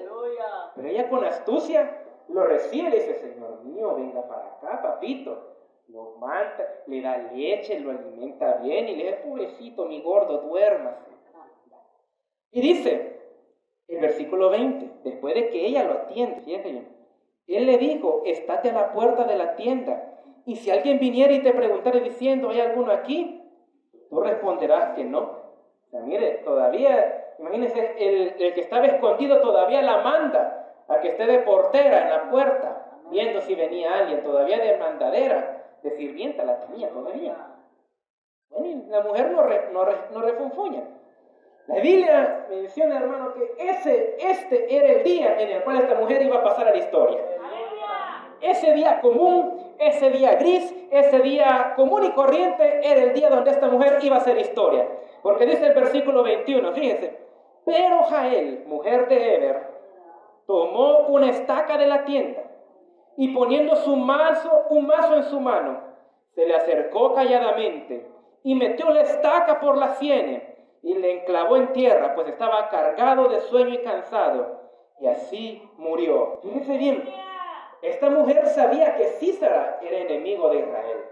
Pero 0.77 0.89
ella 0.89 1.09
con 1.09 1.25
astucia 1.25 2.05
lo 2.29 2.45
recibe 2.45 2.89
y 2.89 2.93
dice, 2.93 3.15
Señor 3.15 3.65
mío, 3.65 3.95
venga 3.97 4.23
para 4.29 4.49
acá, 4.49 4.83
papito 4.83 5.48
lo 5.89 6.17
manta, 6.19 6.67
le 6.87 7.01
da 7.01 7.17
leche, 7.33 7.81
lo 7.81 7.91
alimenta 7.91 8.55
bien 8.63 8.89
y 8.89 8.97
le 8.97 9.05
dice, 9.05 9.17
pobrecito, 9.25 9.87
mi 9.87 10.01
gordo, 10.03 10.39
duérmase. 10.39 11.09
Y 12.51 12.61
dice, 12.61 13.21
el 13.89 14.01
versículo 14.01 14.51
20, 14.51 15.03
después 15.05 15.35
de 15.35 15.49
que 15.51 15.67
ella 15.67 15.85
lo 15.85 15.93
atiende, 15.93 16.87
él 17.47 17.67
le 17.67 17.79
dijo, 17.79 18.23
estate 18.27 18.71
a 18.71 18.75
la 18.75 18.93
puerta 18.93 19.25
de 19.25 19.37
la 19.37 19.57
tienda, 19.57 20.15
y 20.45 20.57
si 20.57 20.71
alguien 20.71 20.99
viniera 20.99 21.33
y 21.33 21.43
te 21.43 21.53
preguntara 21.53 22.01
diciendo, 22.01 22.51
¿hay 22.51 22.61
alguno 22.61 22.93
aquí? 22.93 23.43
Tú 24.09 24.21
responderás 24.21 24.95
que 24.95 25.05
no. 25.05 25.39
O 25.91 26.01
mire, 26.01 26.43
todavía, 26.45 27.35
imagínense, 27.39 27.95
el, 27.99 28.35
el 28.39 28.55
que 28.55 28.61
estaba 28.61 28.87
escondido 28.87 29.41
todavía 29.41 29.83
la 29.83 29.99
manda 29.99 30.75
a 30.89 31.01
que 31.01 31.09
esté 31.09 31.27
de 31.27 31.41
portera 31.41 32.03
en 32.03 32.11
la 32.11 32.31
puerta, 32.31 33.01
viendo 33.11 33.41
si 33.43 33.55
venía 33.55 33.99
alguien, 33.99 34.23
todavía 34.23 34.59
de 34.59 34.79
mandadera 34.79 35.58
de 35.83 35.97
sirvienta 35.97 36.45
la 36.45 36.61
tenía 36.61 36.91
todavía. 36.91 37.37
Bueno, 38.51 38.85
la 38.89 39.01
mujer 39.03 39.31
no, 39.31 39.43
no, 39.73 39.89
no 40.13 40.23
refunfuña. 40.23 40.83
La 41.67 41.81
Biblia 41.81 42.47
menciona, 42.49 42.97
hermano, 42.97 43.35
que 43.35 43.55
ese, 43.59 44.17
este 44.19 44.75
era 44.75 44.89
el 44.89 45.05
día 45.05 45.39
en 45.39 45.51
el 45.51 45.63
cual 45.63 45.77
esta 45.77 45.95
mujer 45.97 46.23
iba 46.23 46.39
a 46.39 46.43
pasar 46.43 46.69
a 46.69 46.71
la 46.71 46.79
historia. 46.79 47.21
Ese 48.41 48.73
día 48.73 49.01
común, 49.01 49.75
ese 49.79 50.11
día 50.11 50.37
gris, 50.37 50.75
ese 50.91 51.19
día 51.19 51.75
común 51.77 52.05
y 52.05 52.13
corriente 52.13 52.81
era 52.83 53.03
el 53.03 53.13
día 53.13 53.29
donde 53.29 53.51
esta 53.51 53.69
mujer 53.69 53.99
iba 54.01 54.17
a 54.17 54.21
hacer 54.21 54.39
historia. 54.39 54.89
Porque 55.23 55.45
dice 55.45 55.67
el 55.67 55.75
versículo 55.75 56.23
21, 56.23 56.73
fíjense, 56.73 57.19
pero 57.67 58.05
Jael, 58.05 58.65
mujer 58.67 59.09
de 59.09 59.35
Eber, 59.35 59.67
tomó 60.47 61.01
una 61.09 61.29
estaca 61.29 61.77
de 61.77 61.87
la 61.87 62.05
tienda 62.07 62.48
y 63.19 63.35
poniendo 63.35 63.75
su 63.75 63.97
mazo, 63.97 64.67
un 64.71 64.87
mazo 64.87 65.17
en 65.17 65.25
su 65.25 65.41
mano, 65.41 65.81
se 66.37 66.47
le 66.47 66.55
acercó 66.55 67.15
calladamente 67.15 68.07
y 68.45 68.55
metió 68.55 68.91
la 68.91 69.03
estaca 69.03 69.59
por 69.59 69.77
la 69.77 69.97
siene 69.97 70.55
y 70.83 70.95
le 70.95 71.21
enclavó 71.23 71.57
en 71.57 71.73
tierra, 71.73 72.15
pues 72.15 72.29
estaba 72.29 72.69
cargado 72.69 73.29
de 73.29 73.41
sueño 73.41 73.75
y 73.75 73.83
cansado, 73.83 74.61
y 75.01 75.09
así 75.09 75.69
murió. 75.79 76.39
Fíjense 76.43 76.77
bien, 76.79 77.13
esta 77.83 78.09
mujer 78.09 78.47
sabía 78.47 78.95
que 78.95 79.07
Císara 79.19 79.81
era 79.83 79.99
enemigo 79.99 80.49
de 80.51 80.61
Israel. 80.61 81.05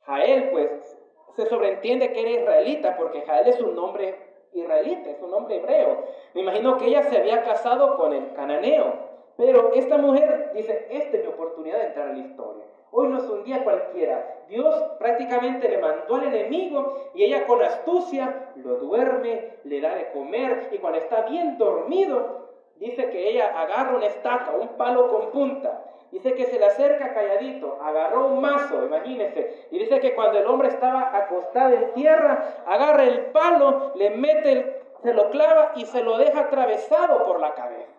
Jael, 0.00 0.50
pues, 0.50 0.98
se 1.34 1.46
sobreentiende 1.46 2.12
que 2.12 2.20
era 2.20 2.42
israelita, 2.42 2.94
porque 2.94 3.22
Jael 3.22 3.48
es 3.48 3.58
un 3.58 3.74
nombre 3.74 4.18
israelita, 4.52 5.08
es 5.08 5.22
un 5.22 5.30
nombre 5.30 5.56
hebreo. 5.56 6.04
Me 6.34 6.42
imagino 6.42 6.76
que 6.76 6.88
ella 6.88 7.04
se 7.04 7.16
había 7.16 7.42
casado 7.42 7.96
con 7.96 8.12
el 8.12 8.34
cananeo, 8.34 9.11
Pero 9.44 9.72
esta 9.74 9.96
mujer 9.96 10.52
dice, 10.54 10.86
esta 10.88 11.16
es 11.16 11.24
mi 11.24 11.28
oportunidad 11.28 11.78
de 11.78 11.86
entrar 11.86 12.10
a 12.10 12.12
la 12.12 12.18
historia. 12.20 12.62
Hoy 12.92 13.08
no 13.08 13.18
es 13.18 13.24
un 13.24 13.42
día 13.42 13.64
cualquiera. 13.64 14.44
Dios 14.48 14.72
prácticamente 15.00 15.68
le 15.68 15.78
mandó 15.78 16.14
al 16.14 16.32
enemigo 16.32 17.10
y 17.12 17.24
ella 17.24 17.44
con 17.44 17.60
astucia 17.60 18.52
lo 18.54 18.76
duerme, 18.76 19.54
le 19.64 19.80
da 19.80 19.96
de 19.96 20.12
comer 20.12 20.68
y 20.70 20.78
cuando 20.78 21.00
está 21.00 21.22
bien 21.22 21.58
dormido, 21.58 22.50
dice 22.76 23.10
que 23.10 23.30
ella 23.30 23.60
agarra 23.60 23.96
una 23.96 24.06
estaca, 24.06 24.52
un 24.52 24.68
palo 24.76 25.08
con 25.08 25.32
punta. 25.32 25.86
Dice 26.12 26.34
que 26.34 26.46
se 26.46 26.60
le 26.60 26.66
acerca 26.66 27.12
calladito, 27.12 27.80
agarró 27.82 28.28
un 28.28 28.40
mazo, 28.40 28.84
imagínense. 28.84 29.66
Y 29.72 29.78
dice 29.80 29.98
que 29.98 30.14
cuando 30.14 30.38
el 30.38 30.46
hombre 30.46 30.68
estaba 30.68 31.16
acostado 31.16 31.74
en 31.74 31.94
tierra, 31.94 32.62
agarra 32.64 33.02
el 33.02 33.32
palo, 33.32 33.90
le 33.96 34.10
mete, 34.10 34.82
se 35.02 35.12
lo 35.12 35.30
clava 35.30 35.72
y 35.74 35.84
se 35.86 36.04
lo 36.04 36.16
deja 36.16 36.42
atravesado 36.42 37.24
por 37.24 37.40
la 37.40 37.54
cabeza. 37.54 37.91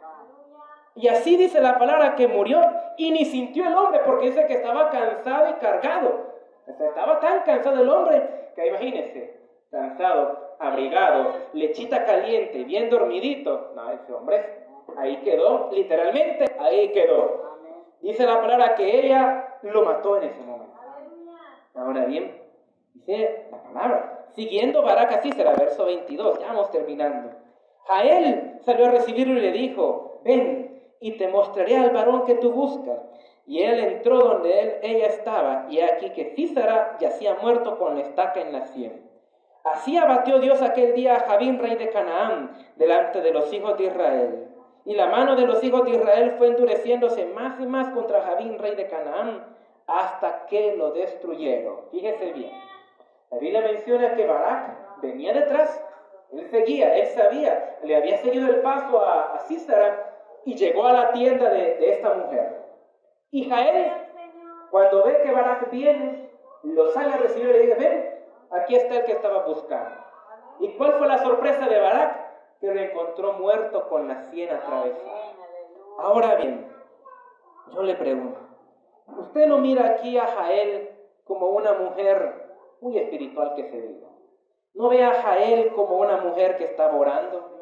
Y 0.96 1.08
así 1.08 1.38
dice 1.38 1.60
la 1.60 1.78
palabra 1.80 2.16
que 2.16 2.28
murió 2.28 2.62
y 2.98 3.12
ni 3.12 3.26
sintió 3.26 3.68
el 3.68 3.76
hombre 3.76 4.02
porque 4.06 4.28
dice 4.28 4.46
que 4.46 4.54
estaba 4.54 4.90
cansado 4.90 5.50
y 5.50 5.54
cargado. 5.54 6.34
estaba 6.68 7.20
tan 7.20 7.42
cansado 7.42 7.82
el 7.82 7.90
hombre 7.90 8.52
que 8.56 8.68
imagínense, 8.68 9.40
cansado, 9.72 10.56
abrigado, 10.60 11.34
lechita 11.54 12.06
caliente, 12.06 12.64
bien 12.64 12.90
dormidito. 12.90 13.72
No, 13.76 13.90
ese 13.92 14.14
hombre 14.14 14.66
ahí 14.98 15.18
quedó, 15.18 15.70
literalmente 15.72 16.46
ahí 16.60 16.92
quedó. 16.92 17.42
Dice 18.02 18.26
la 18.26 18.40
palabra 18.42 18.76
que 18.76 19.00
ella 19.00 19.58
lo 19.64 19.84
mató 19.84 20.18
en 20.18 20.24
ese 20.26 20.42
momento. 20.42 20.74
Ahora 21.76 22.06
bien, 22.06 22.40
dice 22.94 23.48
la 23.50 23.64
palabra, 23.64 24.26
siguiendo 24.36 24.84
Barak 24.84 25.14
así 25.14 25.32
será 25.32 25.54
verso 25.54 25.86
22, 25.86 26.40
ya 26.40 26.48
vamos 26.48 26.70
terminando. 26.70 27.32
Jael 27.88 28.60
salió 28.62 28.86
a 28.86 28.92
recibirlo 28.92 29.34
y 29.34 29.42
le 29.42 29.52
dijo, 29.52 30.22
ven, 30.24 30.63
y 31.04 31.18
te 31.18 31.28
mostraré 31.28 31.76
al 31.76 31.92
varón 31.92 32.24
que 32.24 32.36
tú 32.36 32.54
buscas. 32.54 32.98
Y 33.46 33.62
él 33.62 33.78
entró 33.82 34.20
donde 34.20 34.60
él, 34.62 34.76
ella 34.84 35.08
estaba, 35.08 35.66
y 35.70 35.82
aquí 35.82 36.12
que 36.12 36.34
Císara 36.34 36.98
yacía 36.98 37.36
muerto 37.42 37.78
con 37.78 37.96
la 37.96 38.04
estaca 38.04 38.40
en 38.40 38.54
la 38.54 38.66
sien. 38.68 39.10
Así 39.66 39.98
abatió 39.98 40.40
Dios 40.40 40.62
aquel 40.62 40.94
día 40.94 41.16
a 41.16 41.20
Javín, 41.20 41.60
rey 41.60 41.76
de 41.76 41.90
Canaán, 41.90 42.52
delante 42.78 43.20
de 43.20 43.34
los 43.34 43.52
hijos 43.52 43.78
de 43.78 43.84
Israel. 43.86 44.48
Y 44.86 44.96
la 44.96 45.08
mano 45.08 45.36
de 45.36 45.46
los 45.46 45.62
hijos 45.62 45.84
de 45.84 45.92
Israel 45.92 46.36
fue 46.38 46.48
endureciéndose 46.48 47.26
más 47.26 47.60
y 47.60 47.66
más 47.66 47.90
contra 47.90 48.22
Javín, 48.22 48.58
rey 48.58 48.76
de 48.76 48.88
Canaán, 48.88 49.46
hasta 49.88 50.46
que 50.46 50.78
lo 50.78 50.92
destruyeron. 50.92 51.90
Fíjese 51.92 52.32
bien. 52.32 52.54
La 53.30 53.40
Biblia 53.40 53.60
menciona 53.60 54.16
que 54.16 54.26
Barak 54.26 55.02
venía 55.02 55.34
detrás, 55.34 55.84
él 56.32 56.48
seguía, 56.50 56.96
él 56.96 57.08
sabía, 57.08 57.78
le 57.84 57.94
había 57.98 58.18
seguido 58.20 58.48
el 58.48 58.62
paso 58.62 59.02
a, 59.02 59.36
a 59.36 59.40
y 60.46 60.56
llegó 60.56 60.86
a 60.86 60.94
la 60.94 61.12
tienda 61.12 61.50
de, 61.50 61.90
esta 61.90 62.14
mujer. 62.14 62.64
Y 63.32 63.50
Jael, 63.50 63.92
cuando 64.72 65.04
ve 65.04 65.22
que 65.24 65.32
Barak 65.32 65.72
viene, 65.72 66.30
lo 66.64 66.88
sale 66.92 67.14
a 67.14 67.18
recibir 67.18 67.50
y 67.50 67.54
le 67.54 67.60
dice, 67.60 67.76
ven, 67.76 68.26
aquí 68.52 68.76
está 68.76 68.98
el 68.98 69.06
que 69.06 69.14
estaba 69.14 69.46
buscando. 69.46 70.02
¿Y 70.60 70.70
cuál 70.78 70.94
fue 70.94 71.08
la 71.08 71.18
sorpresa 71.18 71.68
de 71.68 71.80
Barak? 71.80 72.24
Que 72.60 72.74
lo 72.74 72.80
encontró 72.80 73.34
muerto 73.34 73.90
con 73.90 74.08
la 74.08 74.22
sien 74.30 74.50
atravesada. 74.50 75.34
Ahora 76.00 76.36
bien, 76.36 76.72
yo 77.74 77.84
le 77.84 77.96
pregunto, 77.96 78.40
¿usted 79.18 79.48
no 79.48 79.58
mira 79.58 79.88
aquí 79.88 80.18
a 80.18 80.28
Jael 80.28 80.90
como 81.26 81.50
una 81.50 81.74
mujer 81.74 82.56
muy 82.82 82.98
espiritual 82.98 83.54
que 83.56 83.64
se 83.64 83.82
diga? 83.82 84.08
¿No 84.76 84.90
ve 84.90 85.04
a 85.04 85.14
Jael 85.14 85.74
como 85.74 85.98
una 85.98 86.18
mujer 86.18 86.58
que 86.58 86.66
está 86.66 86.94
orando? 86.96 87.53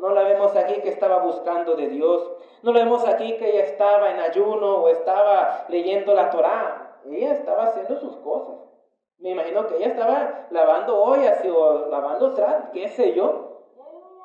No 0.00 0.10
la 0.14 0.22
vemos 0.22 0.56
aquí 0.56 0.80
que 0.80 0.88
estaba 0.88 1.18
buscando 1.18 1.76
de 1.76 1.88
Dios. 1.88 2.32
No 2.62 2.72
la 2.72 2.80
vemos 2.80 3.06
aquí 3.06 3.36
que 3.36 3.50
ella 3.50 3.64
estaba 3.64 4.10
en 4.10 4.20
ayuno 4.20 4.78
o 4.78 4.88
estaba 4.88 5.66
leyendo 5.68 6.14
la 6.14 6.30
Torá. 6.30 7.00
Ella 7.04 7.32
estaba 7.32 7.64
haciendo 7.64 7.96
sus 7.96 8.16
cosas. 8.16 8.56
Me 9.18 9.30
imagino 9.30 9.66
que 9.66 9.76
ella 9.76 9.88
estaba 9.88 10.46
lavando 10.50 11.02
ollas 11.02 11.44
o 11.44 11.88
lavando 11.88 12.32
tras, 12.32 12.70
qué 12.72 12.88
sé 12.88 13.12
yo. 13.12 13.66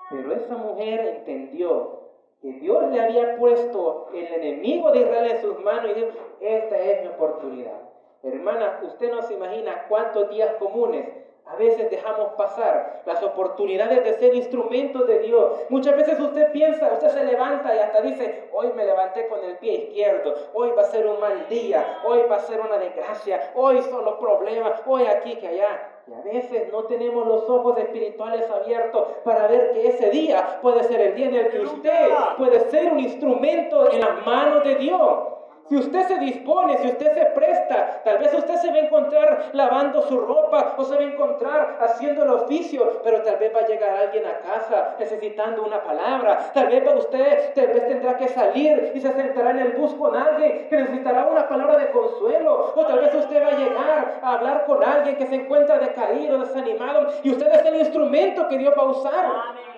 Pero 0.10 0.34
esa 0.34 0.56
mujer 0.56 1.06
entendió 1.06 2.00
que 2.42 2.54
Dios 2.54 2.84
le 2.92 3.02
había 3.02 3.36
puesto 3.38 4.08
el 4.14 4.26
enemigo 4.26 4.92
de 4.92 5.02
Israel 5.02 5.32
en 5.32 5.42
sus 5.42 5.60
manos 5.60 5.92
y 5.92 5.94
dijo, 5.96 6.12
esta 6.40 6.78
es 6.78 7.02
mi 7.02 7.08
oportunidad. 7.10 7.82
Hermana, 8.24 8.80
usted 8.84 9.12
no 9.12 9.22
se 9.22 9.34
imagina 9.34 9.86
cuántos 9.90 10.30
días 10.30 10.54
comunes 10.56 11.06
a 11.48 11.56
veces 11.58 11.92
dejamos 11.92 12.34
pasar 12.34 13.04
las 13.06 13.22
oportunidades 13.22 14.04
de 14.04 14.14
ser 14.16 14.36
instrumentos 14.36 15.06
de 15.06 15.20
Dios. 15.20 15.54
Muchas 15.70 15.96
veces 15.96 16.20
usted 16.20 16.52
piensa, 16.52 16.92
usted 16.94 17.10
se 17.10 17.24
levanta 17.24 17.76
y 17.76 17.80
hasta 17.80 18.02
dice, 18.02 18.50
hoy 18.52 18.72
me 18.76 18.84
levanté 18.84 19.28
con 19.28 19.44
el 19.44 19.58
pie 19.58 19.74
izquierdo, 19.74 20.34
hoy 20.54 20.72
va 20.72 20.82
a 20.82 20.86
ser 20.86 21.06
un 21.06 21.20
mal 21.20 21.48
día, 21.48 22.00
hoy 22.04 22.24
va 22.30 22.38
a 22.38 22.40
ser 22.40 22.60
una 22.60 22.78
desgracia, 22.78 23.52
hoy 23.54 23.82
son 23.84 24.06
los 24.06 24.16
problemas, 24.16 24.82
hoy 24.88 25.06
aquí 25.06 25.36
que 25.36 25.48
allá. 25.48 25.92
Y 26.08 26.14
a 26.14 26.22
veces 26.22 26.72
no 26.72 26.84
tenemos 26.84 27.26
los 27.28 27.50
ojos 27.50 27.78
espirituales 27.80 28.50
abiertos 28.50 29.08
para 29.24 29.48
ver 29.48 29.72
que 29.72 29.88
ese 29.88 30.10
día 30.12 30.60
puede 30.62 30.84
ser 30.84 31.02
el 31.02 31.16
día 31.16 31.28
en 31.28 31.36
el 31.36 31.50
que 31.50 31.60
usted 31.62 32.10
puede 32.38 32.60
ser 32.70 32.92
un 32.92 33.00
instrumento 33.00 33.92
en 33.92 34.02
las 34.02 34.26
manos 34.26 34.64
de 34.64 34.76
Dios. 34.76 35.35
Si 35.68 35.76
usted 35.76 36.08
se 36.08 36.20
dispone, 36.20 36.78
si 36.78 36.90
usted 36.90 37.12
se 37.12 37.26
presta, 37.26 38.02
tal 38.04 38.20
vez 38.20 38.32
usted 38.32 38.56
se 38.58 38.70
va 38.70 38.76
a 38.76 38.80
encontrar 38.82 39.50
lavando 39.54 40.04
su 40.04 40.20
ropa 40.20 40.76
o 40.78 40.84
se 40.84 40.94
va 40.94 41.02
a 41.02 41.06
encontrar 41.06 41.78
haciendo 41.82 42.24
el 42.24 42.30
oficio, 42.30 43.02
pero 43.04 43.24
tal 43.24 43.38
vez 43.38 43.52
va 43.56 43.62
a 43.62 43.68
llegar 43.68 43.90
alguien 43.96 44.26
a 44.28 44.38
casa 44.42 44.96
necesitando 45.00 45.64
una 45.64 45.82
palabra. 45.82 46.52
Tal 46.54 46.68
vez 46.68 46.84
usted 46.96 47.54
tal 47.56 47.68
vez 47.68 47.88
tendrá 47.88 48.16
que 48.16 48.28
salir 48.28 48.92
y 48.94 49.02
se 49.02 49.12
sentará 49.12 49.52
en 49.52 49.60
el 49.60 49.72
bus 49.72 49.96
con 49.96 50.16
alguien 50.16 50.68
que 50.70 50.78
necesitará 50.78 51.26
una 51.26 51.48
palabra 51.48 51.78
de 51.78 51.90
consuelo. 51.90 52.74
O 52.76 52.86
tal 52.86 53.00
vez 53.00 53.16
usted 53.16 53.42
va 53.42 53.48
a 53.48 53.58
llegar 53.58 54.20
a 54.22 54.34
hablar 54.34 54.66
con 54.68 54.84
alguien 54.84 55.16
que 55.16 55.26
se 55.26 55.34
encuentra 55.34 55.80
decaído, 55.80 56.38
desanimado 56.38 57.08
y 57.24 57.32
usted 57.32 57.52
es 57.52 57.66
el 57.66 57.76
instrumento 57.78 58.48
que 58.48 58.60
Dios 58.60 58.76
va 58.78 58.84
a 58.84 58.92
usar. 58.92 59.26
Amén. 59.26 59.75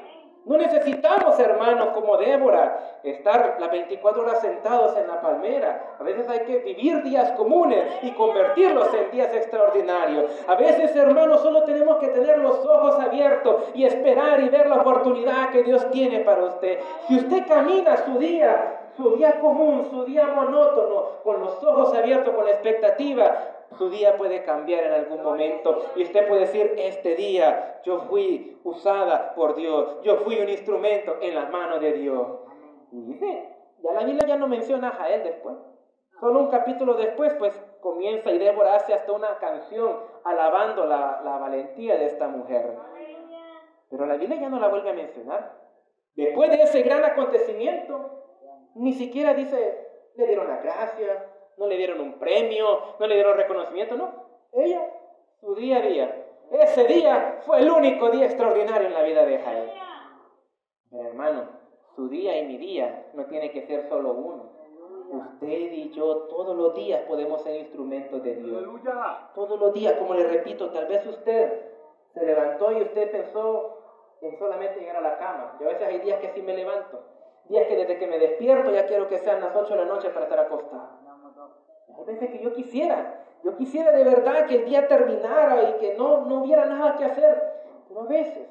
No 0.47 0.55
necesitamos, 0.55 1.37
hermanos, 1.39 1.89
como 1.89 2.15
Débora, 2.15 2.99
estar 3.03 3.57
las 3.59 3.69
24 3.69 4.23
horas 4.23 4.39
sentados 4.39 4.97
en 4.97 5.05
la 5.05 5.19
palmera. 5.19 5.95
A 5.99 6.03
veces 6.03 6.27
hay 6.29 6.39
que 6.45 6.59
vivir 6.59 7.03
días 7.03 7.31
comunes 7.33 7.83
y 8.01 8.11
convertirlos 8.11 8.87
en 8.93 9.11
días 9.11 9.33
extraordinarios. 9.33 10.31
A 10.47 10.55
veces, 10.55 10.95
hermanos, 10.95 11.41
solo 11.41 11.63
tenemos 11.63 11.97
que 11.97 12.07
tener 12.07 12.37
los 12.37 12.65
ojos 12.65 12.97
abiertos 12.97 13.65
y 13.73 13.83
esperar 13.83 14.39
y 14.39 14.47
ver 14.47 14.69
la 14.69 14.77
oportunidad 14.77 15.49
que 15.49 15.63
Dios 15.63 15.91
tiene 15.91 16.21
para 16.21 16.45
usted. 16.45 16.79
Si 17.09 17.17
usted 17.17 17.45
camina 17.45 17.97
su 17.97 18.17
día, 18.17 18.83
su 18.95 19.17
día 19.17 19.41
común, 19.41 19.85
su 19.91 20.05
día 20.05 20.27
monótono, 20.27 21.23
con 21.25 21.41
los 21.41 21.61
ojos 21.61 21.93
abiertos, 21.93 22.33
con 22.33 22.45
la 22.45 22.51
expectativa, 22.51 23.56
su 23.77 23.89
día 23.89 24.17
puede 24.17 24.43
cambiar 24.43 24.85
en 24.85 24.93
algún 24.93 25.23
momento 25.23 25.85
y 25.95 26.03
usted 26.03 26.27
puede 26.27 26.41
decir, 26.41 26.73
este 26.77 27.15
día 27.15 27.81
yo 27.83 28.01
fui 28.01 28.59
usada 28.63 29.33
por 29.35 29.55
Dios, 29.55 30.01
yo 30.03 30.17
fui 30.17 30.39
un 30.39 30.49
instrumento 30.49 31.17
en 31.21 31.35
las 31.35 31.49
manos 31.49 31.81
de 31.81 31.93
Dios. 31.93 32.27
Y 32.91 33.01
dice, 33.01 33.55
ya 33.83 33.93
la 33.93 34.03
Biblia 34.03 34.27
ya 34.27 34.37
no 34.37 34.47
menciona 34.47 34.89
a 34.89 34.93
Jael 34.93 35.23
después. 35.23 35.57
Solo 36.19 36.39
un 36.39 36.47
capítulo 36.47 36.95
después, 36.95 37.33
pues 37.35 37.53
comienza 37.81 38.31
y 38.31 38.39
Débora 38.39 38.75
hace 38.75 38.93
hasta 38.93 39.11
una 39.11 39.37
canción 39.37 39.97
alabando 40.23 40.85
la, 40.85 41.21
la 41.23 41.37
valentía 41.37 41.97
de 41.97 42.05
esta 42.05 42.27
mujer. 42.27 42.75
Pero 43.89 44.05
la 44.05 44.15
Biblia 44.15 44.41
ya 44.41 44.49
no 44.49 44.59
la 44.59 44.67
vuelve 44.67 44.89
a 44.89 44.93
mencionar. 44.93 45.55
Después 46.15 46.49
de 46.49 46.63
ese 46.63 46.81
gran 46.81 47.05
acontecimiento, 47.05 48.23
ni 48.73 48.93
siquiera 48.93 49.33
dice, 49.33 49.87
le 50.15 50.27
dieron 50.27 50.47
la 50.47 50.57
gracia, 50.57 51.25
no 51.57 51.67
le 51.67 51.77
dieron 51.77 51.99
un 52.01 52.13
premio, 52.13 52.79
no 52.99 53.07
le 53.07 53.15
dieron 53.15 53.35
reconocimiento, 53.35 53.95
no. 53.95 54.11
Ella, 54.53 54.81
su 55.41 55.55
día 55.55 55.77
a 55.77 55.81
día. 55.81 56.25
Ese 56.51 56.85
día 56.85 57.39
fue 57.45 57.59
el 57.59 57.69
único 57.69 58.09
día 58.09 58.25
extraordinario 58.25 58.87
en 58.87 58.93
la 58.93 59.03
vida 59.03 59.25
de 59.25 59.39
Jael. 59.39 59.71
Pero 60.89 61.09
hermano, 61.09 61.49
su 61.95 62.07
día 62.07 62.39
y 62.39 62.45
mi 62.45 62.57
día 62.57 63.07
no 63.13 63.25
tiene 63.25 63.51
que 63.51 63.63
ser 63.63 63.89
solo 63.89 64.11
uno. 64.11 64.57
Usted 65.09 65.47
y 65.47 65.91
yo 65.91 66.27
todos 66.29 66.55
los 66.55 66.75
días 66.75 67.01
podemos 67.07 67.41
ser 67.41 67.55
instrumentos 67.55 68.21
de 68.23 68.35
Dios. 68.35 68.63
Todos 69.33 69.59
los 69.59 69.73
días, 69.73 69.93
como 69.93 70.13
le 70.13 70.27
repito, 70.27 70.69
tal 70.71 70.85
vez 70.87 71.05
usted 71.05 71.71
se 72.13 72.25
levantó 72.25 72.71
y 72.71 72.81
usted 72.81 73.11
pensó 73.11 73.77
en 74.21 74.37
solamente 74.37 74.79
llegar 74.79 74.97
a 74.97 75.01
la 75.01 75.17
cama. 75.17 75.57
Yo 75.59 75.67
a 75.67 75.73
veces 75.73 75.87
hay 75.87 75.99
días 75.99 76.19
que 76.19 76.31
sí 76.33 76.41
me 76.41 76.55
levanto. 76.55 77.01
Días 77.45 77.67
que 77.67 77.77
desde 77.77 77.97
que 77.97 78.07
me 78.07 78.19
despierto 78.19 78.71
ya 78.71 78.85
quiero 78.85 79.07
que 79.07 79.19
sean 79.19 79.41
las 79.41 79.55
8 79.55 79.69
de 79.69 79.79
la 79.79 79.85
noche 79.85 80.09
para 80.09 80.25
estar 80.25 80.39
acostado. 80.39 80.96
Hay 81.97 82.05
veces 82.05 82.29
que 82.29 82.43
yo 82.43 82.53
quisiera, 82.53 83.25
yo 83.43 83.55
quisiera 83.57 83.91
de 83.91 84.03
verdad 84.03 84.45
que 84.45 84.55
el 84.55 84.65
día 84.65 84.87
terminara 84.87 85.69
y 85.69 85.73
que 85.79 85.95
no, 85.95 86.25
no 86.25 86.43
hubiera 86.43 86.65
nada 86.65 86.95
que 86.95 87.05
hacer. 87.05 87.41
Pero 87.87 88.01
a 88.01 88.05
veces, 88.05 88.47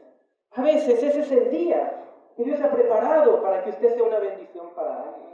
a 0.53 0.63
veces 0.63 1.03
ese 1.03 1.21
es 1.21 1.33
el 1.33 1.51
día 1.51 2.03
que 2.37 2.45
Dios 2.45 2.61
ha 2.61 2.71
preparado 2.71 3.43
para 3.43 3.63
que 3.63 3.71
usted 3.71 3.95
sea 3.95 4.03
una 4.03 4.19
bendición 4.19 4.71
para 4.75 5.03
alguien. 5.03 5.27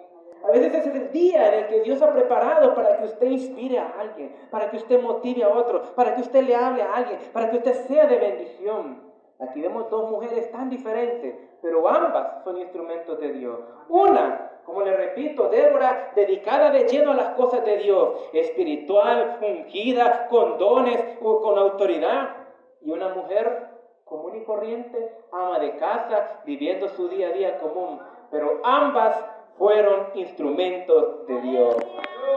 A 0.45 0.51
veces 0.51 0.75
ese 0.75 0.89
es 0.89 0.95
el 0.97 1.13
día 1.13 1.49
en 1.49 1.65
el 1.65 1.67
que 1.69 1.81
Dios 1.83 2.03
ha 2.03 2.13
preparado 2.13 2.75
para 2.75 2.99
que 2.99 3.05
usted 3.05 3.27
inspire 3.29 3.79
a 3.79 3.95
alguien, 3.99 4.35
para 4.51 4.71
que 4.71 4.77
usted 4.77 5.01
motive 5.01 5.45
a 5.45 5.49
otro, 5.49 5.83
para 5.95 6.17
que 6.17 6.23
usted 6.23 6.43
le 6.43 6.57
hable 6.57 6.83
a 6.83 6.95
alguien, 6.95 7.19
para 7.33 7.51
que 7.51 7.59
usted 7.59 7.75
sea 7.87 8.07
de 8.07 8.17
bendición. 8.17 9.02
Aquí 9.43 9.61
vemos 9.61 9.91
dos 9.91 10.09
mujeres 10.09 10.51
tan 10.53 10.71
diferentes, 10.71 11.35
pero 11.61 11.89
ambas 11.89 12.45
son 12.45 12.59
instrumentos 12.59 13.19
de 13.19 13.33
Dios. 13.33 13.59
Una, 13.89 14.53
como 14.65 14.83
le 14.83 14.97
repito, 14.97 15.49
Débora, 15.49 16.13
dedicada 16.15 16.71
de 16.71 16.87
lleno 16.87 17.11
a 17.11 17.17
las 17.17 17.31
cosas 17.31 17.65
de 17.65 17.79
Dios, 17.79 18.11
espiritual, 18.33 19.39
ungida, 19.43 20.29
con 20.29 20.59
dones, 20.59 21.19
con 21.21 21.59
autoridad. 21.59 22.37
Y 22.83 22.91
una 22.91 23.09
mujer 23.09 23.69
común 24.05 24.37
y 24.37 24.45
corriente, 24.45 25.11
ama 25.33 25.59
de 25.59 25.77
casa, 25.77 26.41
viviendo 26.45 26.89
su 26.89 27.09
día 27.09 27.29
a 27.29 27.33
día 27.33 27.59
común. 27.59 28.01
Pero 28.31 28.61
ambas 28.63 29.17
fueron 29.59 30.09
instrumentos 30.15 31.27
de 31.27 31.41
Dios. 31.41 31.77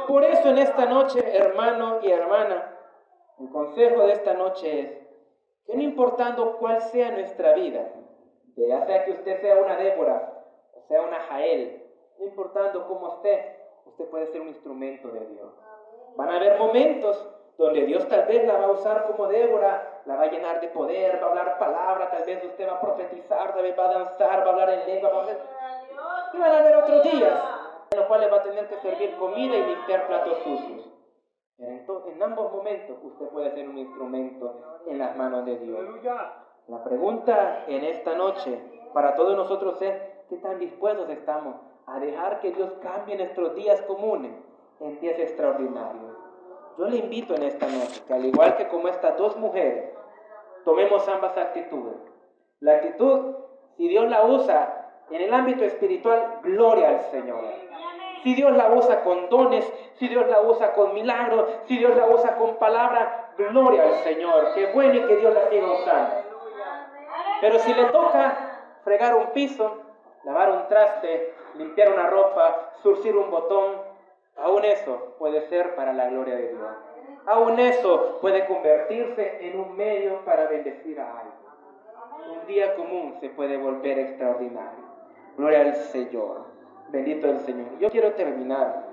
Por 0.07 0.23
eso 0.23 0.49
en 0.49 0.57
esta 0.57 0.85
noche, 0.85 1.19
hermano 1.37 1.99
y 2.01 2.09
hermana, 2.11 2.71
el 3.39 3.49
consejo 3.49 4.07
de 4.07 4.13
esta 4.13 4.33
noche 4.33 4.79
es 4.79 5.04
que 5.65 5.75
no 5.75 5.81
importando 5.81 6.57
cuál 6.57 6.81
sea 6.81 7.11
nuestra 7.11 7.53
vida, 7.53 7.91
ya 8.55 8.85
sea 8.85 9.05
que 9.05 9.11
usted 9.11 9.41
sea 9.41 9.57
una 9.57 9.75
Débora 9.75 10.31
o 10.73 10.87
sea 10.87 11.01
una 11.01 11.19
Jael, 11.19 11.83
no 12.19 12.25
importando 12.25 12.87
cómo 12.87 13.15
esté, 13.15 13.57
usted 13.85 14.05
puede 14.05 14.27
ser 14.27 14.41
un 14.41 14.49
instrumento 14.49 15.07
de 15.09 15.25
Dios. 15.27 15.51
Van 16.15 16.29
a 16.29 16.35
haber 16.35 16.57
momentos 16.59 17.27
donde 17.57 17.85
Dios 17.85 18.07
tal 18.07 18.25
vez 18.25 18.45
la 18.45 18.57
va 18.57 18.65
a 18.65 18.71
usar 18.71 19.07
como 19.07 19.27
Débora, 19.27 20.01
la 20.05 20.15
va 20.15 20.23
a 20.23 20.31
llenar 20.31 20.61
de 20.61 20.67
poder, 20.67 21.21
va 21.21 21.27
a 21.27 21.29
hablar 21.29 21.57
palabra, 21.57 22.11
tal 22.11 22.23
vez 22.25 22.43
usted 22.43 22.67
va 22.67 22.73
a 22.73 22.81
profetizar, 22.81 23.53
tal 23.53 23.63
vez 23.63 23.77
va 23.77 23.85
a 23.85 23.93
danzar, 23.93 24.41
va 24.41 24.45
a 24.45 24.49
hablar 24.49 24.69
en 24.69 24.85
lengua, 24.85 25.09
va 25.09 25.23
a 25.23 26.33
Y 26.33 26.37
van 26.37 26.51
a 26.51 26.59
haber 26.59 26.75
otros 26.75 27.03
días 27.03 27.39
en 27.91 27.97
los 27.97 28.07
cuales 28.07 28.31
va 28.31 28.37
a 28.37 28.43
tener 28.43 28.67
que 28.67 28.77
servir 28.77 29.15
comida 29.15 29.55
y 29.55 29.63
limpiar 29.63 30.07
platos 30.07 30.37
sucios. 30.39 30.94
Pero 31.57 32.07
en 32.07 32.21
ambos 32.21 32.51
momentos 32.51 32.97
usted 33.01 33.27
puede 33.27 33.51
ser 33.51 33.69
un 33.69 33.77
instrumento 33.77 34.81
en 34.87 34.99
las 34.99 35.15
manos 35.15 35.45
de 35.45 35.57
Dios. 35.57 35.85
La 36.67 36.83
pregunta 36.83 37.63
en 37.67 37.83
esta 37.83 38.15
noche 38.15 38.59
para 38.93 39.15
todos 39.15 39.35
nosotros 39.35 39.81
es, 39.81 39.95
¿qué 40.29 40.37
tan 40.37 40.59
dispuestos 40.59 41.09
estamos 41.09 41.55
a 41.85 41.99
dejar 41.99 42.39
que 42.39 42.51
Dios 42.51 42.71
cambie 42.81 43.17
nuestros 43.17 43.55
días 43.55 43.81
comunes 43.83 44.33
en 44.79 44.99
días 44.99 45.19
extraordinarios? 45.19 46.17
Yo 46.77 46.85
le 46.89 46.97
invito 46.97 47.35
en 47.35 47.43
esta 47.43 47.67
noche 47.67 48.01
que 48.05 48.13
al 48.13 48.25
igual 48.25 48.57
que 48.57 48.67
como 48.67 48.89
estas 48.89 49.17
dos 49.17 49.37
mujeres, 49.37 49.93
tomemos 50.65 51.07
ambas 51.07 51.37
actitudes. 51.37 51.95
La 52.59 52.73
actitud, 52.73 53.35
si 53.77 53.87
Dios 53.87 54.09
la 54.09 54.25
usa 54.25 55.03
en 55.09 55.21
el 55.21 55.33
ámbito 55.33 55.63
espiritual, 55.63 56.39
gloria 56.43 56.89
al 56.89 57.01
Señor. 57.11 57.43
Si 58.25 58.33
Dios 58.33 58.57
la 58.57 58.71
usa 58.71 59.03
con 59.03 59.29
dones, 59.29 59.71
si 59.99 60.07
Dios 60.07 60.27
la 60.27 60.41
usa 60.41 60.73
con 60.73 60.95
milagros, 60.95 61.47
si 61.67 61.77
Dios 61.77 61.95
la 61.95 62.07
usa 62.07 62.37
con 62.37 62.55
palabra, 62.55 63.29
gloria 63.37 63.83
al 63.83 63.93
Señor. 64.03 64.55
Qué 64.55 64.71
bueno 64.73 64.95
y 64.95 65.05
que 65.05 65.17
Dios 65.17 65.31
la 65.31 65.47
siga 65.47 65.71
usando. 65.71 66.15
Pero 67.39 67.59
si 67.59 67.71
le 67.71 67.85
toca 67.85 68.35
fregar 68.83 69.13
un 69.13 69.27
piso, 69.27 69.77
lavar 70.23 70.49
un 70.53 70.67
traste, 70.67 71.35
limpiar 71.53 71.93
una 71.93 72.07
ropa, 72.07 72.71
surcir 72.81 73.15
un 73.15 73.29
botón, 73.29 73.75
Aún 74.37 74.65
eso 74.65 75.15
puede 75.17 75.47
ser 75.47 75.75
para 75.75 75.93
la 75.93 76.09
gloria 76.09 76.35
de 76.35 76.49
Dios. 76.49 76.67
Aún 77.25 77.59
eso 77.59 78.17
puede 78.21 78.45
convertirse 78.47 79.47
en 79.47 79.59
un 79.59 79.77
medio 79.77 80.25
para 80.25 80.47
bendecir 80.47 80.99
a 80.99 81.19
alguien. 81.19 82.39
Un 82.39 82.47
día 82.47 82.75
común 82.75 83.15
se 83.21 83.29
puede 83.29 83.55
volver 83.55 83.97
extraordinario. 83.97 84.83
Gloria 85.37 85.61
al 85.61 85.75
Señor. 85.75 86.54
Bendito 86.95 87.27
el 87.27 87.39
Señor. 87.41 87.77
Yo 87.79 87.89
quiero 87.89 88.13
terminar 88.13 88.87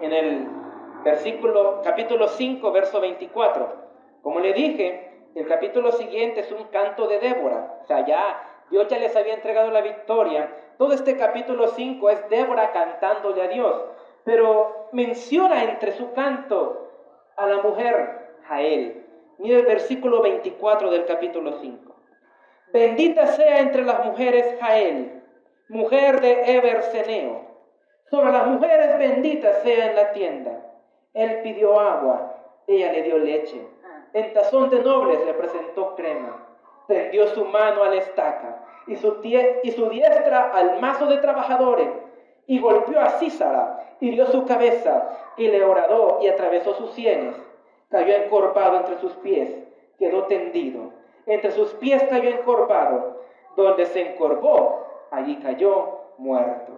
en 0.00 0.12
el 0.12 0.48
versículo, 1.04 1.82
capítulo 1.84 2.28
5, 2.28 2.72
verso 2.72 3.00
24. 3.00 3.68
Como 4.22 4.40
le 4.40 4.52
dije, 4.52 5.28
el 5.34 5.46
capítulo 5.46 5.92
siguiente 5.92 6.40
es 6.40 6.50
un 6.50 6.64
canto 6.68 7.06
de 7.06 7.20
Débora. 7.20 7.80
O 7.82 7.86
sea, 7.86 8.06
ya 8.06 8.64
Dios 8.70 8.88
ya 8.88 8.98
les 8.98 9.14
había 9.14 9.34
entregado 9.34 9.70
la 9.70 9.82
victoria. 9.82 10.50
Todo 10.78 10.94
este 10.94 11.16
capítulo 11.16 11.68
5 11.68 12.10
es 12.10 12.28
Débora 12.30 12.72
cantándole 12.72 13.42
a 13.42 13.48
Dios 13.48 13.84
pero 14.28 14.90
menciona 14.92 15.64
entre 15.64 15.92
su 15.92 16.12
canto 16.12 16.90
a 17.34 17.46
la 17.46 17.62
mujer 17.62 18.36
Jael. 18.46 19.06
Mira 19.38 19.60
el 19.60 19.64
versículo 19.64 20.20
24 20.20 20.90
del 20.90 21.06
capítulo 21.06 21.60
5. 21.62 21.96
Bendita 22.70 23.26
sea 23.28 23.60
entre 23.60 23.84
las 23.84 24.04
mujeres 24.04 24.58
Jael, 24.60 25.17
mujer 25.68 26.20
de 26.20 26.56
Eberseneo. 26.56 27.42
Sobre 28.10 28.32
las 28.32 28.46
mujeres 28.46 28.98
benditas 28.98 29.62
sea 29.62 29.90
en 29.90 29.96
la 29.96 30.12
tienda. 30.12 30.60
Él 31.12 31.40
pidió 31.42 31.78
agua, 31.78 32.36
ella 32.66 32.92
le 32.92 33.02
dio 33.02 33.18
leche. 33.18 33.60
En 34.14 34.32
tazón 34.32 34.70
de 34.70 34.80
nobles 34.80 35.24
le 35.26 35.34
presentó 35.34 35.94
crema. 35.94 36.46
Tendió 36.86 37.26
su 37.28 37.44
mano 37.44 37.82
a 37.82 37.88
la 37.90 37.96
estaca 37.96 38.64
y 38.86 38.96
su, 38.96 39.20
y 39.62 39.70
su 39.72 39.88
diestra 39.90 40.50
al 40.52 40.80
mazo 40.80 41.06
de 41.06 41.18
trabajadores 41.18 41.88
y 42.46 42.58
golpeó 42.60 42.98
a 43.00 43.10
Císara, 43.10 43.96
hirió 44.00 44.26
su 44.26 44.46
cabeza 44.46 45.10
y 45.36 45.48
le 45.48 45.62
horadó 45.62 46.18
y 46.22 46.28
atravesó 46.28 46.74
sus 46.74 46.92
sienes. 46.92 47.36
Cayó 47.90 48.14
encorvado 48.14 48.78
entre 48.78 48.98
sus 48.98 49.12
pies, 49.16 49.54
quedó 49.98 50.24
tendido. 50.24 50.92
Entre 51.26 51.50
sus 51.50 51.74
pies 51.74 52.02
cayó 52.08 52.30
encorvado. 52.30 53.18
Donde 53.54 53.86
se 53.86 54.12
encorvó, 54.12 54.87
allí 55.10 55.36
cayó 55.40 56.00
muerto. 56.18 56.72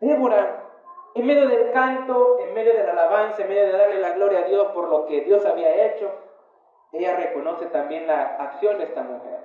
Débora, 0.00 0.64
en 1.14 1.26
medio 1.26 1.48
del 1.48 1.72
canto, 1.72 2.38
en 2.40 2.54
medio 2.54 2.74
de 2.74 2.84
la 2.84 2.92
alabanza, 2.92 3.42
en 3.42 3.48
medio 3.48 3.66
de 3.66 3.72
darle 3.72 4.00
la 4.00 4.12
gloria 4.12 4.40
a 4.40 4.44
Dios 4.44 4.68
por 4.68 4.88
lo 4.88 5.06
que 5.06 5.22
Dios 5.22 5.44
había 5.44 5.86
hecho, 5.86 6.10
ella 6.92 7.16
reconoce 7.16 7.66
también 7.66 8.06
la 8.06 8.36
acción 8.36 8.78
de 8.78 8.84
esta 8.84 9.02
mujer. 9.02 9.40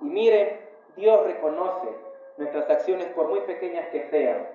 Y 0.00 0.04
mire, 0.04 0.68
Dios 0.96 1.24
reconoce 1.24 1.88
nuestras 2.38 2.70
acciones, 2.70 3.06
por 3.08 3.28
muy 3.28 3.40
pequeñas 3.40 3.88
que 3.88 4.08
sean. 4.10 4.48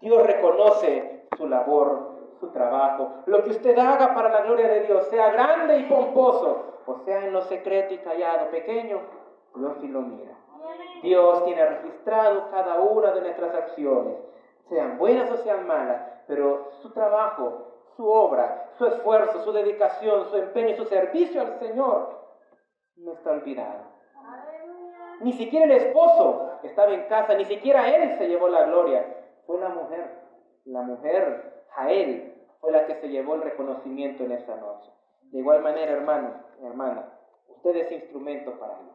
Dios 0.00 0.24
reconoce 0.26 1.26
su 1.36 1.48
labor, 1.48 2.12
su 2.38 2.50
trabajo. 2.50 3.22
Lo 3.26 3.42
que 3.42 3.50
usted 3.50 3.76
haga 3.78 4.14
para 4.14 4.28
la 4.28 4.42
gloria 4.42 4.68
de 4.68 4.80
Dios, 4.80 5.06
sea 5.08 5.30
grande 5.30 5.78
y 5.78 5.84
pomposo, 5.84 6.80
o 6.86 6.98
sea 7.04 7.24
en 7.24 7.32
lo 7.32 7.42
secreto 7.42 7.94
y 7.94 7.98
callado, 7.98 8.50
pequeño, 8.50 9.00
Dios 9.54 9.76
sí 9.80 9.88
lo 9.88 10.02
mira. 10.02 10.32
Dios 11.02 11.44
tiene 11.44 11.64
registrado 11.66 12.50
cada 12.50 12.80
una 12.80 13.12
de 13.12 13.22
nuestras 13.22 13.54
acciones, 13.54 14.16
sean 14.68 14.98
buenas 14.98 15.30
o 15.30 15.36
sean 15.38 15.66
malas, 15.66 16.02
pero 16.26 16.70
su 16.80 16.92
trabajo, 16.92 17.72
su 17.96 18.08
obra, 18.08 18.70
su 18.78 18.86
esfuerzo, 18.86 19.42
su 19.42 19.52
dedicación, 19.52 20.26
su 20.30 20.36
empeño 20.36 20.70
y 20.70 20.76
su 20.76 20.84
servicio 20.84 21.40
al 21.40 21.58
Señor 21.58 22.22
no 22.96 23.12
está 23.12 23.32
olvidado. 23.32 23.92
Ni 25.20 25.32
siquiera 25.32 25.66
el 25.66 25.72
esposo 25.72 26.58
estaba 26.62 26.92
en 26.92 27.06
casa, 27.06 27.34
ni 27.34 27.44
siquiera 27.44 27.88
él 27.94 28.18
se 28.18 28.28
llevó 28.28 28.48
la 28.48 28.64
gloria. 28.64 29.04
Fue 29.46 29.58
la 29.60 29.68
mujer. 29.68 30.22
La 30.64 30.82
mujer, 30.82 31.64
Jael, 31.70 32.34
fue 32.60 32.72
la 32.72 32.86
que 32.86 32.94
se 32.96 33.08
llevó 33.08 33.34
el 33.34 33.42
reconocimiento 33.42 34.24
en 34.24 34.32
esa 34.32 34.56
noche. 34.56 34.90
De 35.32 35.38
igual 35.38 35.62
manera, 35.62 35.92
hermano, 35.92 36.34
hermana, 36.62 37.08
usted 37.48 37.76
es 37.76 37.92
instrumento 37.92 38.58
para 38.58 38.78
Dios. 38.78 38.91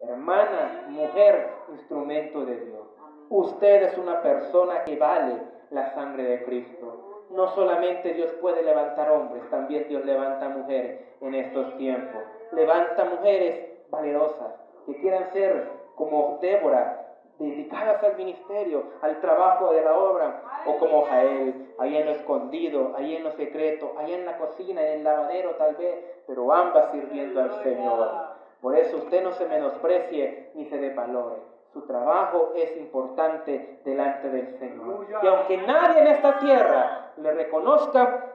Hermana, 0.00 0.86
mujer, 0.88 1.50
instrumento 1.72 2.46
de 2.46 2.56
Dios. 2.56 2.86
Usted 3.28 3.82
es 3.82 3.98
una 3.98 4.22
persona 4.22 4.84
que 4.84 4.96
vale 4.96 5.34
la 5.70 5.94
sangre 5.94 6.24
de 6.24 6.44
Cristo. 6.44 7.26
No 7.30 7.48
solamente 7.48 8.14
Dios 8.14 8.32
puede 8.40 8.62
levantar 8.62 9.10
hombres, 9.10 9.48
también 9.50 9.86
Dios 9.88 10.04
levanta 10.06 10.48
mujeres 10.48 11.00
en 11.20 11.34
estos 11.34 11.76
tiempos. 11.76 12.22
Levanta 12.52 13.04
mujeres 13.04 13.68
valerosas, 13.90 14.54
que 14.86 14.96
quieran 14.96 15.30
ser 15.32 15.68
como 15.96 16.38
Débora, 16.40 17.18
dedicadas 17.38 18.02
al 18.02 18.16
ministerio, 18.16 18.84
al 19.02 19.20
trabajo 19.20 19.72
de 19.72 19.82
la 19.82 19.98
obra, 19.98 20.42
o 20.66 20.78
como 20.78 21.04
Jael, 21.04 21.74
ahí 21.78 21.96
en 21.96 22.06
lo 22.06 22.12
escondido, 22.12 22.94
ahí 22.96 23.16
en 23.16 23.24
lo 23.24 23.32
secreto, 23.32 23.94
ahí 23.98 24.14
en 24.14 24.24
la 24.24 24.38
cocina, 24.38 24.80
en 24.80 24.98
el 24.98 25.04
lavadero 25.04 25.50
tal 25.56 25.76
vez, 25.76 26.22
pero 26.26 26.50
ambas 26.52 26.90
sirviendo 26.90 27.42
al 27.42 27.62
Señor. 27.62 28.29
Por 28.60 28.76
eso 28.76 28.98
usted 28.98 29.22
no 29.22 29.32
se 29.32 29.46
menosprecie 29.46 30.50
ni 30.54 30.66
se 30.66 30.78
desvalore. 30.78 31.36
Su 31.72 31.86
trabajo 31.86 32.52
es 32.56 32.76
importante 32.76 33.80
delante 33.84 34.28
del 34.28 34.58
Señor. 34.58 35.06
Y 35.22 35.26
aunque 35.26 35.56
nadie 35.58 36.00
en 36.00 36.06
esta 36.08 36.38
tierra 36.38 37.12
le 37.16 37.32
reconozca, 37.32 38.34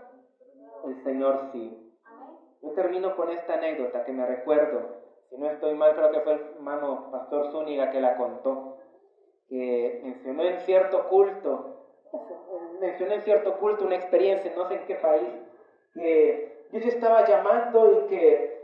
el 0.86 1.04
Señor 1.04 1.50
sí. 1.52 1.82
Yo 2.62 2.72
termino 2.72 3.16
con 3.16 3.30
esta 3.30 3.56
anécdota 3.56 4.04
que 4.04 4.12
me 4.12 4.26
recuerdo 4.26 5.06
si 5.30 5.38
no 5.38 5.50
estoy 5.50 5.74
mal, 5.74 5.96
creo 5.96 6.12
que 6.12 6.20
fue 6.22 6.34
el 6.34 6.42
hermano 6.56 7.10
Pastor 7.12 7.52
Zúñiga 7.52 7.90
que 7.90 8.00
la 8.00 8.16
contó, 8.16 8.78
que 9.50 10.02
mencionó 10.04 10.44
en 10.44 10.60
cierto 10.60 11.08
culto, 11.10 11.88
mencionó 12.80 13.16
en 13.16 13.22
cierto 13.22 13.58
culto 13.58 13.86
una 13.86 13.96
experiencia, 13.96 14.54
no 14.56 14.68
sé 14.68 14.76
en 14.76 14.86
qué 14.86 14.96
país, 14.96 15.30
que 15.94 16.68
Dios 16.72 16.86
estaba 16.86 17.26
llamando 17.26 17.92
y 17.92 18.08
que 18.08 18.55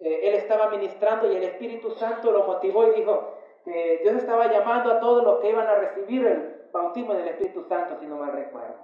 eh, 0.00 0.28
él 0.28 0.34
estaba 0.34 0.70
ministrando 0.70 1.30
y 1.30 1.36
el 1.36 1.42
Espíritu 1.42 1.90
Santo 1.90 2.30
lo 2.30 2.44
motivó 2.44 2.86
y 2.86 2.96
dijo 2.96 3.34
que 3.64 4.00
Dios 4.02 4.16
estaba 4.16 4.46
llamando 4.50 4.92
a 4.92 5.00
todos 5.00 5.22
los 5.22 5.40
que 5.40 5.50
iban 5.50 5.66
a 5.66 5.74
recibir 5.74 6.26
el 6.26 6.68
bautismo 6.72 7.14
del 7.14 7.28
Espíritu 7.28 7.62
Santo, 7.64 7.96
si 7.98 8.06
no 8.06 8.16
mal 8.16 8.32
recuerdo. 8.32 8.74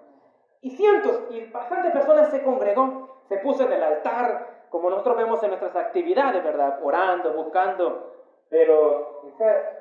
Y 0.61 0.71
cientos 0.71 1.25
y 1.31 1.45
bastantes 1.51 1.93
personas 1.93 2.31
se 2.31 2.43
congregó, 2.43 3.23
se 3.29 3.39
puso 3.39 3.65
en 3.65 3.73
el 3.73 3.83
altar, 3.83 4.67
como 4.69 4.91
nosotros 4.91 5.17
vemos 5.17 5.43
en 5.43 5.51
nuestras 5.51 5.75
actividades, 5.77 6.43
¿verdad? 6.43 6.81
Orando, 6.83 7.33
buscando, 7.33 8.13
pero 8.49 9.23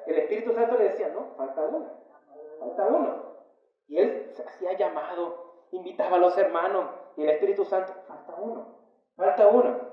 el 0.05 0.17
Espíritu 0.17 0.53
Santo 0.53 0.77
le 0.77 0.86
decía, 0.86 1.09
no, 1.09 1.36
falta 1.36 1.61
uno, 1.63 1.86
falta 2.59 2.86
uno. 2.88 3.36
Y 3.88 3.97
él 3.97 4.29
se 4.33 4.43
hacía 4.43 4.73
llamado, 4.73 5.65
invitaba 5.71 6.17
a 6.17 6.19
los 6.19 6.38
hermanos, 6.38 6.86
y 7.17 7.23
el 7.23 7.29
Espíritu 7.29 7.65
Santo, 7.65 7.93
falta 8.07 8.36
uno, 8.36 8.67
falta 9.15 9.47
uno. 9.47 9.84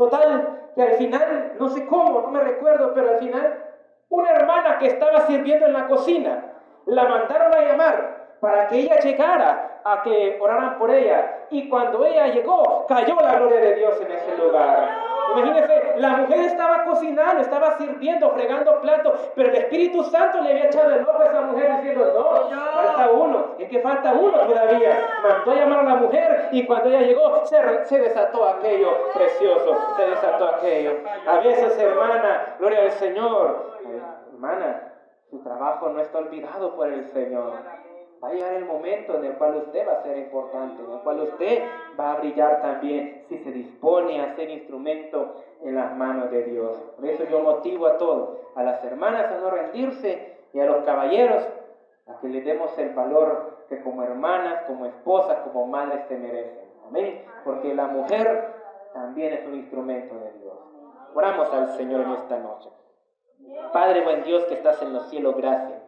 Total, 0.00 0.70
que 0.74 0.82
al 0.82 0.92
final, 0.92 1.56
no 1.58 1.68
sé 1.68 1.84
cómo, 1.84 2.22
no 2.22 2.28
me 2.28 2.40
recuerdo, 2.40 2.94
pero 2.94 3.10
al 3.10 3.18
final, 3.18 3.64
una 4.08 4.30
hermana 4.30 4.78
que 4.78 4.86
estaba 4.86 5.26
sirviendo 5.26 5.66
en 5.66 5.74
la 5.74 5.88
cocina, 5.88 6.54
la 6.86 7.04
mandaron 7.04 7.54
a 7.54 7.60
llamar 7.60 8.36
para 8.40 8.66
que 8.68 8.76
ella 8.78 8.98
llegara 8.98 9.82
a 9.84 10.00
que 10.00 10.38
oraran 10.40 10.78
por 10.78 10.90
ella. 10.90 11.40
Y 11.50 11.68
cuando 11.68 12.02
ella 12.06 12.28
llegó, 12.28 12.86
cayó 12.86 13.14
la 13.20 13.34
gloria 13.34 13.60
de 13.60 13.74
Dios 13.74 14.00
en 14.00 14.10
ese 14.10 14.38
lugar. 14.38 15.09
Imagínense, 15.32 15.94
la 15.96 16.08
mujer 16.10 16.40
estaba 16.40 16.84
cocinando, 16.84 17.42
estaba 17.42 17.76
sirviendo, 17.78 18.30
fregando 18.30 18.80
platos, 18.80 19.30
pero 19.34 19.50
el 19.50 19.56
Espíritu 19.56 20.02
Santo 20.04 20.40
le 20.40 20.50
había 20.50 20.66
echado 20.66 20.90
el 20.94 21.02
ojo 21.02 21.20
a 21.20 21.26
esa 21.26 21.40
mujer 21.42 21.76
diciendo, 21.76 22.12
no, 22.14 22.50
falta 22.74 23.10
uno, 23.10 23.46
es 23.58 23.68
que 23.68 23.80
falta 23.80 24.12
uno 24.12 24.38
todavía. 24.38 25.08
Mandó 25.22 25.50
a 25.50 25.54
llamar 25.54 25.78
a 25.80 25.82
la 25.82 25.94
mujer 25.96 26.48
y 26.52 26.66
cuando 26.66 26.88
ella 26.88 27.02
llegó 27.02 27.44
se, 27.44 27.84
se 27.84 27.98
desató 27.98 28.48
aquello 28.48 28.90
precioso, 29.14 29.76
se 29.96 30.06
desató 30.06 30.48
aquello. 30.48 30.92
A 31.26 31.38
veces, 31.38 31.78
hermana, 31.78 32.56
gloria 32.58 32.82
al 32.82 32.92
Señor, 32.92 33.78
hermana, 34.32 34.92
su 35.30 35.42
trabajo 35.42 35.90
no 35.90 36.00
está 36.00 36.18
olvidado 36.18 36.74
por 36.74 36.88
el 36.88 37.04
Señor. 37.04 37.52
Va 38.22 38.28
a 38.28 38.32
llegar 38.32 38.52
el 38.52 38.66
momento 38.66 39.14
en 39.16 39.24
el 39.24 39.32
cual 39.34 39.56
usted 39.56 39.88
va 39.88 39.92
a 39.92 40.02
ser 40.02 40.18
importante, 40.18 40.82
en 40.82 40.92
el 40.92 40.98
cual 41.00 41.20
usted 41.20 41.62
va 41.98 42.12
a 42.12 42.16
brillar 42.16 42.60
también 42.60 43.24
si 43.28 43.38
se 43.38 43.50
dispone 43.50 44.20
a 44.20 44.36
ser 44.36 44.50
instrumento 44.50 45.36
en 45.62 45.74
las 45.74 45.96
manos 45.96 46.30
de 46.30 46.44
Dios. 46.44 46.76
Por 46.96 47.06
eso 47.06 47.24
yo 47.24 47.40
motivo 47.40 47.86
a 47.86 47.96
todos, 47.96 48.38
a 48.54 48.62
las 48.62 48.84
hermanas 48.84 49.32
a 49.32 49.38
no 49.38 49.50
rendirse 49.50 50.36
y 50.52 50.60
a 50.60 50.66
los 50.66 50.84
caballeros 50.84 51.44
a 52.06 52.20
que 52.20 52.28
le 52.28 52.42
demos 52.42 52.76
el 52.78 52.90
valor 52.90 53.64
que 53.70 53.80
como 53.82 54.02
hermanas, 54.02 54.64
como 54.66 54.84
esposas, 54.84 55.38
como 55.38 55.66
madres 55.66 56.04
se 56.08 56.18
merecen. 56.18 56.68
Amén. 56.86 57.24
Porque 57.44 57.74
la 57.74 57.86
mujer 57.86 58.52
también 58.92 59.32
es 59.32 59.46
un 59.46 59.54
instrumento 59.54 60.14
de 60.16 60.32
Dios. 60.40 60.58
Oramos 61.14 61.50
al 61.54 61.70
Señor 61.76 62.02
en 62.02 62.12
esta 62.12 62.38
noche. 62.38 62.68
Padre 63.72 64.02
buen 64.02 64.24
Dios 64.24 64.44
que 64.44 64.54
estás 64.54 64.82
en 64.82 64.92
los 64.92 65.08
cielos, 65.08 65.36
gracias 65.36 65.80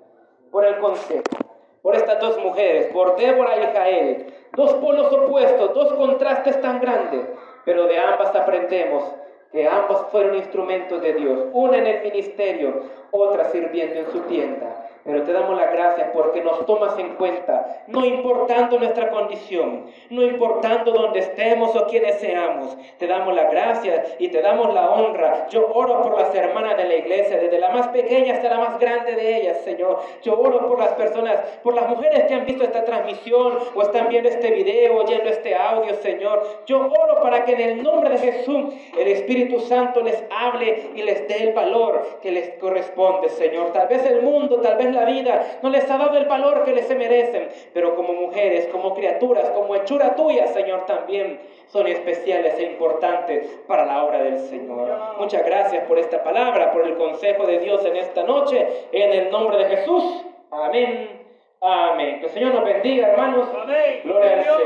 por 0.50 0.64
el 0.64 0.78
consejo 0.78 1.41
por 1.82 1.96
estas 1.96 2.20
dos 2.20 2.38
mujeres, 2.38 2.86
por 2.92 3.16
Débora 3.16 3.56
y 3.56 3.76
Jael, 3.76 4.26
dos 4.56 4.74
polos 4.74 5.12
opuestos, 5.12 5.74
dos 5.74 5.92
contrastes 5.94 6.60
tan 6.60 6.80
grandes, 6.80 7.26
pero 7.64 7.86
de 7.86 7.98
ambas 7.98 8.34
aprendemos 8.34 9.04
que 9.50 9.68
ambas 9.68 10.06
fueron 10.10 10.36
instrumentos 10.36 11.02
de 11.02 11.12
Dios, 11.12 11.46
una 11.52 11.76
en 11.76 11.86
el 11.86 12.02
ministerio, 12.02 12.84
otra 13.10 13.44
sirviendo 13.50 14.00
en 14.00 14.10
su 14.10 14.20
tienda. 14.20 14.88
Pero 15.04 15.24
te 15.24 15.32
damos 15.32 15.56
las 15.56 15.72
gracias 15.72 16.10
porque 16.12 16.42
nos 16.42 16.64
tomas 16.64 16.96
en 16.96 17.16
cuenta, 17.16 17.82
no 17.88 18.04
importando 18.04 18.78
nuestra 18.78 19.10
condición, 19.10 19.86
no 20.10 20.22
importando 20.22 20.92
dónde 20.92 21.18
estemos 21.18 21.74
o 21.74 21.86
quiénes 21.88 22.20
seamos. 22.20 22.76
Te 22.98 23.08
damos 23.08 23.34
las 23.34 23.50
gracias 23.50 24.14
y 24.20 24.28
te 24.28 24.40
damos 24.40 24.72
la 24.72 24.90
honra. 24.90 25.48
Yo 25.48 25.66
oro 25.74 26.02
por 26.02 26.20
las 26.20 26.32
hermanas 26.32 26.76
de 26.76 26.84
la 26.84 26.94
iglesia, 26.94 27.38
desde 27.38 27.58
la 27.58 27.70
más 27.70 27.88
pequeña 27.88 28.34
hasta 28.34 28.48
la 28.48 28.58
más 28.58 28.78
grande 28.78 29.16
de 29.16 29.38
ellas, 29.38 29.62
Señor. 29.64 29.98
Yo 30.22 30.38
oro 30.38 30.68
por 30.68 30.78
las 30.78 30.92
personas, 30.92 31.36
por 31.64 31.74
las 31.74 31.88
mujeres 31.88 32.24
que 32.26 32.34
han 32.34 32.46
visto 32.46 32.62
esta 32.62 32.84
transmisión 32.84 33.58
o 33.74 33.82
están 33.82 34.08
viendo 34.08 34.28
este 34.28 34.52
video, 34.52 34.98
oyendo 34.98 35.30
este 35.30 35.56
audio, 35.56 35.94
Señor. 35.94 36.46
Yo 36.66 36.78
oro 36.78 37.20
para 37.20 37.44
que 37.44 37.54
en 37.54 37.60
el 37.60 37.82
nombre 37.82 38.10
de 38.10 38.18
Jesús 38.18 38.72
el 38.96 39.08
Espíritu 39.08 39.58
Santo 39.60 40.00
les 40.00 40.22
hable 40.30 40.90
y 40.94 41.02
les 41.02 41.26
dé 41.26 41.48
el 41.48 41.54
valor 41.54 42.20
que 42.22 42.30
les 42.30 42.50
corresponde, 42.60 43.28
Señor. 43.30 43.72
Tal 43.72 43.88
vez 43.88 44.06
el 44.06 44.22
mundo, 44.22 44.60
tal 44.60 44.76
vez 44.76 44.91
la 44.92 45.04
vida 45.04 45.58
no 45.62 45.70
les 45.70 45.90
ha 45.90 45.98
dado 45.98 46.16
el 46.16 46.26
valor 46.26 46.64
que 46.64 46.72
les 46.72 46.86
se 46.86 46.94
merecen, 46.94 47.48
pero 47.72 47.96
como 47.96 48.12
mujeres, 48.12 48.68
como 48.68 48.94
criaturas, 48.94 49.50
como 49.50 49.74
hechura 49.74 50.14
tuya, 50.14 50.46
Señor, 50.48 50.86
también 50.86 51.40
son 51.68 51.86
especiales 51.86 52.58
e 52.58 52.64
importantes 52.64 53.46
para 53.66 53.84
la 53.86 54.04
obra 54.04 54.22
del 54.22 54.38
Señor. 54.38 55.16
Muchas 55.18 55.44
gracias 55.44 55.84
por 55.86 55.98
esta 55.98 56.22
palabra, 56.22 56.72
por 56.72 56.86
el 56.86 56.96
consejo 56.96 57.46
de 57.46 57.58
Dios 57.58 57.84
en 57.84 57.96
esta 57.96 58.22
noche, 58.24 58.66
en 58.92 59.12
el 59.12 59.30
nombre 59.30 59.58
de 59.58 59.76
Jesús. 59.76 60.24
Amén. 60.50 61.22
Amén. 61.60 62.20
Que 62.20 62.26
el 62.26 62.32
Señor 62.32 62.54
nos 62.54 62.64
bendiga, 62.64 63.08
hermanos. 63.08 63.48
Amén. 63.62 64.00
Gloria 64.04 64.32
al 64.32 64.44
Señor. 64.44 64.58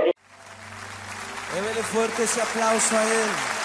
Débele 1.55 1.83
fuerte 1.83 2.23
ese 2.25 2.43
aplauso 2.43 2.97
a 2.97 3.03
Él. 3.03 3.56